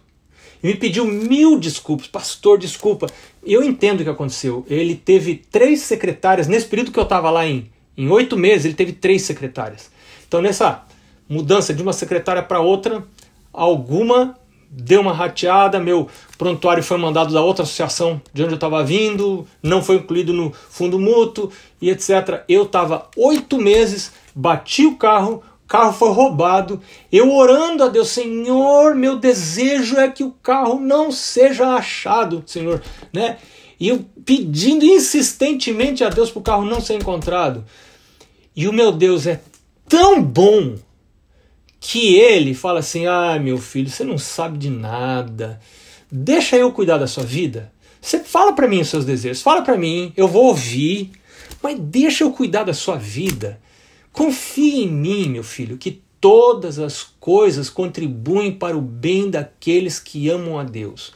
E 0.61 0.67
me 0.67 0.75
pediu 0.75 1.05
mil 1.05 1.59
desculpas. 1.59 2.07
Pastor, 2.07 2.57
desculpa. 2.57 3.07
Eu 3.43 3.63
entendo 3.63 4.01
o 4.01 4.03
que 4.03 4.09
aconteceu. 4.09 4.65
Ele 4.67 4.95
teve 4.95 5.35
três 5.35 5.81
secretárias. 5.81 6.47
Nesse 6.47 6.67
período 6.67 6.91
que 6.91 6.99
eu 6.99 7.03
estava 7.03 7.29
lá 7.29 7.45
em, 7.45 7.71
em 7.95 8.09
oito 8.09 8.35
meses, 8.35 8.65
ele 8.65 8.73
teve 8.73 8.93
três 8.93 9.21
secretárias. 9.21 9.89
Então, 10.29 10.43
nessa 10.43 10.83
mudança 11.27 11.73
de 11.73 11.81
uma 11.81 11.91
secretária 11.91 12.43
para 12.43 12.61
outra, 12.61 13.03
alguma 13.51 14.37
deu 14.69 15.01
uma 15.01 15.11
rateada, 15.11 15.79
meu 15.79 16.07
prontuário 16.37 16.83
foi 16.83 16.99
mandado 16.99 17.33
da 17.33 17.41
outra 17.41 17.63
associação 17.63 18.21
de 18.31 18.43
onde 18.43 18.51
eu 18.51 18.57
estava 18.57 18.83
vindo, 18.83 19.47
não 19.63 19.81
foi 19.81 19.95
incluído 19.95 20.31
no 20.31 20.53
fundo 20.69 20.99
mútuo 20.99 21.51
e 21.81 21.89
etc. 21.89 22.43
Eu 22.47 22.63
estava 22.63 23.09
oito 23.17 23.57
meses, 23.57 24.11
bati 24.35 24.85
o 24.85 24.95
carro, 24.95 25.41
carro 25.67 25.93
foi 25.93 26.11
roubado, 26.11 26.79
eu 27.11 27.33
orando 27.33 27.83
a 27.83 27.87
Deus, 27.87 28.09
Senhor, 28.09 28.93
meu 28.93 29.17
desejo 29.17 29.97
é 29.97 30.07
que 30.07 30.23
o 30.23 30.35
carro 30.43 30.79
não 30.79 31.11
seja 31.11 31.69
achado, 31.69 32.43
Senhor, 32.45 32.83
né? 33.11 33.37
E 33.79 33.87
eu 33.87 34.05
pedindo 34.23 34.85
insistentemente 34.85 36.03
a 36.03 36.09
Deus 36.09 36.29
para 36.29 36.39
o 36.39 36.43
carro 36.43 36.65
não 36.65 36.79
ser 36.79 36.93
encontrado. 36.93 37.65
E 38.55 38.67
o 38.67 38.73
meu 38.73 38.91
Deus 38.91 39.25
é 39.25 39.41
tão 39.89 40.23
bom 40.23 40.77
que 41.79 42.15
ele 42.15 42.53
fala 42.53 42.79
assim: 42.79 43.07
ah, 43.07 43.37
meu 43.39 43.57
filho, 43.57 43.89
você 43.89 44.03
não 44.03 44.17
sabe 44.17 44.57
de 44.57 44.69
nada, 44.69 45.59
deixa 46.09 46.55
eu 46.55 46.71
cuidar 46.71 46.99
da 46.99 47.07
sua 47.07 47.23
vida. 47.23 47.73
Você 47.99 48.19
fala 48.19 48.53
para 48.53 48.67
mim 48.67 48.79
os 48.79 48.87
seus 48.87 49.03
desejos, 49.03 49.41
fala 49.41 49.61
para 49.61 49.77
mim, 49.77 50.13
eu 50.15 50.27
vou 50.27 50.45
ouvir, 50.45 51.11
mas 51.61 51.77
deixa 51.77 52.23
eu 52.23 52.31
cuidar 52.31 52.63
da 52.63 52.73
sua 52.73 52.95
vida. 52.95 53.59
Confie 54.13 54.83
em 54.83 54.87
mim, 54.91 55.29
meu 55.29 55.43
filho, 55.43 55.77
que 55.77 56.01
todas 56.21 56.79
as 56.79 57.03
coisas 57.19 57.69
contribuem 57.69 58.51
para 58.51 58.77
o 58.77 58.81
bem 58.81 59.29
daqueles 59.29 59.99
que 59.99 60.29
amam 60.29 60.57
a 60.57 60.63
Deus. 60.63 61.13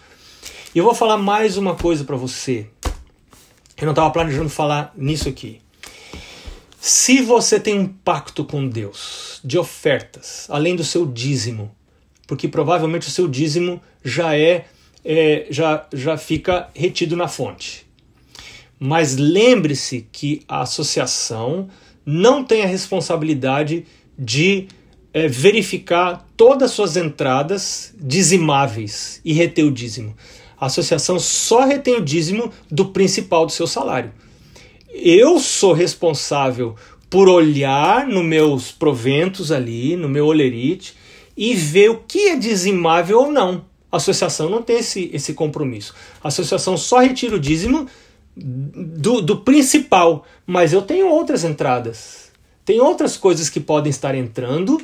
E 0.76 0.78
eu 0.78 0.84
vou 0.84 0.94
falar 0.94 1.18
mais 1.18 1.58
uma 1.58 1.76
coisa 1.76 2.04
para 2.04 2.18
você. 2.18 2.68
Eu 3.78 3.86
não 3.86 3.92
estava 3.92 4.12
planejando 4.12 4.50
falar 4.50 4.94
nisso 4.96 5.30
aqui. 5.30 5.63
Se 6.86 7.22
você 7.22 7.62
tem 7.62 7.80
um 7.80 7.88
pacto 7.88 8.44
com 8.44 8.68
Deus 8.68 9.40
de 9.42 9.58
ofertas, 9.58 10.48
além 10.50 10.76
do 10.76 10.84
seu 10.84 11.06
dízimo, 11.06 11.74
porque 12.28 12.46
provavelmente 12.46 13.08
o 13.08 13.10
seu 13.10 13.26
dízimo 13.26 13.82
já 14.04 14.38
é, 14.38 14.66
é 15.06 15.48
já, 15.50 15.88
já 15.94 16.18
fica 16.18 16.68
retido 16.76 17.16
na 17.16 17.30
fonte. 17.30 17.88
Mas 18.78 19.16
lembre-se 19.16 20.06
que 20.12 20.42
a 20.46 20.64
associação 20.64 21.70
não 22.06 22.44
tem 22.44 22.64
a 22.64 22.68
responsabilidade 22.68 23.86
de 24.20 24.68
é, 25.14 25.26
verificar 25.26 26.28
todas 26.36 26.72
as 26.72 26.76
suas 26.76 26.98
entradas 26.98 27.94
dizimáveis 27.98 29.22
e 29.24 29.32
reter 29.32 29.64
o 29.64 29.72
dízimo. 29.72 30.18
A 30.60 30.66
associação 30.66 31.18
só 31.18 31.64
retém 31.64 31.96
o 31.96 32.04
dízimo 32.04 32.52
do 32.70 32.88
principal 32.88 33.46
do 33.46 33.54
seu 33.54 33.68
salário 33.68 34.12
eu 34.94 35.40
sou 35.40 35.74
responsável 35.74 36.76
por 37.10 37.28
olhar 37.28 38.08
nos 38.08 38.24
meus 38.24 38.72
proventos 38.72 39.52
ali, 39.52 39.96
no 39.96 40.08
meu 40.08 40.28
olerite, 40.28 40.96
e 41.36 41.56
ver 41.56 41.90
o 41.90 41.98
que 41.98 42.30
é 42.30 42.36
dizimável 42.36 43.20
ou 43.20 43.32
não. 43.32 43.66
A 43.92 43.98
associação 43.98 44.50
não 44.50 44.62
tem 44.62 44.78
esse, 44.78 45.10
esse 45.14 45.34
compromisso. 45.34 45.94
A 46.24 46.28
associação 46.28 46.78
só 46.78 47.00
retira 47.00 47.36
o 47.36 47.40
dízimo 47.40 47.88
do, 48.36 49.22
do 49.22 49.38
principal, 49.38 50.26
mas 50.46 50.74
eu 50.74 50.82
tenho 50.82 51.08
outras 51.08 51.44
entradas. 51.44 52.32
Tem 52.66 52.80
outras 52.80 53.18
coisas 53.18 53.50
que 53.50 53.60
podem 53.60 53.90
estar 53.90 54.16
entrando 54.16 54.82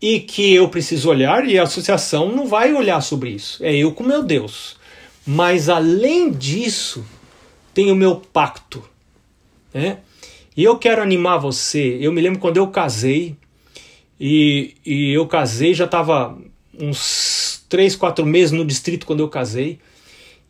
e 0.00 0.20
que 0.20 0.54
eu 0.54 0.68
preciso 0.68 1.08
olhar, 1.08 1.46
e 1.48 1.58
a 1.58 1.62
associação 1.62 2.34
não 2.34 2.46
vai 2.46 2.74
olhar 2.74 3.00
sobre 3.00 3.30
isso. 3.30 3.64
É 3.64 3.74
eu 3.74 3.92
com 3.92 4.02
meu 4.02 4.22
Deus. 4.22 4.76
Mas 5.26 5.68
além 5.68 6.30
disso, 6.30 7.04
tem 7.72 7.92
o 7.92 7.96
meu 7.96 8.16
pacto 8.16 8.91
né? 9.72 9.98
E 10.56 10.64
eu 10.64 10.76
quero 10.78 11.02
animar 11.02 11.38
você. 11.38 11.98
Eu 12.00 12.12
me 12.12 12.20
lembro 12.20 12.38
quando 12.38 12.58
eu 12.58 12.68
casei, 12.68 13.36
e, 14.20 14.74
e 14.84 15.12
eu 15.12 15.26
casei, 15.26 15.74
já 15.74 15.86
estava 15.86 16.38
uns 16.78 17.64
3, 17.68 17.96
4 17.96 18.24
meses 18.24 18.52
no 18.52 18.64
distrito 18.64 19.06
quando 19.06 19.20
eu 19.20 19.28
casei, 19.28 19.78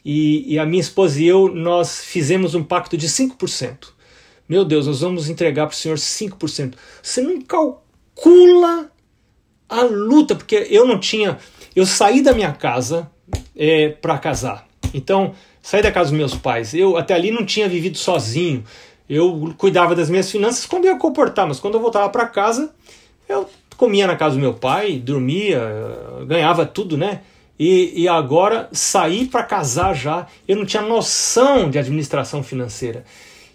e, 0.05 0.55
e 0.55 0.59
a 0.59 0.66
minha 0.66 0.81
esposa 0.81 1.20
e 1.20 1.27
eu, 1.27 1.49
nós 1.55 2.05
fizemos 2.05 2.55
um 2.55 2.62
pacto 2.62 2.97
de 2.97 3.09
5%. 3.09 3.89
Meu 4.49 4.64
Deus, 4.64 4.87
nós 4.87 5.01
vamos 5.01 5.29
entregar 5.29 5.66
para 5.66 5.75
o 5.75 5.77
Senhor 5.77 5.97
5%. 5.97 6.75
Você 7.03 7.20
não 7.20 7.41
calcula 7.41 8.91
a 9.68 9.83
luta, 9.83 10.35
porque 10.35 10.66
eu 10.68 10.87
não 10.87 10.99
tinha. 10.99 11.39
Eu 11.75 11.87
saí 11.87 12.20
da 12.20 12.35
minha 12.35 12.53
casa 12.53 13.11
é, 13.57 13.89
para 13.89 14.18
casar. 14.18 14.68
Então, 14.93 15.35
saí 15.62 15.81
da 15.81 15.91
casa 15.91 16.11
dos 16.11 16.18
meus 16.18 16.35
pais. 16.35 16.75
Eu 16.75 16.97
até 16.99 17.14
ali 17.14 17.31
não 17.31 17.47
tinha 17.47 17.68
vivido 17.68 17.97
sozinho. 17.97 18.64
Eu 19.15 19.53
cuidava 19.59 19.95
das 19.95 20.09
minhas 20.09 20.31
finanças 20.31 20.65
quando 20.65 20.87
ia 20.87 20.97
comportar, 20.97 21.47
mas 21.47 21.61
quando 21.61 21.75
eu 21.75 21.81
voltava 21.81 22.09
para 22.09 22.27
casa, 22.27 22.75
eu 23.29 23.47
comia 23.77 24.07
na 24.07 24.17
casa 24.17 24.37
do 24.37 24.41
meu 24.41 24.55
pai, 24.55 24.99
dormia, 24.99 25.61
ganhava 26.27 26.65
tudo, 26.65 26.97
né? 26.97 27.21
E, 27.59 27.93
e 27.95 28.09
agora 28.09 28.71
saí 28.73 29.27
para 29.27 29.43
casar 29.43 29.95
já, 29.95 30.27
eu 30.49 30.57
não 30.57 30.65
tinha 30.65 30.83
noção 30.83 31.69
de 31.69 31.79
administração 31.79 32.43
financeira. 32.43 33.05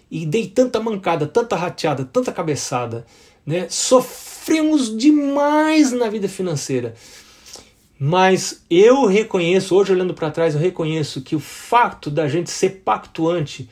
E 0.08 0.24
dei 0.24 0.46
tanta 0.46 0.78
mancada, 0.78 1.26
tanta 1.26 1.56
rateada, 1.56 2.04
tanta 2.04 2.30
cabeçada, 2.30 3.04
né? 3.44 3.66
Sofremos 3.68 4.96
demais 4.96 5.90
na 5.90 6.08
vida 6.08 6.28
financeira. 6.28 6.94
Mas 7.98 8.64
eu 8.70 9.06
reconheço, 9.06 9.74
hoje 9.74 9.92
olhando 9.92 10.14
para 10.14 10.30
trás, 10.30 10.54
eu 10.54 10.60
reconheço 10.60 11.20
que 11.20 11.34
o 11.34 11.40
fato 11.40 12.12
da 12.12 12.28
gente 12.28 12.48
ser 12.48 12.82
pactuante 12.84 13.68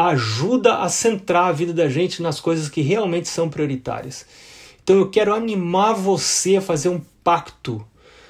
ajuda 0.00 0.76
a 0.76 0.88
centrar 0.88 1.46
a 1.46 1.52
vida 1.52 1.72
da 1.72 1.88
gente 1.88 2.22
nas 2.22 2.38
coisas 2.38 2.68
que 2.68 2.80
realmente 2.80 3.26
são 3.26 3.48
prioritárias. 3.48 4.24
Então 4.80 4.96
eu 4.96 5.10
quero 5.10 5.34
animar 5.34 5.94
você 5.94 6.56
a 6.56 6.62
fazer 6.62 6.88
um 6.88 7.00
pacto 7.24 7.84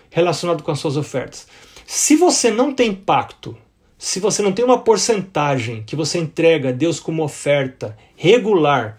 relacionado 0.08 0.62
com 0.62 0.70
as 0.70 0.78
suas 0.78 0.96
ofertas. 0.96 1.46
Se 1.84 2.16
você 2.16 2.50
não 2.50 2.72
tem 2.72 2.94
pacto, 2.94 3.54
se 3.98 4.18
você 4.18 4.40
não 4.40 4.50
tem 4.50 4.64
uma 4.64 4.78
porcentagem 4.78 5.82
que 5.82 5.94
você 5.94 6.18
entrega 6.18 6.70
a 6.70 6.72
Deus 6.72 6.98
como 6.98 7.22
oferta 7.22 7.94
regular, 8.16 8.98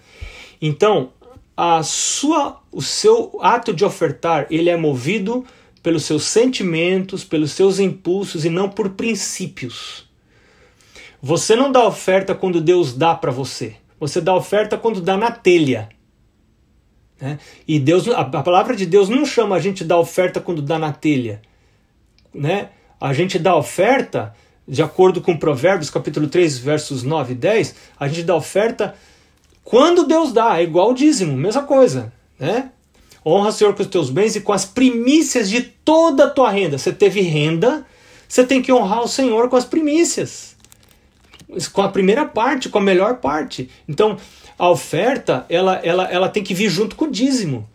então 0.62 1.12
a 1.58 1.82
sua, 1.82 2.62
o 2.72 2.84
seu 2.84 3.40
ato 3.42 3.74
de 3.74 3.84
ofertar 3.84 4.46
ele 4.52 4.70
é 4.70 4.78
movido 4.78 5.44
pelos 5.82 6.06
seus 6.06 6.24
sentimentos, 6.24 7.24
pelos 7.24 7.52
seus 7.52 7.80
impulsos 7.80 8.46
e 8.46 8.50
não 8.50 8.70
por 8.70 8.92
princípios. 8.92 10.09
Você 11.22 11.56
não 11.56 11.72
dá 11.72 11.86
oferta 11.86 12.34
quando 12.34 12.62
Deus 12.62 12.94
dá 12.94 13.14
para 13.14 13.32
você. 13.32 13.76
Você 14.00 14.22
dá 14.22 14.34
oferta 14.34 14.78
quando 14.78 15.02
dá 15.02 15.18
na 15.18 15.32
telha. 15.32 15.90
Né? 17.20 17.38
E 17.68 17.80
Deus, 17.80 18.08
a, 18.08 18.22
a, 18.22 18.44
palavra 18.44 18.76
de 18.76 18.86
Deus 18.86 19.10
não 19.10 19.26
chama 19.26 19.56
a 19.56 19.60
gente 19.60 19.84
dar 19.84 20.00
oferta 20.00 20.40
quando 20.40 20.62
dá 20.62 20.80
na 20.80 20.94
telha. 20.94 21.42
Né? 22.34 22.70
A 23.00 23.14
gente 23.14 23.38
dá 23.38 23.56
oferta, 23.56 24.34
de 24.66 24.82
acordo 24.82 25.20
com 25.20 25.36
Provérbios, 25.36 25.90
capítulo 25.90 26.28
3, 26.28 26.58
versos 26.60 27.04
9 27.04 27.34
e 27.34 27.36
10, 27.36 27.76
a 28.00 28.08
gente 28.08 28.24
dá 28.24 28.36
oferta 28.36 28.96
quando 29.64 30.08
Deus 30.08 30.32
dá, 30.32 30.60
é 30.60 30.64
igual 30.64 30.92
o 30.92 30.94
dízimo, 30.94 31.36
mesma 31.36 31.64
coisa. 31.64 32.14
Né? 32.40 32.72
Honra 33.26 33.50
o 33.50 33.52
Senhor 33.52 33.76
com 33.76 33.82
os 33.82 33.88
teus 33.88 34.10
bens 34.10 34.36
e 34.36 34.42
com 34.42 34.54
as 34.54 34.66
primícias 34.66 35.50
de 35.50 35.62
toda 35.62 36.26
a 36.26 36.30
tua 36.30 36.50
renda. 36.50 36.78
Você 36.78 36.94
teve 36.94 37.22
renda, 37.22 37.86
você 38.28 38.46
tem 38.46 38.62
que 38.62 38.72
honrar 38.72 39.04
o 39.04 39.08
Senhor 39.08 39.50
com 39.50 39.58
as 39.58 39.66
primícias. 39.66 40.56
Com 41.74 41.82
a 41.82 41.90
primeira 41.90 42.26
parte, 42.26 42.70
com 42.70 42.78
a 42.78 42.82
melhor 42.82 43.16
parte. 43.16 43.70
Então, 43.88 44.18
a 44.58 44.70
oferta, 44.70 45.46
ela, 45.50 45.76
ela, 45.84 46.04
ela 46.12 46.30
tem 46.30 46.44
que 46.44 46.54
vir 46.54 46.70
junto 46.70 46.96
com 46.96 47.06
o 47.06 47.12
dízimo. 47.12 47.68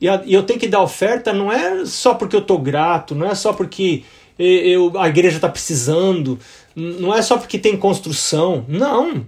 E, 0.00 0.08
a, 0.08 0.22
e 0.24 0.34
eu 0.34 0.42
tenho 0.42 0.58
que 0.58 0.68
dar 0.68 0.82
oferta 0.82 1.32
não 1.32 1.50
é 1.50 1.86
só 1.86 2.14
porque 2.14 2.36
eu 2.36 2.40
estou 2.40 2.58
grato, 2.58 3.14
não 3.14 3.30
é 3.30 3.34
só 3.34 3.52
porque 3.52 4.02
eu, 4.38 4.92
a 4.98 5.08
igreja 5.08 5.36
está 5.36 5.48
precisando, 5.48 6.38
não 6.74 7.14
é 7.14 7.22
só 7.22 7.38
porque 7.38 7.58
tem 7.58 7.76
construção. 7.76 8.64
Não. 8.68 9.24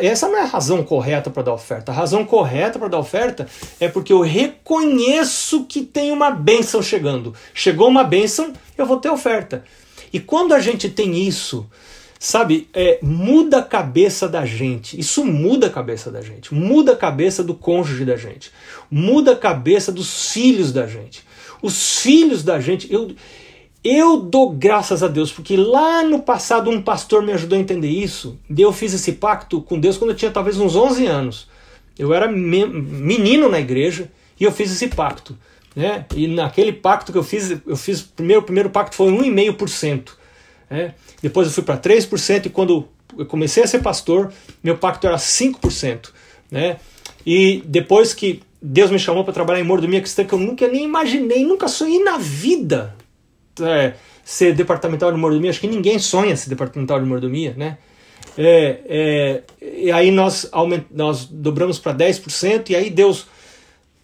Essa 0.00 0.28
não 0.28 0.38
é 0.38 0.42
a 0.42 0.46
razão 0.46 0.82
correta 0.82 1.30
para 1.30 1.44
dar 1.44 1.52
oferta. 1.52 1.92
A 1.92 1.94
razão 1.94 2.24
correta 2.24 2.78
para 2.78 2.88
dar 2.88 2.98
oferta 2.98 3.46
é 3.78 3.88
porque 3.88 4.12
eu 4.12 4.20
reconheço 4.20 5.64
que 5.64 5.82
tem 5.82 6.10
uma 6.10 6.30
bênção 6.30 6.82
chegando. 6.82 7.34
Chegou 7.54 7.88
uma 7.88 8.02
bênção, 8.02 8.52
eu 8.76 8.86
vou 8.86 8.96
ter 8.96 9.10
oferta. 9.10 9.64
E 10.12 10.18
quando 10.18 10.54
a 10.54 10.60
gente 10.60 10.88
tem 10.88 11.16
isso, 11.26 11.68
sabe, 12.18 12.68
é, 12.72 12.98
muda 13.02 13.58
a 13.58 13.62
cabeça 13.62 14.28
da 14.28 14.44
gente. 14.44 14.98
Isso 14.98 15.24
muda 15.24 15.66
a 15.66 15.70
cabeça 15.70 16.10
da 16.10 16.20
gente. 16.20 16.54
Muda 16.54 16.92
a 16.92 16.96
cabeça 16.96 17.42
do 17.42 17.54
cônjuge 17.54 18.04
da 18.04 18.16
gente. 18.16 18.50
Muda 18.90 19.32
a 19.32 19.36
cabeça 19.36 19.92
dos 19.92 20.32
filhos 20.32 20.72
da 20.72 20.86
gente. 20.86 21.24
Os 21.62 22.00
filhos 22.00 22.42
da 22.42 22.60
gente. 22.60 22.92
Eu, 22.92 23.14
eu 23.84 24.16
dou 24.16 24.50
graças 24.50 25.02
a 25.02 25.08
Deus, 25.08 25.30
porque 25.30 25.56
lá 25.56 26.02
no 26.02 26.20
passado 26.20 26.70
um 26.70 26.82
pastor 26.82 27.22
me 27.22 27.32
ajudou 27.32 27.56
a 27.56 27.60
entender 27.60 27.88
isso. 27.88 28.38
Eu 28.56 28.72
fiz 28.72 28.92
esse 28.92 29.12
pacto 29.12 29.60
com 29.60 29.78
Deus 29.78 29.96
quando 29.96 30.10
eu 30.10 30.16
tinha 30.16 30.30
talvez 30.30 30.58
uns 30.58 30.74
11 30.74 31.06
anos. 31.06 31.48
Eu 31.98 32.12
era 32.12 32.30
menino 32.30 33.48
na 33.48 33.60
igreja 33.60 34.10
e 34.38 34.44
eu 34.44 34.52
fiz 34.52 34.70
esse 34.72 34.88
pacto. 34.88 35.36
Né? 35.74 36.06
E 36.14 36.26
naquele 36.26 36.72
pacto 36.72 37.12
que 37.12 37.18
eu 37.18 37.22
fiz, 37.22 37.50
eu 37.66 37.76
fiz 37.76 38.02
primeiro, 38.02 38.42
o 38.42 38.44
primeiro 38.44 38.70
pacto 38.70 38.96
foi 38.96 39.12
1,5%. 39.12 40.10
Né? 40.68 40.94
Depois 41.22 41.46
eu 41.46 41.52
fui 41.52 41.62
para 41.62 41.78
3% 41.78 42.46
e 42.46 42.50
quando 42.50 42.88
eu 43.16 43.26
comecei 43.26 43.62
a 43.62 43.66
ser 43.66 43.80
pastor, 43.80 44.32
meu 44.62 44.76
pacto 44.76 45.06
era 45.06 45.16
5%. 45.16 46.10
Né? 46.50 46.78
E 47.24 47.62
depois 47.66 48.14
que 48.14 48.42
Deus 48.60 48.90
me 48.90 48.98
chamou 48.98 49.24
para 49.24 49.32
trabalhar 49.32 49.60
em 49.60 49.64
mordomia 49.64 50.00
cristã, 50.00 50.24
que 50.24 50.32
eu 50.32 50.38
nunca 50.38 50.66
nem 50.68 50.84
imaginei, 50.84 51.44
nunca 51.44 51.68
sonhei 51.68 52.02
na 52.02 52.18
vida 52.18 52.94
é, 53.60 53.94
ser 54.24 54.54
departamental 54.54 55.12
de 55.12 55.18
mordomia, 55.18 55.50
acho 55.50 55.60
que 55.60 55.68
ninguém 55.68 55.98
sonha 55.98 56.36
ser 56.36 56.48
departamental 56.48 57.00
de 57.00 57.06
mordomia, 57.06 57.54
né? 57.56 57.78
É, 58.36 58.80
é, 58.86 59.42
e 59.62 59.90
aí 59.90 60.10
nós, 60.10 60.48
aument, 60.52 60.84
nós 60.90 61.24
dobramos 61.26 61.78
para 61.78 61.94
10%, 61.94 62.70
e 62.70 62.76
aí 62.76 62.90
Deus 62.90 63.26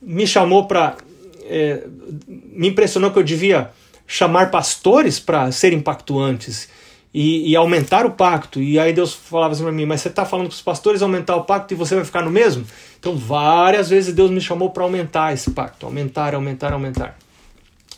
me 0.00 0.26
chamou 0.26 0.66
para. 0.66 0.96
É, 1.44 1.84
me 2.26 2.68
impressionou 2.68 3.10
que 3.10 3.18
eu 3.18 3.22
devia 3.22 3.70
chamar 4.06 4.50
pastores 4.50 5.18
para 5.18 5.50
serem 5.52 5.80
pactuantes 5.80 6.68
e, 7.14 7.50
e, 7.50 7.56
aumentar 7.56 8.06
o 8.06 8.12
pacto. 8.12 8.60
E 8.60 8.78
aí 8.78 8.92
Deus 8.92 9.12
falava 9.12 9.52
assim 9.52 9.62
para 9.62 9.72
mim: 9.72 9.84
Mas 9.84 10.00
você 10.00 10.08
está 10.08 10.24
falando 10.24 10.48
para 10.48 10.54
os 10.54 10.62
pastores 10.62 11.02
aumentar 11.02 11.36
o 11.36 11.44
pacto 11.44 11.74
e 11.74 11.76
você 11.76 11.94
vai 11.94 12.04
ficar 12.04 12.22
no 12.22 12.30
mesmo? 12.30 12.64
Então, 12.98 13.16
várias 13.16 13.90
vezes 13.90 14.14
Deus 14.14 14.30
me 14.30 14.40
chamou 14.40 14.70
para 14.70 14.84
aumentar 14.84 15.32
esse 15.32 15.50
pacto, 15.50 15.86
aumentar, 15.86 16.34
aumentar, 16.34 16.72
aumentar. 16.72 17.18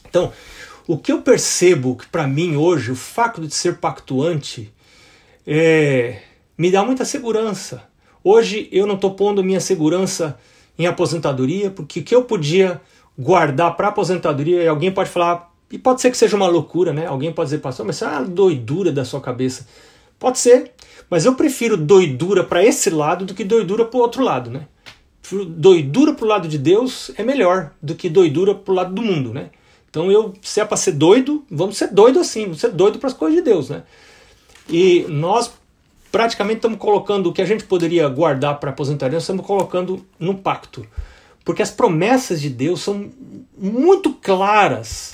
Então, 0.08 0.32
o 0.86 0.98
que 0.98 1.12
eu 1.12 1.22
percebo 1.22 1.96
que 1.96 2.06
para 2.06 2.26
mim 2.26 2.56
hoje 2.56 2.90
o 2.90 2.96
fato 2.96 3.40
de 3.40 3.54
ser 3.54 3.76
pactuante 3.78 4.72
é, 5.46 6.20
me 6.56 6.70
dá 6.70 6.84
muita 6.84 7.04
segurança. 7.04 7.82
Hoje 8.22 8.68
eu 8.72 8.86
não 8.86 8.94
estou 8.94 9.14
pondo 9.14 9.44
minha 9.44 9.60
segurança 9.60 10.38
em 10.78 10.86
aposentadoria, 10.86 11.70
porque 11.70 12.00
o 12.00 12.02
que 12.02 12.14
eu 12.14 12.24
podia 12.24 12.80
guardar 13.18 13.76
para 13.76 13.88
aposentadoria, 13.88 14.62
e 14.62 14.68
alguém 14.68 14.90
pode 14.90 15.08
falar, 15.08 15.53
e 15.70 15.78
pode 15.78 16.00
ser 16.00 16.10
que 16.10 16.16
seja 16.16 16.36
uma 16.36 16.46
loucura, 16.46 16.92
né? 16.92 17.06
Alguém 17.06 17.32
pode 17.32 17.48
dizer, 17.48 17.58
pastor, 17.58 17.84
mas 17.86 17.96
isso 17.96 18.04
é 18.04 18.08
uma 18.08 18.22
doidura 18.22 18.92
da 18.92 19.04
sua 19.04 19.20
cabeça. 19.20 19.66
Pode 20.18 20.38
ser, 20.38 20.72
mas 21.10 21.24
eu 21.24 21.34
prefiro 21.34 21.76
doidura 21.76 22.44
para 22.44 22.64
esse 22.64 22.90
lado 22.90 23.24
do 23.24 23.34
que 23.34 23.44
doidura 23.44 23.84
para 23.84 23.98
o 23.98 24.00
outro 24.00 24.22
lado, 24.22 24.50
né? 24.50 24.66
Doidura 25.48 26.12
para 26.12 26.24
o 26.24 26.28
lado 26.28 26.46
de 26.46 26.58
Deus 26.58 27.10
é 27.16 27.22
melhor 27.22 27.72
do 27.82 27.94
que 27.94 28.08
doidura 28.08 28.54
para 28.54 28.72
o 28.72 28.74
lado 28.74 28.94
do 28.94 29.02
mundo, 29.02 29.32
né? 29.32 29.50
Então 29.88 30.10
eu, 30.10 30.34
se 30.42 30.60
é 30.60 30.64
para 30.64 30.76
ser 30.76 30.92
doido, 30.92 31.44
vamos 31.50 31.76
ser 31.76 31.88
doido 31.88 32.18
assim, 32.20 32.44
vamos 32.44 32.60
ser 32.60 32.70
doido 32.70 32.98
para 32.98 33.08
as 33.08 33.14
coisas 33.14 33.36
de 33.38 33.44
Deus, 33.44 33.70
né? 33.70 33.82
E 34.68 35.06
nós 35.08 35.52
praticamente 36.10 36.58
estamos 36.58 36.78
colocando 36.78 37.28
o 37.28 37.32
que 37.32 37.42
a 37.42 37.44
gente 37.44 37.64
poderia 37.64 38.08
guardar 38.08 38.60
para 38.60 38.70
aposentadoria, 38.70 39.18
estamos 39.18 39.44
colocando 39.44 40.04
no 40.18 40.34
pacto. 40.36 40.86
Porque 41.44 41.62
as 41.62 41.70
promessas 41.70 42.40
de 42.40 42.48
Deus 42.48 42.80
são 42.82 43.10
muito 43.58 44.12
claras 44.14 45.13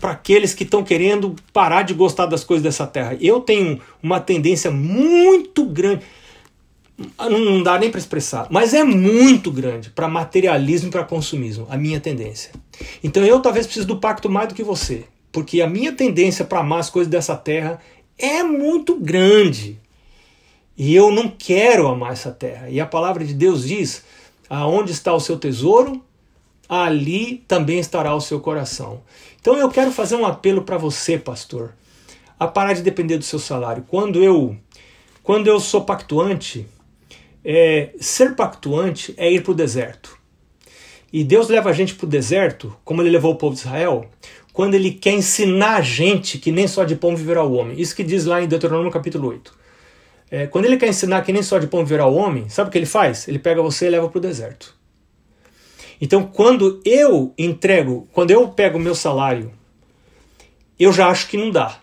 para 0.00 0.12
aqueles 0.12 0.54
que 0.54 0.64
estão 0.64 0.84
querendo 0.84 1.34
parar 1.52 1.82
de 1.82 1.94
gostar 1.94 2.26
das 2.26 2.44
coisas 2.44 2.62
dessa 2.62 2.86
terra. 2.86 3.16
Eu 3.20 3.40
tenho 3.40 3.80
uma 4.02 4.20
tendência 4.20 4.70
muito 4.70 5.64
grande 5.64 6.02
não 7.28 7.62
dá 7.62 7.78
nem 7.78 7.90
para 7.90 7.98
expressar, 7.98 8.46
mas 8.50 8.72
é 8.72 8.82
muito 8.82 9.50
grande 9.50 9.90
para 9.90 10.08
materialismo 10.08 10.88
e 10.88 10.90
para 10.90 11.04
consumismo, 11.04 11.66
a 11.68 11.76
minha 11.76 12.00
tendência. 12.00 12.52
Então 13.04 13.22
eu 13.22 13.40
talvez 13.40 13.66
precise 13.66 13.86
do 13.86 13.98
pacto 13.98 14.30
mais 14.30 14.48
do 14.48 14.54
que 14.54 14.62
você, 14.62 15.04
porque 15.30 15.60
a 15.60 15.68
minha 15.68 15.92
tendência 15.92 16.44
para 16.44 16.60
amar 16.60 16.80
as 16.80 16.88
coisas 16.88 17.10
dessa 17.10 17.36
terra 17.36 17.80
é 18.18 18.42
muito 18.42 18.96
grande. 18.96 19.78
E 20.76 20.94
eu 20.94 21.10
não 21.10 21.28
quero 21.28 21.86
amar 21.86 22.12
essa 22.12 22.30
terra. 22.30 22.68
E 22.70 22.80
a 22.80 22.86
palavra 22.86 23.24
de 23.24 23.34
Deus 23.34 23.66
diz: 23.66 24.02
aonde 24.48 24.92
está 24.92 25.12
o 25.12 25.20
seu 25.20 25.38
tesouro, 25.38 26.02
ali 26.68 27.44
também 27.48 27.78
estará 27.78 28.14
o 28.14 28.20
seu 28.20 28.40
coração. 28.40 29.02
Então 29.46 29.56
eu 29.56 29.70
quero 29.70 29.92
fazer 29.92 30.16
um 30.16 30.26
apelo 30.26 30.62
para 30.62 30.76
você, 30.76 31.16
pastor, 31.16 31.72
a 32.36 32.48
parar 32.48 32.72
de 32.72 32.82
depender 32.82 33.16
do 33.16 33.22
seu 33.22 33.38
salário. 33.38 33.84
Quando 33.86 34.20
eu 34.20 34.56
quando 35.22 35.46
eu 35.46 35.60
sou 35.60 35.84
pactuante, 35.84 36.66
é, 37.44 37.90
ser 38.00 38.34
pactuante 38.34 39.14
é 39.16 39.30
ir 39.30 39.44
para 39.44 39.52
o 39.52 39.54
deserto. 39.54 40.18
E 41.12 41.22
Deus 41.22 41.46
leva 41.46 41.70
a 41.70 41.72
gente 41.72 41.94
para 41.94 42.06
o 42.06 42.08
deserto, 42.08 42.76
como 42.84 43.00
ele 43.00 43.10
levou 43.10 43.34
o 43.34 43.36
povo 43.36 43.54
de 43.54 43.60
Israel, 43.60 44.10
quando 44.52 44.74
ele 44.74 44.90
quer 44.90 45.12
ensinar 45.12 45.76
a 45.76 45.80
gente 45.80 46.38
que 46.38 46.50
nem 46.50 46.66
só 46.66 46.82
de 46.82 46.96
pão 46.96 47.14
viverá 47.14 47.44
o 47.44 47.52
homem. 47.52 47.80
Isso 47.80 47.94
que 47.94 48.02
diz 48.02 48.24
lá 48.24 48.42
em 48.42 48.48
Deuteronômio 48.48 48.90
capítulo 48.90 49.28
8. 49.28 49.56
É, 50.28 50.46
quando 50.48 50.64
ele 50.64 50.76
quer 50.76 50.88
ensinar 50.88 51.22
que 51.22 51.32
nem 51.32 51.44
só 51.44 51.60
de 51.60 51.68
pão 51.68 51.84
viverá 51.84 52.04
o 52.08 52.16
homem, 52.16 52.48
sabe 52.48 52.68
o 52.68 52.72
que 52.72 52.78
ele 52.78 52.84
faz? 52.84 53.28
Ele 53.28 53.38
pega 53.38 53.62
você 53.62 53.86
e 53.86 53.90
leva 53.90 54.08
para 54.08 54.18
o 54.18 54.20
deserto. 54.20 54.75
Então, 56.00 56.24
quando 56.24 56.80
eu 56.84 57.32
entrego, 57.38 58.06
quando 58.12 58.30
eu 58.30 58.48
pego 58.48 58.78
o 58.78 58.80
meu 58.80 58.94
salário, 58.94 59.52
eu 60.78 60.92
já 60.92 61.08
acho 61.08 61.28
que 61.28 61.36
não 61.36 61.50
dá. 61.50 61.78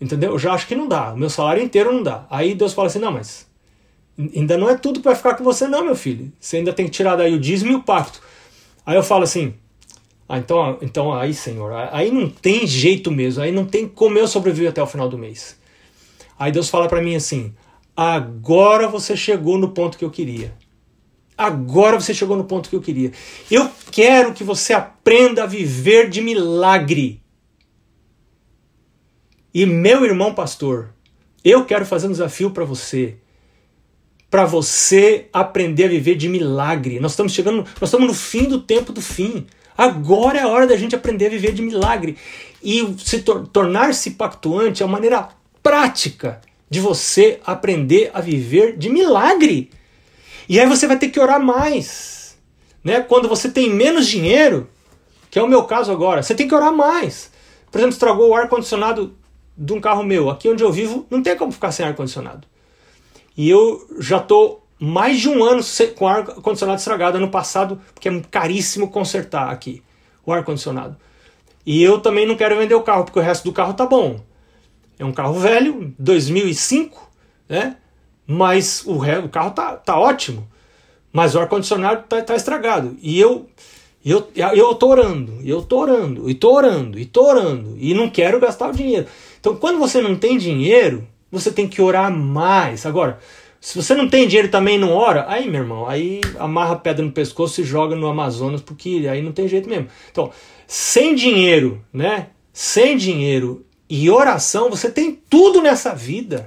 Entendeu? 0.00 0.32
Eu 0.32 0.38
já 0.38 0.52
acho 0.52 0.66
que 0.66 0.74
não 0.74 0.88
dá. 0.88 1.12
O 1.12 1.16
meu 1.16 1.30
salário 1.30 1.62
inteiro 1.62 1.92
não 1.92 2.02
dá. 2.02 2.26
Aí 2.28 2.54
Deus 2.54 2.74
fala 2.74 2.88
assim: 2.88 2.98
não, 2.98 3.12
mas 3.12 3.46
ainda 4.18 4.58
não 4.58 4.68
é 4.68 4.76
tudo 4.76 5.00
vai 5.00 5.14
ficar 5.14 5.34
com 5.34 5.44
você, 5.44 5.66
não, 5.66 5.84
meu 5.84 5.96
filho. 5.96 6.30
Você 6.38 6.58
ainda 6.58 6.72
tem 6.72 6.86
que 6.86 6.92
tirar 6.92 7.16
daí 7.16 7.34
o 7.34 7.40
dízimo 7.40 7.72
e 7.72 7.74
o 7.76 7.82
pacto. 7.82 8.20
Aí 8.84 8.96
eu 8.96 9.02
falo 9.02 9.24
assim: 9.24 9.54
ah, 10.28 10.38
então, 10.38 10.78
então 10.82 11.14
aí, 11.14 11.32
Senhor, 11.32 11.72
aí 11.92 12.10
não 12.10 12.28
tem 12.28 12.66
jeito 12.66 13.10
mesmo. 13.10 13.42
Aí 13.42 13.52
não 13.52 13.64
tem 13.64 13.88
como 13.88 14.18
eu 14.18 14.28
sobreviver 14.28 14.70
até 14.70 14.82
o 14.82 14.86
final 14.86 15.08
do 15.08 15.16
mês. 15.16 15.56
Aí 16.38 16.52
Deus 16.52 16.68
fala 16.68 16.88
para 16.88 17.00
mim 17.00 17.14
assim: 17.14 17.54
agora 17.96 18.88
você 18.88 19.16
chegou 19.16 19.56
no 19.56 19.70
ponto 19.70 19.96
que 19.96 20.04
eu 20.04 20.10
queria. 20.10 20.52
Agora 21.36 22.00
você 22.00 22.14
chegou 22.14 22.36
no 22.36 22.44
ponto 22.44 22.70
que 22.70 22.76
eu 22.76 22.80
queria. 22.80 23.12
Eu 23.50 23.70
quero 23.90 24.32
que 24.32 24.42
você 24.42 24.72
aprenda 24.72 25.42
a 25.42 25.46
viver 25.46 26.08
de 26.08 26.22
milagre. 26.22 27.22
E 29.52 29.66
meu 29.66 30.04
irmão 30.04 30.34
pastor, 30.34 30.94
eu 31.44 31.64
quero 31.64 31.84
fazer 31.84 32.06
um 32.06 32.12
desafio 32.12 32.50
para 32.50 32.64
você. 32.64 33.16
Para 34.30 34.44
você 34.44 35.28
aprender 35.32 35.84
a 35.84 35.88
viver 35.88 36.14
de 36.14 36.28
milagre. 36.28 37.00
Nós 37.00 37.12
estamos 37.12 37.32
chegando, 37.32 37.58
nós 37.80 37.88
estamos 37.88 38.06
no 38.06 38.14
fim 38.14 38.44
do 38.44 38.60
tempo 38.60 38.92
do 38.92 39.02
fim. 39.02 39.46
Agora 39.76 40.38
é 40.38 40.42
a 40.42 40.48
hora 40.48 40.66
da 40.66 40.76
gente 40.76 40.96
aprender 40.96 41.26
a 41.26 41.30
viver 41.30 41.52
de 41.52 41.62
milagre. 41.62 42.16
E 42.62 42.96
se 42.98 43.20
tor 43.20 43.46
tornar-se 43.46 44.12
pactuante 44.12 44.82
é 44.82 44.86
uma 44.86 44.92
maneira 44.92 45.28
prática 45.62 46.40
de 46.68 46.80
você 46.80 47.40
aprender 47.44 48.10
a 48.14 48.20
viver 48.20 48.76
de 48.76 48.88
milagre. 48.88 49.70
E 50.48 50.60
aí 50.60 50.66
você 50.66 50.86
vai 50.86 50.98
ter 50.98 51.08
que 51.08 51.20
orar 51.20 51.40
mais. 51.40 52.36
Né? 52.82 53.00
Quando 53.00 53.28
você 53.28 53.50
tem 53.50 53.68
menos 53.68 54.06
dinheiro, 54.06 54.68
que 55.30 55.38
é 55.38 55.42
o 55.42 55.48
meu 55.48 55.64
caso 55.64 55.90
agora, 55.90 56.22
você 56.22 56.34
tem 56.34 56.46
que 56.46 56.54
orar 56.54 56.72
mais. 56.72 57.30
Por 57.70 57.78
exemplo, 57.78 57.94
estragou 57.94 58.30
o 58.30 58.34
ar-condicionado 58.34 59.16
de 59.56 59.72
um 59.72 59.80
carro 59.80 60.02
meu. 60.02 60.30
Aqui 60.30 60.48
onde 60.48 60.62
eu 60.62 60.70
vivo, 60.70 61.06
não 61.10 61.22
tem 61.22 61.36
como 61.36 61.52
ficar 61.52 61.72
sem 61.72 61.84
ar-condicionado. 61.84 62.46
E 63.36 63.50
eu 63.50 63.86
já 63.98 64.18
estou 64.18 64.66
mais 64.78 65.20
de 65.20 65.28
um 65.28 65.42
ano 65.42 65.62
com 65.96 66.06
ar-condicionado 66.06 66.78
estragado. 66.78 67.16
Ano 67.16 67.28
passado, 67.28 67.80
porque 67.92 68.08
é 68.08 68.20
caríssimo 68.30 68.88
consertar 68.88 69.50
aqui 69.50 69.82
o 70.24 70.32
ar-condicionado. 70.32 70.96
E 71.64 71.82
eu 71.82 72.00
também 72.00 72.26
não 72.26 72.36
quero 72.36 72.56
vender 72.56 72.74
o 72.74 72.82
carro, 72.82 73.04
porque 73.04 73.18
o 73.18 73.22
resto 73.22 73.44
do 73.44 73.52
carro 73.52 73.74
tá 73.74 73.84
bom. 73.84 74.20
É 74.98 75.04
um 75.04 75.12
carro 75.12 75.34
velho, 75.34 75.92
2005, 75.98 77.10
né? 77.48 77.76
Mas 78.26 78.82
o, 78.84 79.02
o 79.02 79.28
carro 79.28 79.50
tá, 79.50 79.76
tá 79.76 79.98
ótimo. 79.98 80.46
Mas 81.12 81.34
o 81.34 81.40
ar-condicionado 81.40 82.04
tá, 82.08 82.20
tá 82.22 82.34
estragado. 82.34 82.96
E 83.00 83.18
eu, 83.18 83.46
eu, 84.04 84.28
eu 84.34 84.74
tô 84.74 84.88
orando, 84.88 85.38
eu 85.44 85.62
tô 85.62 85.78
orando, 85.78 86.28
e 86.28 86.34
tô 86.34 86.52
orando, 86.52 86.98
e 86.98 87.04
tô 87.06 87.26
orando, 87.26 87.76
e 87.78 87.94
não 87.94 88.10
quero 88.10 88.40
gastar 88.40 88.68
o 88.68 88.72
dinheiro. 88.72 89.06
Então, 89.40 89.56
quando 89.56 89.78
você 89.78 90.00
não 90.00 90.16
tem 90.16 90.36
dinheiro, 90.36 91.06
você 91.30 91.50
tem 91.50 91.68
que 91.68 91.80
orar 91.80 92.12
mais. 92.12 92.84
Agora, 92.84 93.18
se 93.60 93.74
você 93.80 93.94
não 93.94 94.08
tem 94.08 94.26
dinheiro 94.28 94.48
também 94.48 94.78
não 94.78 94.92
ora, 94.92 95.24
aí, 95.28 95.48
meu 95.48 95.62
irmão, 95.62 95.88
aí 95.88 96.20
amarra 96.38 96.74
a 96.74 96.78
pedra 96.78 97.04
no 97.04 97.12
pescoço 97.12 97.60
e 97.60 97.64
joga 97.64 97.96
no 97.96 98.06
Amazonas, 98.06 98.60
porque 98.60 99.06
aí 99.10 99.22
não 99.22 99.32
tem 99.32 99.48
jeito 99.48 99.68
mesmo. 99.68 99.88
Então, 100.10 100.30
sem 100.66 101.14
dinheiro, 101.14 101.82
né? 101.92 102.28
Sem 102.52 102.96
dinheiro 102.96 103.64
e 103.88 104.10
oração, 104.10 104.70
você 104.70 104.90
tem 104.90 105.20
tudo 105.28 105.62
nessa 105.62 105.94
vida. 105.94 106.46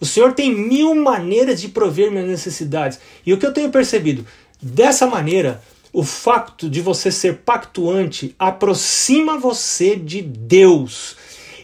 O 0.00 0.06
Senhor 0.06 0.32
tem 0.32 0.54
mil 0.54 0.94
maneiras 0.94 1.60
de 1.60 1.68
prover 1.68 2.10
minhas 2.10 2.26
necessidades. 2.26 2.98
E 3.24 3.32
o 3.32 3.38
que 3.38 3.44
eu 3.44 3.52
tenho 3.52 3.70
percebido, 3.70 4.26
dessa 4.60 5.06
maneira, 5.06 5.62
o 5.92 6.02
fato 6.02 6.70
de 6.70 6.80
você 6.80 7.12
ser 7.12 7.38
pactuante 7.38 8.34
aproxima 8.38 9.38
você 9.38 9.96
de 9.96 10.22
Deus. 10.22 11.16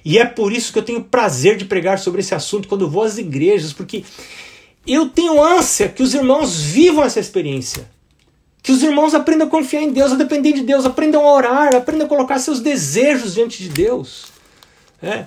E 0.04 0.18
é 0.18 0.24
por 0.24 0.52
isso 0.52 0.72
que 0.72 0.78
eu 0.78 0.84
tenho 0.84 1.02
prazer 1.02 1.56
de 1.56 1.64
pregar 1.64 1.98
sobre 1.98 2.20
esse 2.20 2.34
assunto 2.34 2.68
quando 2.68 2.88
vou 2.88 3.02
às 3.02 3.18
igrejas, 3.18 3.72
porque 3.72 4.04
eu 4.86 5.08
tenho 5.08 5.42
ânsia 5.42 5.88
que 5.88 6.02
os 6.02 6.14
irmãos 6.14 6.60
vivam 6.60 7.04
essa 7.04 7.18
experiência. 7.18 7.90
Que 8.62 8.70
os 8.70 8.82
irmãos 8.82 9.14
aprendam 9.14 9.46
a 9.46 9.50
confiar 9.50 9.82
em 9.82 9.92
Deus, 9.92 10.12
a 10.12 10.16
depender 10.16 10.52
de 10.52 10.62
Deus, 10.62 10.84
aprendam 10.84 11.26
a 11.26 11.32
orar, 11.32 11.74
aprendam 11.74 12.06
a 12.06 12.08
colocar 12.08 12.38
seus 12.38 12.60
desejos 12.60 13.34
diante 13.34 13.62
de 13.62 13.68
Deus. 13.68 14.26
É. 15.02 15.24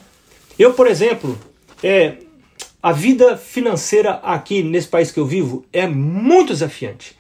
Eu, 0.58 0.74
por 0.74 0.88
exemplo, 0.88 1.40
é, 1.82 2.18
a 2.82 2.92
vida 2.92 3.36
financeira 3.36 4.14
aqui 4.24 4.64
nesse 4.64 4.88
país 4.88 5.12
que 5.12 5.20
eu 5.20 5.26
vivo 5.26 5.66
é 5.72 5.88
muito 5.88 6.54
desafiante. 6.54 7.18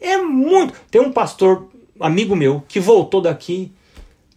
É 0.00 0.16
muito. 0.16 0.74
Tem 0.90 1.00
um 1.00 1.12
pastor, 1.12 1.68
amigo 2.00 2.34
meu, 2.34 2.62
que 2.66 2.80
voltou 2.80 3.20
daqui 3.20 3.70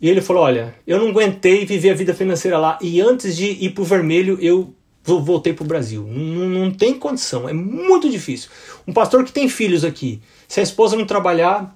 e 0.01 0.09
ele 0.09 0.21
falou: 0.21 0.43
Olha, 0.43 0.76
eu 0.86 0.99
não 0.99 1.09
aguentei 1.09 1.65
viver 1.65 1.91
a 1.91 1.95
vida 1.95 2.13
financeira 2.13 2.57
lá 2.57 2.78
e 2.82 3.01
antes 3.01 3.36
de 3.36 3.45
ir 3.45 3.71
para 3.71 3.82
o 3.82 3.86
vermelho 3.86 4.38
eu 4.41 4.73
voltei 5.03 5.53
para 5.53 5.63
o 5.63 5.67
Brasil. 5.67 6.05
Não, 6.07 6.49
não 6.49 6.71
tem 6.71 6.93
condição, 6.93 7.47
é 7.47 7.53
muito 7.53 8.09
difícil. 8.09 8.49
Um 8.88 8.93
pastor 8.93 9.23
que 9.23 9.32
tem 9.32 9.47
filhos 9.47 9.84
aqui, 9.84 10.21
se 10.47 10.59
a 10.59 10.63
esposa 10.63 10.95
não 10.95 11.05
trabalhar, 11.05 11.76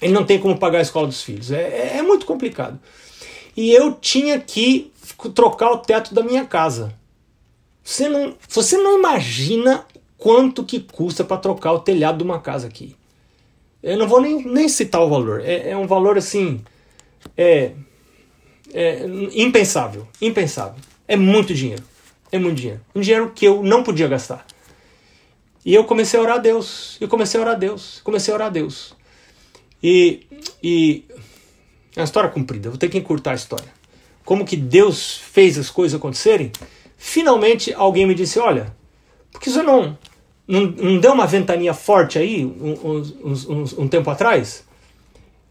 ele 0.00 0.12
não 0.12 0.24
tem 0.24 0.38
como 0.38 0.56
pagar 0.56 0.78
a 0.78 0.82
escola 0.82 1.06
dos 1.06 1.22
filhos. 1.22 1.50
É, 1.50 1.96
é 1.98 2.02
muito 2.02 2.26
complicado. 2.26 2.78
E 3.56 3.72
eu 3.72 3.92
tinha 3.92 4.38
que 4.38 4.92
trocar 5.34 5.72
o 5.72 5.78
teto 5.78 6.14
da 6.14 6.22
minha 6.22 6.44
casa. 6.44 6.94
Você 7.88 8.06
não, 8.06 8.34
você 8.46 8.76
não 8.76 8.98
imagina 8.98 9.82
quanto 10.18 10.62
que 10.62 10.78
custa 10.78 11.24
para 11.24 11.38
trocar 11.38 11.72
o 11.72 11.78
telhado 11.78 12.18
de 12.18 12.22
uma 12.22 12.38
casa 12.38 12.66
aqui. 12.66 12.94
Eu 13.82 13.96
não 13.96 14.06
vou 14.06 14.20
nem, 14.20 14.44
nem 14.44 14.68
citar 14.68 15.00
o 15.00 15.08
valor. 15.08 15.40
É, 15.40 15.70
é 15.70 15.76
um 15.76 15.86
valor 15.86 16.18
assim. 16.18 16.62
É, 17.34 17.72
é 18.74 19.06
impensável. 19.32 20.06
Impensável. 20.20 20.78
É 21.08 21.16
muito 21.16 21.54
dinheiro. 21.54 21.82
É 22.30 22.38
muito 22.38 22.58
dinheiro. 22.58 22.82
Um 22.94 23.00
dinheiro 23.00 23.32
que 23.34 23.46
eu 23.46 23.62
não 23.62 23.82
podia 23.82 24.06
gastar. 24.06 24.46
E 25.64 25.74
eu 25.74 25.84
comecei 25.84 26.20
a 26.20 26.22
orar 26.22 26.36
a 26.36 26.40
Deus. 26.40 26.98
Eu 27.00 27.08
comecei 27.08 27.40
a 27.40 27.42
orar 27.42 27.54
a 27.54 27.58
Deus. 27.58 28.02
Comecei 28.04 28.34
a 28.34 28.36
orar 28.36 28.48
a 28.48 28.50
Deus. 28.50 28.94
E, 29.82 30.26
e 30.62 31.06
é 31.96 32.00
uma 32.00 32.04
história 32.04 32.28
comprida. 32.28 32.68
Vou 32.68 32.78
ter 32.78 32.90
que 32.90 32.98
encurtar 32.98 33.30
a 33.30 33.36
história. 33.36 33.72
Como 34.26 34.44
que 34.44 34.56
Deus 34.56 35.16
fez 35.16 35.56
as 35.56 35.70
coisas 35.70 35.98
acontecerem? 35.98 36.52
Finalmente 36.98 37.72
alguém 37.72 38.04
me 38.04 38.14
disse: 38.14 38.40
Olha, 38.40 38.74
por 39.30 39.40
que 39.40 39.48
você 39.48 39.62
não, 39.62 39.96
não, 40.46 40.62
não 40.66 40.98
deu 40.98 41.12
uma 41.12 41.26
ventania 41.26 41.72
forte 41.72 42.18
aí 42.18 42.44
um, 42.44 42.72
um, 42.72 43.32
um, 43.32 43.84
um 43.84 43.88
tempo 43.88 44.10
atrás? 44.10 44.64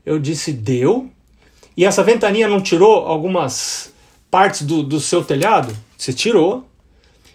Eu 0.06 0.20
disse: 0.20 0.52
Deu. 0.52 1.10
E 1.76 1.86
essa 1.86 2.04
ventania 2.04 2.48
não 2.48 2.60
tirou 2.60 3.06
algumas 3.08 3.94
partes 4.30 4.64
do, 4.64 4.84
do 4.84 5.00
seu 5.00 5.24
telhado? 5.24 5.76
Você 5.98 6.12
tirou. 6.12 6.68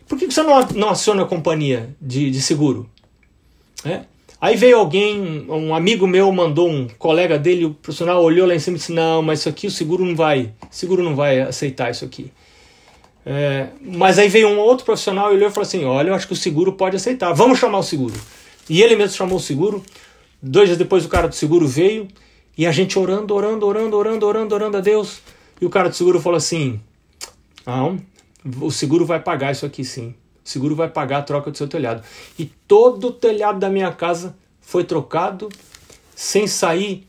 Por 0.06 0.18
que 0.18 0.26
você 0.26 0.42
não, 0.42 0.60
não 0.74 0.90
aciona 0.90 1.22
a 1.22 1.26
companhia 1.26 1.96
de, 2.00 2.30
de 2.30 2.42
seguro? 2.42 2.88
É? 3.84 4.02
Aí 4.38 4.56
veio 4.56 4.76
alguém, 4.76 5.46
um 5.48 5.74
amigo 5.74 6.06
meu 6.06 6.30
mandou 6.32 6.68
um 6.68 6.88
colega 6.98 7.38
dele, 7.38 7.64
o 7.64 7.74
profissional 7.74 8.22
olhou 8.22 8.46
lá 8.46 8.54
em 8.54 8.58
cima 8.58 8.76
e 8.76 8.78
disse: 8.78 8.92
Não, 8.92 9.22
mas 9.22 9.40
isso 9.40 9.48
aqui 9.48 9.68
o 9.68 9.70
seguro 9.70 10.04
não 10.04 10.16
vai, 10.16 10.52
seguro 10.70 11.02
não 11.02 11.14
vai 11.14 11.40
aceitar 11.40 11.90
isso 11.90 12.04
aqui. 12.04 12.30
É, 13.24 13.68
mas 13.80 14.18
aí 14.18 14.28
veio 14.28 14.48
um 14.48 14.58
outro 14.58 14.84
profissional 14.84 15.32
e 15.32 15.36
olhou 15.36 15.48
e 15.48 15.52
falou 15.52 15.66
assim: 15.66 15.84
Olha, 15.84 16.10
eu 16.10 16.14
acho 16.14 16.26
que 16.26 16.32
o 16.32 16.36
seguro 16.36 16.72
pode 16.72 16.96
aceitar, 16.96 17.32
vamos 17.32 17.58
chamar 17.58 17.78
o 17.78 17.82
seguro. 17.82 18.14
E 18.68 18.82
ele 18.82 18.96
mesmo 18.96 19.16
chamou 19.16 19.38
o 19.38 19.40
seguro. 19.40 19.82
Dois 20.40 20.68
dias 20.68 20.78
depois, 20.78 21.04
o 21.04 21.08
cara 21.08 21.28
do 21.28 21.34
seguro 21.34 21.68
veio 21.68 22.08
e 22.58 22.66
a 22.66 22.72
gente 22.72 22.98
orando, 22.98 23.34
orando, 23.34 23.66
orando, 23.66 23.96
orando, 23.96 24.26
orando, 24.26 24.54
orando 24.54 24.76
a 24.76 24.80
Deus. 24.80 25.20
E 25.60 25.66
o 25.66 25.70
cara 25.70 25.88
do 25.88 25.94
seguro 25.94 26.20
falou 26.20 26.36
assim: 26.36 26.80
Não, 27.64 27.98
o 28.60 28.70
seguro 28.70 29.06
vai 29.06 29.20
pagar 29.20 29.52
isso 29.52 29.64
aqui 29.64 29.84
sim. 29.84 30.14
O 30.44 30.48
seguro 30.48 30.74
vai 30.74 30.88
pagar 30.88 31.18
a 31.18 31.22
troca 31.22 31.50
do 31.50 31.56
seu 31.56 31.68
telhado. 31.68 32.02
E 32.36 32.46
todo 32.66 33.08
o 33.08 33.12
telhado 33.12 33.60
da 33.60 33.70
minha 33.70 33.92
casa 33.92 34.34
foi 34.60 34.82
trocado 34.82 35.48
sem 36.16 36.48
sair. 36.48 37.06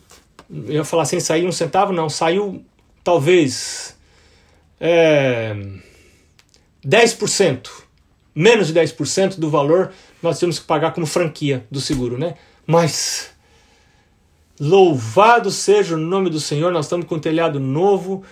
Eu 0.50 0.74
ia 0.74 0.84
falar 0.84 1.06
sem 1.06 1.20
sair 1.20 1.48
um 1.48 1.52
centavo, 1.52 1.92
não. 1.92 2.08
Saiu 2.10 2.64
talvez. 3.04 3.98
É, 4.80 5.56
10%, 6.86 7.70
menos 8.36 8.68
de 8.68 8.74
10% 8.74 9.40
do 9.40 9.50
valor 9.50 9.92
nós 10.22 10.40
temos 10.40 10.58
que 10.58 10.66
pagar 10.66 10.94
como 10.94 11.06
franquia 11.06 11.68
do 11.70 11.82
seguro, 11.82 12.18
né? 12.18 12.36
Mas 12.66 13.32
louvado 14.60 15.52
seja 15.52 15.96
o 15.96 16.00
nome 16.00 16.30
do 16.30 16.40
Senhor, 16.40 16.72
nós 16.72 16.86
estamos 16.86 17.06
com 17.06 17.16
um 17.16 17.20
telhado 17.20 17.60
novo. 17.60 18.24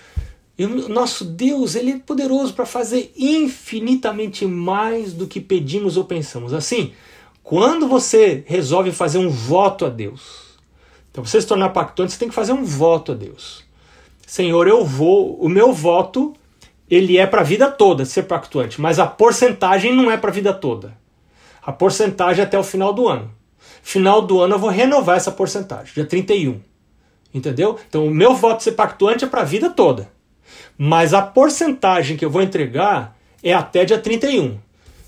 E 0.58 0.64
o 0.64 0.88
nosso 0.88 1.24
Deus, 1.24 1.74
ele 1.74 1.92
é 1.92 1.98
poderoso 1.98 2.54
para 2.54 2.64
fazer 2.64 3.12
infinitamente 3.16 4.46
mais 4.46 5.12
do 5.12 5.26
que 5.26 5.40
pedimos 5.40 5.96
ou 5.96 6.04
pensamos. 6.04 6.54
Assim, 6.54 6.92
quando 7.42 7.86
você 7.86 8.44
resolve 8.46 8.92
fazer 8.92 9.18
um 9.18 9.28
voto 9.28 9.84
a 9.84 9.88
Deus, 9.88 10.52
então 11.10 11.24
você 11.24 11.40
se 11.40 11.46
tornar 11.46 11.70
pactuante, 11.70 12.12
você 12.12 12.18
tem 12.18 12.28
que 12.28 12.34
fazer 12.34 12.52
um 12.52 12.64
voto 12.64 13.12
a 13.12 13.14
Deus. 13.14 13.64
Senhor, 14.26 14.66
eu 14.66 14.84
vou, 14.84 15.36
o 15.36 15.48
meu 15.48 15.72
voto 15.72 16.34
ele 16.94 17.16
é 17.16 17.26
para 17.26 17.40
a 17.40 17.44
vida 17.44 17.70
toda 17.70 18.04
ser 18.04 18.24
pactuante, 18.24 18.78
mas 18.78 18.98
a 18.98 19.06
porcentagem 19.06 19.96
não 19.96 20.10
é 20.10 20.18
para 20.18 20.28
a 20.28 20.32
vida 20.32 20.52
toda. 20.52 20.94
A 21.62 21.72
porcentagem 21.72 22.42
é 22.42 22.46
até 22.46 22.58
o 22.58 22.62
final 22.62 22.92
do 22.92 23.08
ano. 23.08 23.30
final 23.82 24.20
do 24.20 24.42
ano 24.42 24.56
eu 24.56 24.58
vou 24.58 24.68
renovar 24.68 25.16
essa 25.16 25.32
porcentagem, 25.32 25.94
dia 25.94 26.04
31. 26.04 26.60
Entendeu? 27.32 27.78
Então 27.88 28.06
o 28.06 28.10
meu 28.10 28.34
voto 28.34 28.62
ser 28.62 28.72
pactuante 28.72 29.24
é 29.24 29.26
para 29.26 29.40
a 29.40 29.44
vida 29.44 29.70
toda. 29.70 30.12
Mas 30.76 31.14
a 31.14 31.22
porcentagem 31.22 32.14
que 32.14 32.26
eu 32.26 32.30
vou 32.30 32.42
entregar 32.42 33.16
é 33.42 33.54
até 33.54 33.86
dia 33.86 33.98
31. 33.98 34.58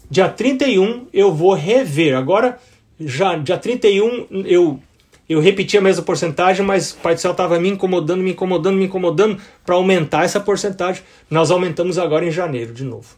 Dia 0.09 0.31
31 0.31 1.09
eu 1.13 1.35
vou 1.35 1.53
rever. 1.53 2.17
Agora, 2.17 2.59
já 2.99 3.37
dia 3.37 3.59
31 3.59 4.27
eu 4.47 4.81
eu 5.29 5.41
repeti 5.41 5.79
a 5.79 5.81
mesma 5.81 6.03
porcentagem, 6.03 6.65
mas 6.65 6.93
o 6.93 6.97
Pai 6.97 7.15
do 7.15 7.21
Céu 7.21 7.31
estava 7.31 7.59
me 7.59 7.71
incomodando, 7.71 8.23
me 8.23 8.33
incomodando, 8.33 8.77
me 8.77 8.85
incomodando 8.85 9.41
para 9.65 9.75
aumentar 9.75 10.25
essa 10.25 10.39
porcentagem. 10.39 11.03
Nós 11.31 11.51
aumentamos 11.51 11.99
agora 11.99 12.27
em 12.27 12.31
janeiro 12.31 12.75
de 12.75 12.85
novo. 12.85 13.17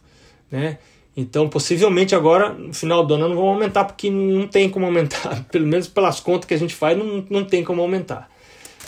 Né? 0.51 0.79
Então, 1.17 1.49
possivelmente 1.49 2.15
agora, 2.15 2.51
no 2.51 2.73
final 2.73 3.05
do 3.05 3.15
ano, 3.15 3.29
não 3.29 3.37
vão 3.37 3.49
aumentar, 3.49 3.85
porque 3.85 4.09
não 4.09 4.47
tem 4.47 4.71
como 4.71 4.87
aumentar. 4.87 5.45
Pelo 5.51 5.67
menos 5.67 5.89
pelas 5.89 6.21
contas 6.21 6.47
que 6.47 6.55
a 6.55 6.59
gente 6.59 6.75
faz, 6.75 6.97
não, 6.97 7.27
não 7.29 7.45
tem 7.45 7.65
como 7.65 7.83
aumentar. 7.83 8.31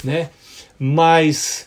Né? 0.04 0.30
Mas, 0.78 1.66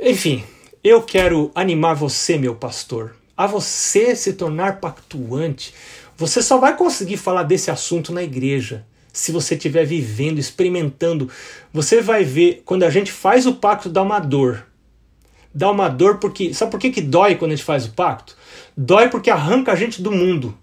enfim, 0.00 0.44
eu 0.84 1.02
quero 1.02 1.50
animar 1.56 1.94
você, 1.94 2.38
meu 2.38 2.54
pastor, 2.54 3.16
a 3.36 3.48
você 3.48 4.14
se 4.14 4.34
tornar 4.34 4.78
pactuante. 4.78 5.74
Você 6.16 6.40
só 6.40 6.58
vai 6.58 6.76
conseguir 6.76 7.16
falar 7.16 7.42
desse 7.42 7.68
assunto 7.68 8.12
na 8.12 8.22
igreja 8.22 8.86
se 9.16 9.32
você 9.32 9.54
estiver 9.54 9.86
vivendo, 9.86 10.38
experimentando. 10.38 11.30
Você 11.72 12.02
vai 12.02 12.22
ver, 12.22 12.60
quando 12.66 12.82
a 12.82 12.90
gente 12.90 13.10
faz 13.10 13.46
o 13.46 13.54
pacto, 13.54 13.88
dá 13.88 14.02
uma 14.02 14.18
dor. 14.18 14.66
Dá 15.54 15.70
uma 15.70 15.88
dor 15.88 16.18
porque. 16.18 16.52
Sabe 16.52 16.70
por 16.70 16.78
que, 16.78 16.90
que 16.90 17.00
dói 17.00 17.34
quando 17.36 17.52
a 17.52 17.54
gente 17.54 17.64
faz 17.64 17.86
o 17.86 17.92
pacto? 17.92 18.36
Dói 18.76 19.08
porque 19.08 19.30
arranca 19.30 19.72
a 19.72 19.74
gente 19.74 20.02
do 20.02 20.12
mundo. 20.12 20.54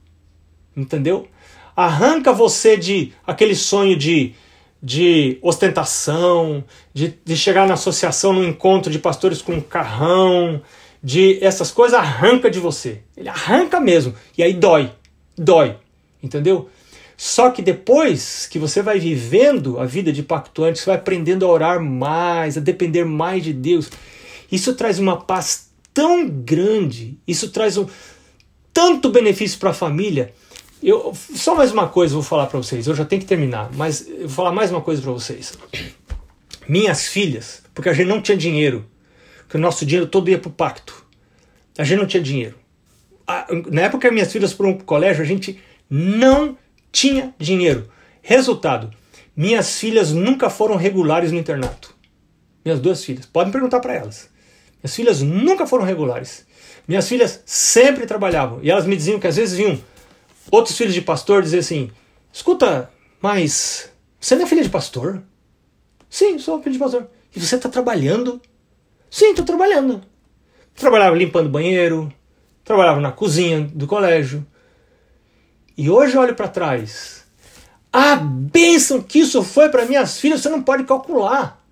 Entendeu? 0.77 1.27
Arranca 1.75 2.31
você 2.31 2.77
de 2.77 3.11
aquele 3.25 3.55
sonho 3.55 3.97
de 3.97 4.35
de 4.81 5.39
ostentação, 5.41 6.61
de, 6.93 7.17
de 7.23 7.37
chegar 7.37 7.65
na 7.65 7.75
associação, 7.75 8.33
no 8.33 8.43
encontro 8.43 8.91
de 8.91 8.99
pastores 8.99 9.41
com 9.41 9.53
um 9.53 9.61
carrão, 9.61 10.61
de 11.01 11.41
essas 11.41 11.71
coisas, 11.71 11.97
arranca 11.97 12.51
de 12.51 12.59
você. 12.59 13.01
Ele 13.15 13.29
arranca 13.29 13.79
mesmo. 13.79 14.13
E 14.37 14.43
aí 14.43 14.53
dói. 14.53 14.91
Dói. 15.37 15.77
Entendeu? 16.21 16.69
Só 17.23 17.51
que 17.51 17.61
depois 17.61 18.47
que 18.47 18.59
você 18.59 18.81
vai 18.81 18.99
vivendo 18.99 19.79
a 19.79 19.85
vida 19.85 20.11
de 20.11 20.21
pactuante, 20.21 20.79
você 20.79 20.87
vai 20.87 20.95
aprendendo 20.95 21.45
a 21.45 21.49
orar 21.49 21.81
mais, 21.81 22.57
a 22.57 22.59
depender 22.59 23.05
mais 23.05 23.43
de 23.43 23.53
Deus. 23.53 23.89
Isso 24.51 24.73
traz 24.73 24.99
uma 24.99 25.15
paz 25.15 25.69
tão 25.93 26.27
grande, 26.27 27.17
isso 27.25 27.49
traz 27.49 27.77
um 27.77 27.87
tanto 28.73 29.09
benefício 29.09 29.57
para 29.57 29.69
a 29.69 29.73
família 29.73 30.33
eu, 30.83 31.13
só 31.15 31.55
mais 31.55 31.71
uma 31.71 31.87
coisa 31.87 32.13
vou 32.13 32.21
falar 32.21 32.47
para 32.47 32.57
vocês, 32.57 32.87
eu 32.87 32.93
já 32.93 33.05
tenho 33.05 33.21
que 33.21 33.27
terminar, 33.27 33.69
mas 33.73 34.05
eu 34.05 34.27
vou 34.27 34.29
falar 34.29 34.51
mais 34.51 34.69
uma 34.69 34.81
coisa 34.81 35.01
para 35.01 35.13
vocês. 35.13 35.57
Minhas 36.67 37.07
filhas, 37.07 37.63
porque 37.73 37.87
a 37.87 37.93
gente 37.93 38.07
não 38.07 38.21
tinha 38.21 38.35
dinheiro, 38.35 38.85
porque 39.43 39.55
o 39.55 39.61
nosso 39.61 39.85
dinheiro 39.85 40.09
todo 40.09 40.29
ia 40.29 40.37
para 40.37 40.49
o 40.49 40.51
pacto. 40.51 41.05
A 41.77 41.85
gente 41.85 41.99
não 41.99 42.05
tinha 42.05 42.21
dinheiro. 42.21 42.55
Na 43.71 43.83
época 43.83 44.09
que 44.09 44.13
minhas 44.13 44.29
filhas 44.29 44.51
foram 44.51 44.73
para 44.73 44.83
o 44.83 44.85
colégio, 44.85 45.23
a 45.23 45.25
gente 45.25 45.57
não 45.89 46.57
tinha 46.93 47.33
dinheiro. 47.39 47.91
Resultado, 48.21 48.91
minhas 49.35 49.79
filhas 49.79 50.13
nunca 50.13 50.49
foram 50.49 50.75
regulares 50.75 51.31
no 51.31 51.39
internato. 51.39 51.93
Minhas 52.63 52.79
duas 52.79 53.03
filhas. 53.03 53.25
Podem 53.25 53.51
perguntar 53.51 53.81
para 53.81 53.95
elas. 53.95 54.29
Minhas 54.81 54.95
filhas 54.95 55.21
nunca 55.21 55.67
foram 55.67 55.83
regulares. 55.83 56.45
Minhas 56.87 57.09
filhas 57.09 57.41
sempre 57.45 58.05
trabalhavam. 58.05 58.59
E 58.61 58.69
elas 58.69 58.85
me 58.85 58.95
diziam 58.95 59.19
que 59.19 59.27
às 59.27 59.35
vezes 59.35 59.57
vinham 59.57 59.77
outros 60.51 60.77
filhos 60.77 60.93
de 60.93 61.01
pastor 61.01 61.41
dizer 61.41 61.59
assim: 61.59 61.89
escuta, 62.31 62.89
mas 63.19 63.91
você 64.19 64.35
não 64.35 64.43
é 64.43 64.45
filha 64.45 64.63
de 64.63 64.69
pastor? 64.69 65.21
Sim, 66.09 66.37
sou 66.37 66.61
filho 66.61 66.73
de 66.73 66.79
pastor. 66.79 67.09
E 67.35 67.39
você 67.39 67.55
está 67.55 67.67
trabalhando? 67.67 68.39
Sim, 69.09 69.31
estou 69.31 69.45
trabalhando. 69.45 70.01
Trabalhava 70.75 71.15
limpando 71.15 71.49
banheiro, 71.49 72.13
trabalhava 72.63 73.01
na 73.01 73.11
cozinha 73.11 73.61
do 73.73 73.87
colégio. 73.87 74.45
E 75.77 75.89
hoje 75.89 76.15
eu 76.15 76.21
olho 76.21 76.35
para 76.35 76.47
trás. 76.47 77.23
A 77.91 78.15
bênção 78.15 79.01
que 79.01 79.19
isso 79.19 79.43
foi 79.43 79.69
para 79.69 79.85
minhas 79.85 80.19
filhas, 80.19 80.41
você 80.41 80.49
não 80.49 80.61
pode 80.61 80.83
calcular. 80.83 81.63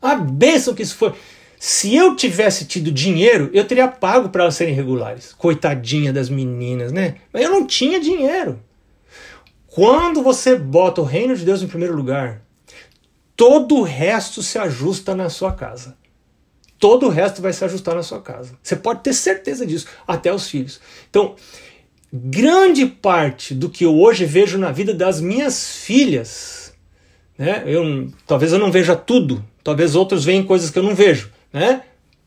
A 0.00 0.14
bênção 0.14 0.74
que 0.74 0.82
isso 0.82 0.96
foi. 0.96 1.14
Se 1.58 1.94
eu 1.94 2.16
tivesse 2.16 2.64
tido 2.64 2.90
dinheiro, 2.90 3.48
eu 3.52 3.64
teria 3.64 3.86
pago 3.86 4.30
para 4.30 4.42
elas 4.42 4.56
serem 4.56 4.74
regulares. 4.74 5.32
Coitadinha 5.32 6.12
das 6.12 6.28
meninas, 6.28 6.90
né? 6.90 7.16
Mas 7.32 7.42
eu 7.42 7.50
não 7.50 7.66
tinha 7.66 8.00
dinheiro. 8.00 8.58
Quando 9.68 10.22
você 10.22 10.56
bota 10.56 11.00
o 11.00 11.04
reino 11.04 11.36
de 11.36 11.44
Deus 11.44 11.62
em 11.62 11.68
primeiro 11.68 11.94
lugar, 11.94 12.42
todo 13.36 13.76
o 13.76 13.82
resto 13.82 14.42
se 14.42 14.58
ajusta 14.58 15.14
na 15.14 15.30
sua 15.30 15.52
casa. 15.52 15.96
Todo 16.78 17.06
o 17.06 17.08
resto 17.10 17.40
vai 17.40 17.52
se 17.52 17.64
ajustar 17.64 17.94
na 17.94 18.02
sua 18.02 18.20
casa. 18.20 18.58
Você 18.60 18.74
pode 18.74 19.04
ter 19.04 19.12
certeza 19.12 19.64
disso, 19.64 19.86
até 20.04 20.34
os 20.34 20.48
filhos. 20.48 20.80
Então, 21.08 21.36
grande 22.12 22.86
parte 22.86 23.54
do 23.54 23.70
que 23.70 23.84
eu 23.84 23.98
hoje 23.98 24.24
vejo 24.24 24.58
na 24.58 24.70
vida 24.70 24.92
das 24.92 25.20
minhas 25.20 25.78
filhas, 25.78 26.74
né? 27.38 27.62
Eu, 27.66 28.10
talvez 28.26 28.52
eu 28.52 28.58
não 28.58 28.70
veja 28.70 28.94
tudo, 28.94 29.44
talvez 29.64 29.94
outros 29.94 30.24
vejam 30.24 30.44
coisas 30.44 30.70
que 30.70 30.78
eu 30.78 30.82
não 30.82 30.94
vejo 30.94 31.30
né? 31.52 31.82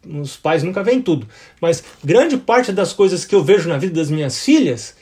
Os 0.08 0.38
pais 0.38 0.62
nunca 0.62 0.84
veem 0.84 1.02
tudo. 1.02 1.28
Mas 1.60 1.84
grande 2.04 2.38
parte 2.38 2.72
das 2.72 2.94
coisas 2.94 3.26
que 3.26 3.34
eu 3.34 3.44
vejo 3.44 3.68
na 3.68 3.78
vida 3.78 3.96
das 3.96 4.10
minhas 4.10 4.44
filhas, 4.44 4.96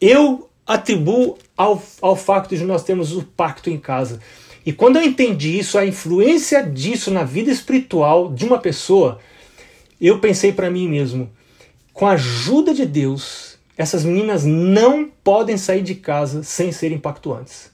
eu 0.00 0.48
atribuo 0.66 1.36
ao, 1.56 1.82
ao 2.00 2.14
facto 2.14 2.56
de 2.56 2.64
nós 2.64 2.84
termos 2.84 3.12
o 3.12 3.22
pacto 3.22 3.68
em 3.68 3.78
casa. 3.78 4.20
E 4.64 4.72
quando 4.72 4.96
eu 4.96 5.02
entendi 5.02 5.58
isso, 5.58 5.76
a 5.76 5.84
influência 5.84 6.62
disso 6.62 7.10
na 7.10 7.24
vida 7.24 7.50
espiritual 7.50 8.32
de 8.32 8.44
uma 8.44 8.58
pessoa, 8.58 9.18
eu 10.00 10.20
pensei 10.20 10.52
para 10.52 10.70
mim 10.70 10.88
mesmo, 10.88 11.30
com 11.92 12.06
a 12.06 12.12
ajuda 12.12 12.72
de 12.72 12.86
Deus, 12.86 13.49
essas 13.80 14.04
meninas 14.04 14.44
não 14.44 15.10
podem 15.24 15.56
sair 15.56 15.82
de 15.82 15.94
casa 15.94 16.42
sem 16.42 16.70
serem 16.70 16.98
pactuantes. 16.98 17.70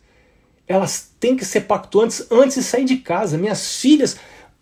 Elas 0.69 1.11
têm 1.19 1.37
que 1.37 1.45
ser 1.45 1.63
pactuantes 1.63 2.27
antes 2.31 2.57
de 2.57 2.63
sair 2.63 2.85
de 2.85 2.97
casa. 2.97 3.37
Minhas 3.37 3.77
filhas 3.77 4.17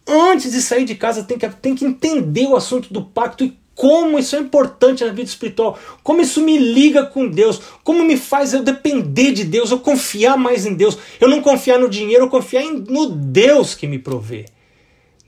antes 0.07 0.53
de 0.53 0.61
sair 0.61 0.85
de 0.85 0.95
casa, 0.95 1.23
tem 1.25 1.39
que, 1.39 1.49
tem 1.49 1.75
que 1.75 1.85
entender 1.85 2.47
o 2.47 2.57
assunto 2.57 2.93
do 2.93 3.03
pacto 3.03 3.45
e 3.45 3.57
como 3.75 4.19
isso 4.19 4.37
é 4.37 4.39
importante 4.39 5.05
na 5.05 5.11
vida 5.11 5.29
espiritual, 5.29 5.79
como 6.03 6.21
isso 6.21 6.41
me 6.41 6.57
liga 6.57 7.05
com 7.05 7.29
Deus, 7.29 7.61
como 7.83 8.05
me 8.05 8.17
faz 8.17 8.55
eu 8.55 8.63
depender 8.63 9.33
de 9.33 9.43
Deus, 9.43 9.71
eu 9.71 9.81
confiar 9.81 10.37
mais 10.37 10.65
em 10.65 10.75
Deus, 10.75 10.97
eu 11.21 11.29
não 11.29 11.43
confiar 11.43 11.79
no 11.79 11.91
dinheiro, 11.91 12.25
eu 12.25 12.31
confiar 12.31 12.63
no 12.65 13.11
Deus 13.11 13.75
que 13.75 13.89
me 13.89 13.99
provê, 13.99 14.45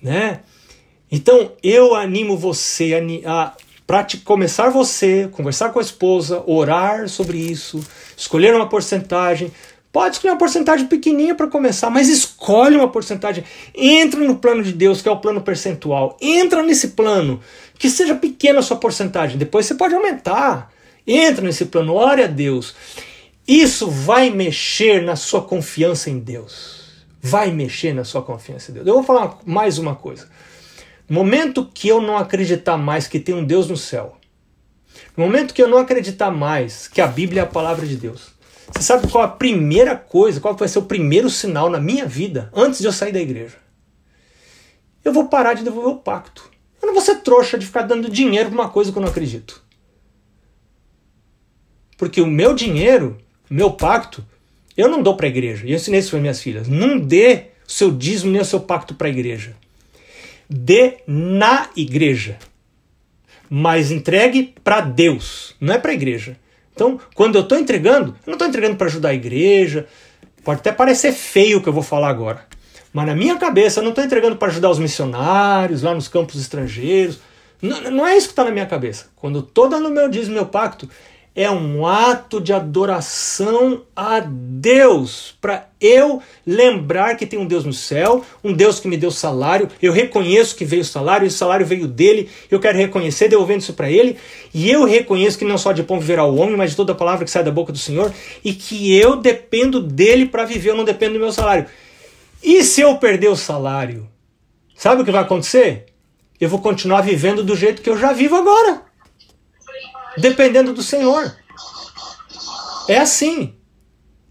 né? 0.00 0.42
Então 1.10 1.52
eu 1.62 1.94
animo 1.94 2.36
você 2.36 2.94
a 3.24 3.52
para 3.86 4.06
começar 4.24 4.68
você, 4.68 5.28
conversar 5.32 5.70
com 5.70 5.78
a 5.78 5.82
esposa, 5.82 6.42
orar 6.46 7.08
sobre 7.08 7.38
isso, 7.38 7.80
escolher 8.16 8.54
uma 8.54 8.68
porcentagem, 8.68 9.52
Pode 9.96 10.16
escolher 10.16 10.32
uma 10.32 10.38
porcentagem 10.38 10.86
pequenininha 10.88 11.34
para 11.34 11.46
começar, 11.46 11.88
mas 11.88 12.10
escolhe 12.10 12.76
uma 12.76 12.90
porcentagem. 12.90 13.42
Entra 13.74 14.20
no 14.20 14.36
plano 14.36 14.62
de 14.62 14.70
Deus, 14.70 15.00
que 15.00 15.08
é 15.08 15.10
o 15.10 15.16
plano 15.16 15.40
percentual. 15.40 16.18
Entra 16.20 16.62
nesse 16.62 16.88
plano, 16.88 17.40
que 17.78 17.88
seja 17.88 18.14
pequena 18.14 18.58
a 18.58 18.62
sua 18.62 18.76
porcentagem. 18.76 19.38
Depois 19.38 19.64
você 19.64 19.74
pode 19.74 19.94
aumentar. 19.94 20.70
Entra 21.06 21.42
nesse 21.42 21.64
plano, 21.64 21.94
ore 21.94 22.22
a 22.22 22.26
Deus. 22.26 22.74
Isso 23.48 23.88
vai 23.90 24.28
mexer 24.28 25.02
na 25.02 25.16
sua 25.16 25.40
confiança 25.40 26.10
em 26.10 26.18
Deus. 26.18 26.90
Vai 27.22 27.50
mexer 27.50 27.94
na 27.94 28.04
sua 28.04 28.20
confiança 28.20 28.70
em 28.70 28.74
Deus. 28.74 28.86
Eu 28.86 28.96
vou 28.96 29.02
falar 29.02 29.38
mais 29.46 29.78
uma 29.78 29.94
coisa. 29.94 30.28
No 31.08 31.16
momento 31.16 31.70
que 31.72 31.88
eu 31.88 32.00
não 32.00 32.16
acreditar 32.16 32.76
mais 32.76 33.06
que 33.06 33.20
tem 33.20 33.34
um 33.34 33.44
Deus 33.44 33.68
no 33.68 33.76
céu, 33.76 34.16
no 35.16 35.24
momento 35.24 35.54
que 35.54 35.62
eu 35.62 35.68
não 35.68 35.78
acreditar 35.78 36.30
mais 36.30 36.88
que 36.88 37.00
a 37.00 37.06
Bíblia 37.06 37.42
é 37.42 37.44
a 37.44 37.48
palavra 37.48 37.86
de 37.86 37.96
Deus, 37.96 38.34
você 38.72 38.82
sabe 38.82 39.08
qual 39.08 39.22
a 39.22 39.28
primeira 39.28 39.96
coisa, 39.96 40.40
qual 40.40 40.56
vai 40.56 40.68
ser 40.68 40.80
o 40.80 40.86
primeiro 40.86 41.30
sinal 41.30 41.70
na 41.70 41.78
minha 41.78 42.04
vida 42.04 42.50
antes 42.52 42.80
de 42.80 42.86
eu 42.86 42.92
sair 42.92 43.12
da 43.12 43.20
igreja? 43.20 43.56
Eu 45.04 45.12
vou 45.12 45.28
parar 45.28 45.54
de 45.54 45.62
devolver 45.62 45.92
o 45.92 45.98
pacto. 45.98 46.50
Eu 46.82 46.86
não 46.86 46.94
vou 46.94 47.02
ser 47.02 47.16
trouxa 47.16 47.56
de 47.56 47.64
ficar 47.64 47.82
dando 47.82 48.10
dinheiro 48.10 48.50
para 48.50 48.60
uma 48.60 48.68
coisa 48.68 48.90
que 48.90 48.98
eu 48.98 49.02
não 49.02 49.08
acredito. 49.08 49.62
Porque 51.96 52.20
o 52.20 52.26
meu 52.26 52.54
dinheiro, 52.54 53.16
meu 53.48 53.70
pacto, 53.72 54.24
eu 54.76 54.88
não 54.88 55.02
dou 55.02 55.16
para 55.16 55.26
a 55.26 55.28
igreja. 55.28 55.64
E 55.64 55.70
eu 55.70 55.76
ensinei 55.76 56.00
isso 56.00 56.10
para 56.10 56.20
minhas 56.20 56.42
filhas. 56.42 56.68
Não 56.68 56.98
dê 56.98 57.46
o 57.66 57.70
seu 57.70 57.90
dízimo 57.90 58.32
nem 58.32 58.40
o 58.40 58.44
seu 58.44 58.60
pacto 58.60 58.94
para 58.94 59.06
a 59.06 59.10
igreja. 59.10 59.56
Dê 60.48 60.98
na 61.06 61.68
igreja. 61.76 62.38
Mas 63.48 63.90
entregue 63.90 64.54
para 64.62 64.80
Deus, 64.80 65.54
não 65.60 65.74
é 65.74 65.78
para 65.78 65.90
a 65.90 65.94
igreja. 65.94 66.36
Então, 66.74 67.00
quando 67.14 67.36
eu 67.36 67.42
estou 67.42 67.58
entregando, 67.58 68.10
eu 68.26 68.26
não 68.26 68.34
estou 68.34 68.46
entregando 68.46 68.76
para 68.76 68.86
ajudar 68.86 69.10
a 69.10 69.14
igreja. 69.14 69.86
Pode 70.44 70.60
até 70.60 70.70
parecer 70.70 71.12
feio 71.12 71.58
o 71.58 71.62
que 71.62 71.68
eu 71.68 71.72
vou 71.72 71.82
falar 71.82 72.08
agora. 72.08 72.44
Mas 72.92 73.06
na 73.06 73.14
minha 73.14 73.36
cabeça, 73.36 73.80
eu 73.80 73.82
não 73.82 73.90
estou 73.90 74.04
entregando 74.04 74.36
para 74.36 74.48
ajudar 74.48 74.70
os 74.70 74.78
missionários 74.78 75.82
lá 75.82 75.94
nos 75.94 76.08
campos 76.08 76.40
estrangeiros. 76.40 77.18
Não, 77.60 77.90
não 77.90 78.06
é 78.06 78.16
isso 78.16 78.28
que 78.28 78.32
está 78.32 78.44
na 78.44 78.50
minha 78.50 78.66
cabeça. 78.66 79.06
Quando 79.16 79.38
eu 79.38 79.42
estou 79.42 79.68
dando 79.68 79.90
meu 79.90 80.08
dízimo, 80.08 80.34
meu 80.34 80.46
pacto, 80.46 80.88
é 81.36 81.50
um 81.50 81.86
ato 81.86 82.40
de 82.40 82.50
adoração 82.54 83.82
a 83.94 84.20
Deus, 84.26 85.36
para 85.38 85.68
eu 85.78 86.22
lembrar 86.46 87.14
que 87.14 87.26
tem 87.26 87.38
um 87.38 87.46
Deus 87.46 87.62
no 87.62 87.74
céu, 87.74 88.24
um 88.42 88.54
Deus 88.54 88.80
que 88.80 88.88
me 88.88 88.96
deu 88.96 89.10
salário, 89.10 89.68
eu 89.82 89.92
reconheço 89.92 90.56
que 90.56 90.64
veio 90.64 90.80
o 90.80 90.84
salário, 90.84 91.26
esse 91.26 91.36
salário 91.36 91.66
veio 91.66 91.86
dele, 91.86 92.30
eu 92.50 92.58
quero 92.58 92.78
reconhecer, 92.78 93.28
devolvendo 93.28 93.60
isso 93.60 93.74
para 93.74 93.90
ele, 93.90 94.16
e 94.54 94.70
eu 94.70 94.84
reconheço 94.86 95.38
que 95.38 95.44
não 95.44 95.58
só 95.58 95.72
de 95.72 95.82
pão 95.82 96.00
viverá 96.00 96.24
o 96.24 96.36
homem, 96.36 96.56
mas 96.56 96.70
de 96.70 96.76
toda 96.76 96.92
a 96.92 96.96
palavra 96.96 97.26
que 97.26 97.30
sai 97.30 97.44
da 97.44 97.50
boca 97.50 97.70
do 97.70 97.78
Senhor, 97.78 98.10
e 98.42 98.54
que 98.54 98.96
eu 98.96 99.16
dependo 99.16 99.82
dele 99.82 100.24
para 100.24 100.46
viver, 100.46 100.70
eu 100.70 100.76
não 100.76 100.84
dependo 100.84 101.14
do 101.14 101.20
meu 101.20 101.32
salário. 101.32 101.66
E 102.42 102.64
se 102.64 102.80
eu 102.80 102.96
perder 102.96 103.28
o 103.28 103.36
salário? 103.36 104.08
Sabe 104.74 105.02
o 105.02 105.04
que 105.04 105.10
vai 105.10 105.20
acontecer? 105.20 105.84
Eu 106.40 106.48
vou 106.48 106.60
continuar 106.60 107.02
vivendo 107.02 107.44
do 107.44 107.54
jeito 107.54 107.82
que 107.82 107.90
eu 107.90 107.98
já 107.98 108.14
vivo 108.14 108.36
agora 108.36 108.85
dependendo 110.16 110.72
do 110.72 110.82
Senhor. 110.82 111.36
É 112.88 112.98
assim. 112.98 113.54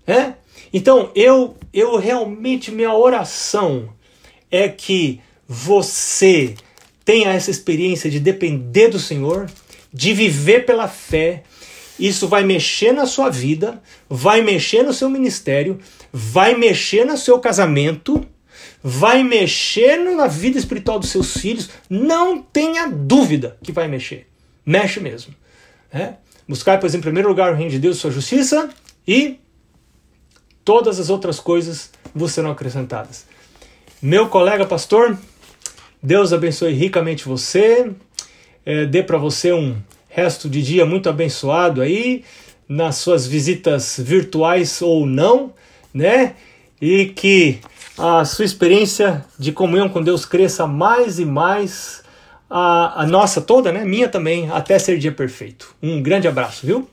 É? 0.08 0.34
Então, 0.72 1.12
eu, 1.16 1.56
eu 1.74 1.98
realmente, 1.98 2.72
minha 2.72 2.94
oração 2.94 3.90
é 4.52 4.70
que 4.70 5.22
você 5.48 6.56
tenha 7.04 7.32
essa 7.32 7.52
experiência 7.52 8.10
de 8.10 8.20
depender 8.20 8.90
do 8.90 9.00
Senhor, 9.00 9.50
de 9.94 10.14
viver 10.14 10.66
pela 10.66 10.88
fé. 10.88 11.44
Isso 12.00 12.28
vai 12.28 12.44
mexer 12.44 12.92
na 12.92 13.06
sua 13.06 13.30
vida, 13.30 13.82
vai 14.10 14.42
mexer 14.42 14.84
no 14.84 14.94
seu 14.94 15.10
ministério, 15.10 15.80
vai 16.12 16.56
mexer 16.56 17.06
no 17.06 17.18
seu 17.18 17.40
casamento, 17.40 18.26
vai 18.84 19.24
mexer 19.24 19.98
na 19.98 20.28
vida 20.28 20.58
espiritual 20.58 21.00
dos 21.00 21.10
seus 21.10 21.38
filhos. 21.38 21.70
Não 21.90 22.42
tenha 22.42 22.88
dúvida 22.88 23.58
que 23.64 23.72
vai 23.72 23.88
mexer. 23.88 24.28
Mexe 24.66 25.00
mesmo. 25.00 25.34
É? 25.96 26.16
Buscar, 26.46 26.78
pois, 26.78 26.94
em 26.94 27.00
primeiro 27.00 27.30
lugar 27.30 27.54
o 27.54 27.56
reino 27.56 27.72
de 27.72 27.80
Deus 27.80 27.98
sua 27.98 28.12
justiça 28.12 28.70
e 29.08 29.40
todas 30.66 31.00
as 31.00 31.10
outras 31.10 31.40
coisas 31.40 31.90
vos 32.14 32.34
serão 32.34 32.52
acrescentadas. 32.52 33.26
Meu 34.02 34.28
colega 34.28 34.66
pastor, 34.66 35.18
Deus 36.04 36.34
abençoe 36.34 36.74
ricamente 36.74 37.26
você, 37.26 37.94
é, 38.66 38.86
dê 38.86 39.02
para 39.02 39.18
você 39.18 39.54
um 39.54 39.78
resto 40.10 40.50
de 40.50 40.62
dia 40.62 40.86
muito 40.86 41.10
abençoado 41.10 41.82
aí, 41.82 42.26
nas 42.68 42.98
suas 42.98 43.26
visitas 43.26 43.96
virtuais 43.98 44.82
ou 44.82 45.06
não, 45.06 45.54
né? 45.94 46.36
E 46.82 47.06
que 47.06 47.60
a 47.98 48.26
sua 48.26 48.44
experiência 48.44 49.24
de 49.40 49.54
comunhão 49.54 49.88
com 49.88 50.04
Deus 50.04 50.26
cresça 50.26 50.68
mais 50.68 51.20
e 51.20 51.26
mais 51.26 52.04
a, 52.58 53.02
a 53.02 53.06
nossa 53.06 53.42
toda, 53.42 53.70
né? 53.70 53.84
Minha 53.84 54.08
também, 54.08 54.50
até 54.50 54.80
ser 54.80 54.98
dia 54.98 55.12
perfeito. 55.12 55.76
Um 55.84 56.02
grande 56.02 56.26
abraço, 56.26 56.66
viu? 56.66 56.90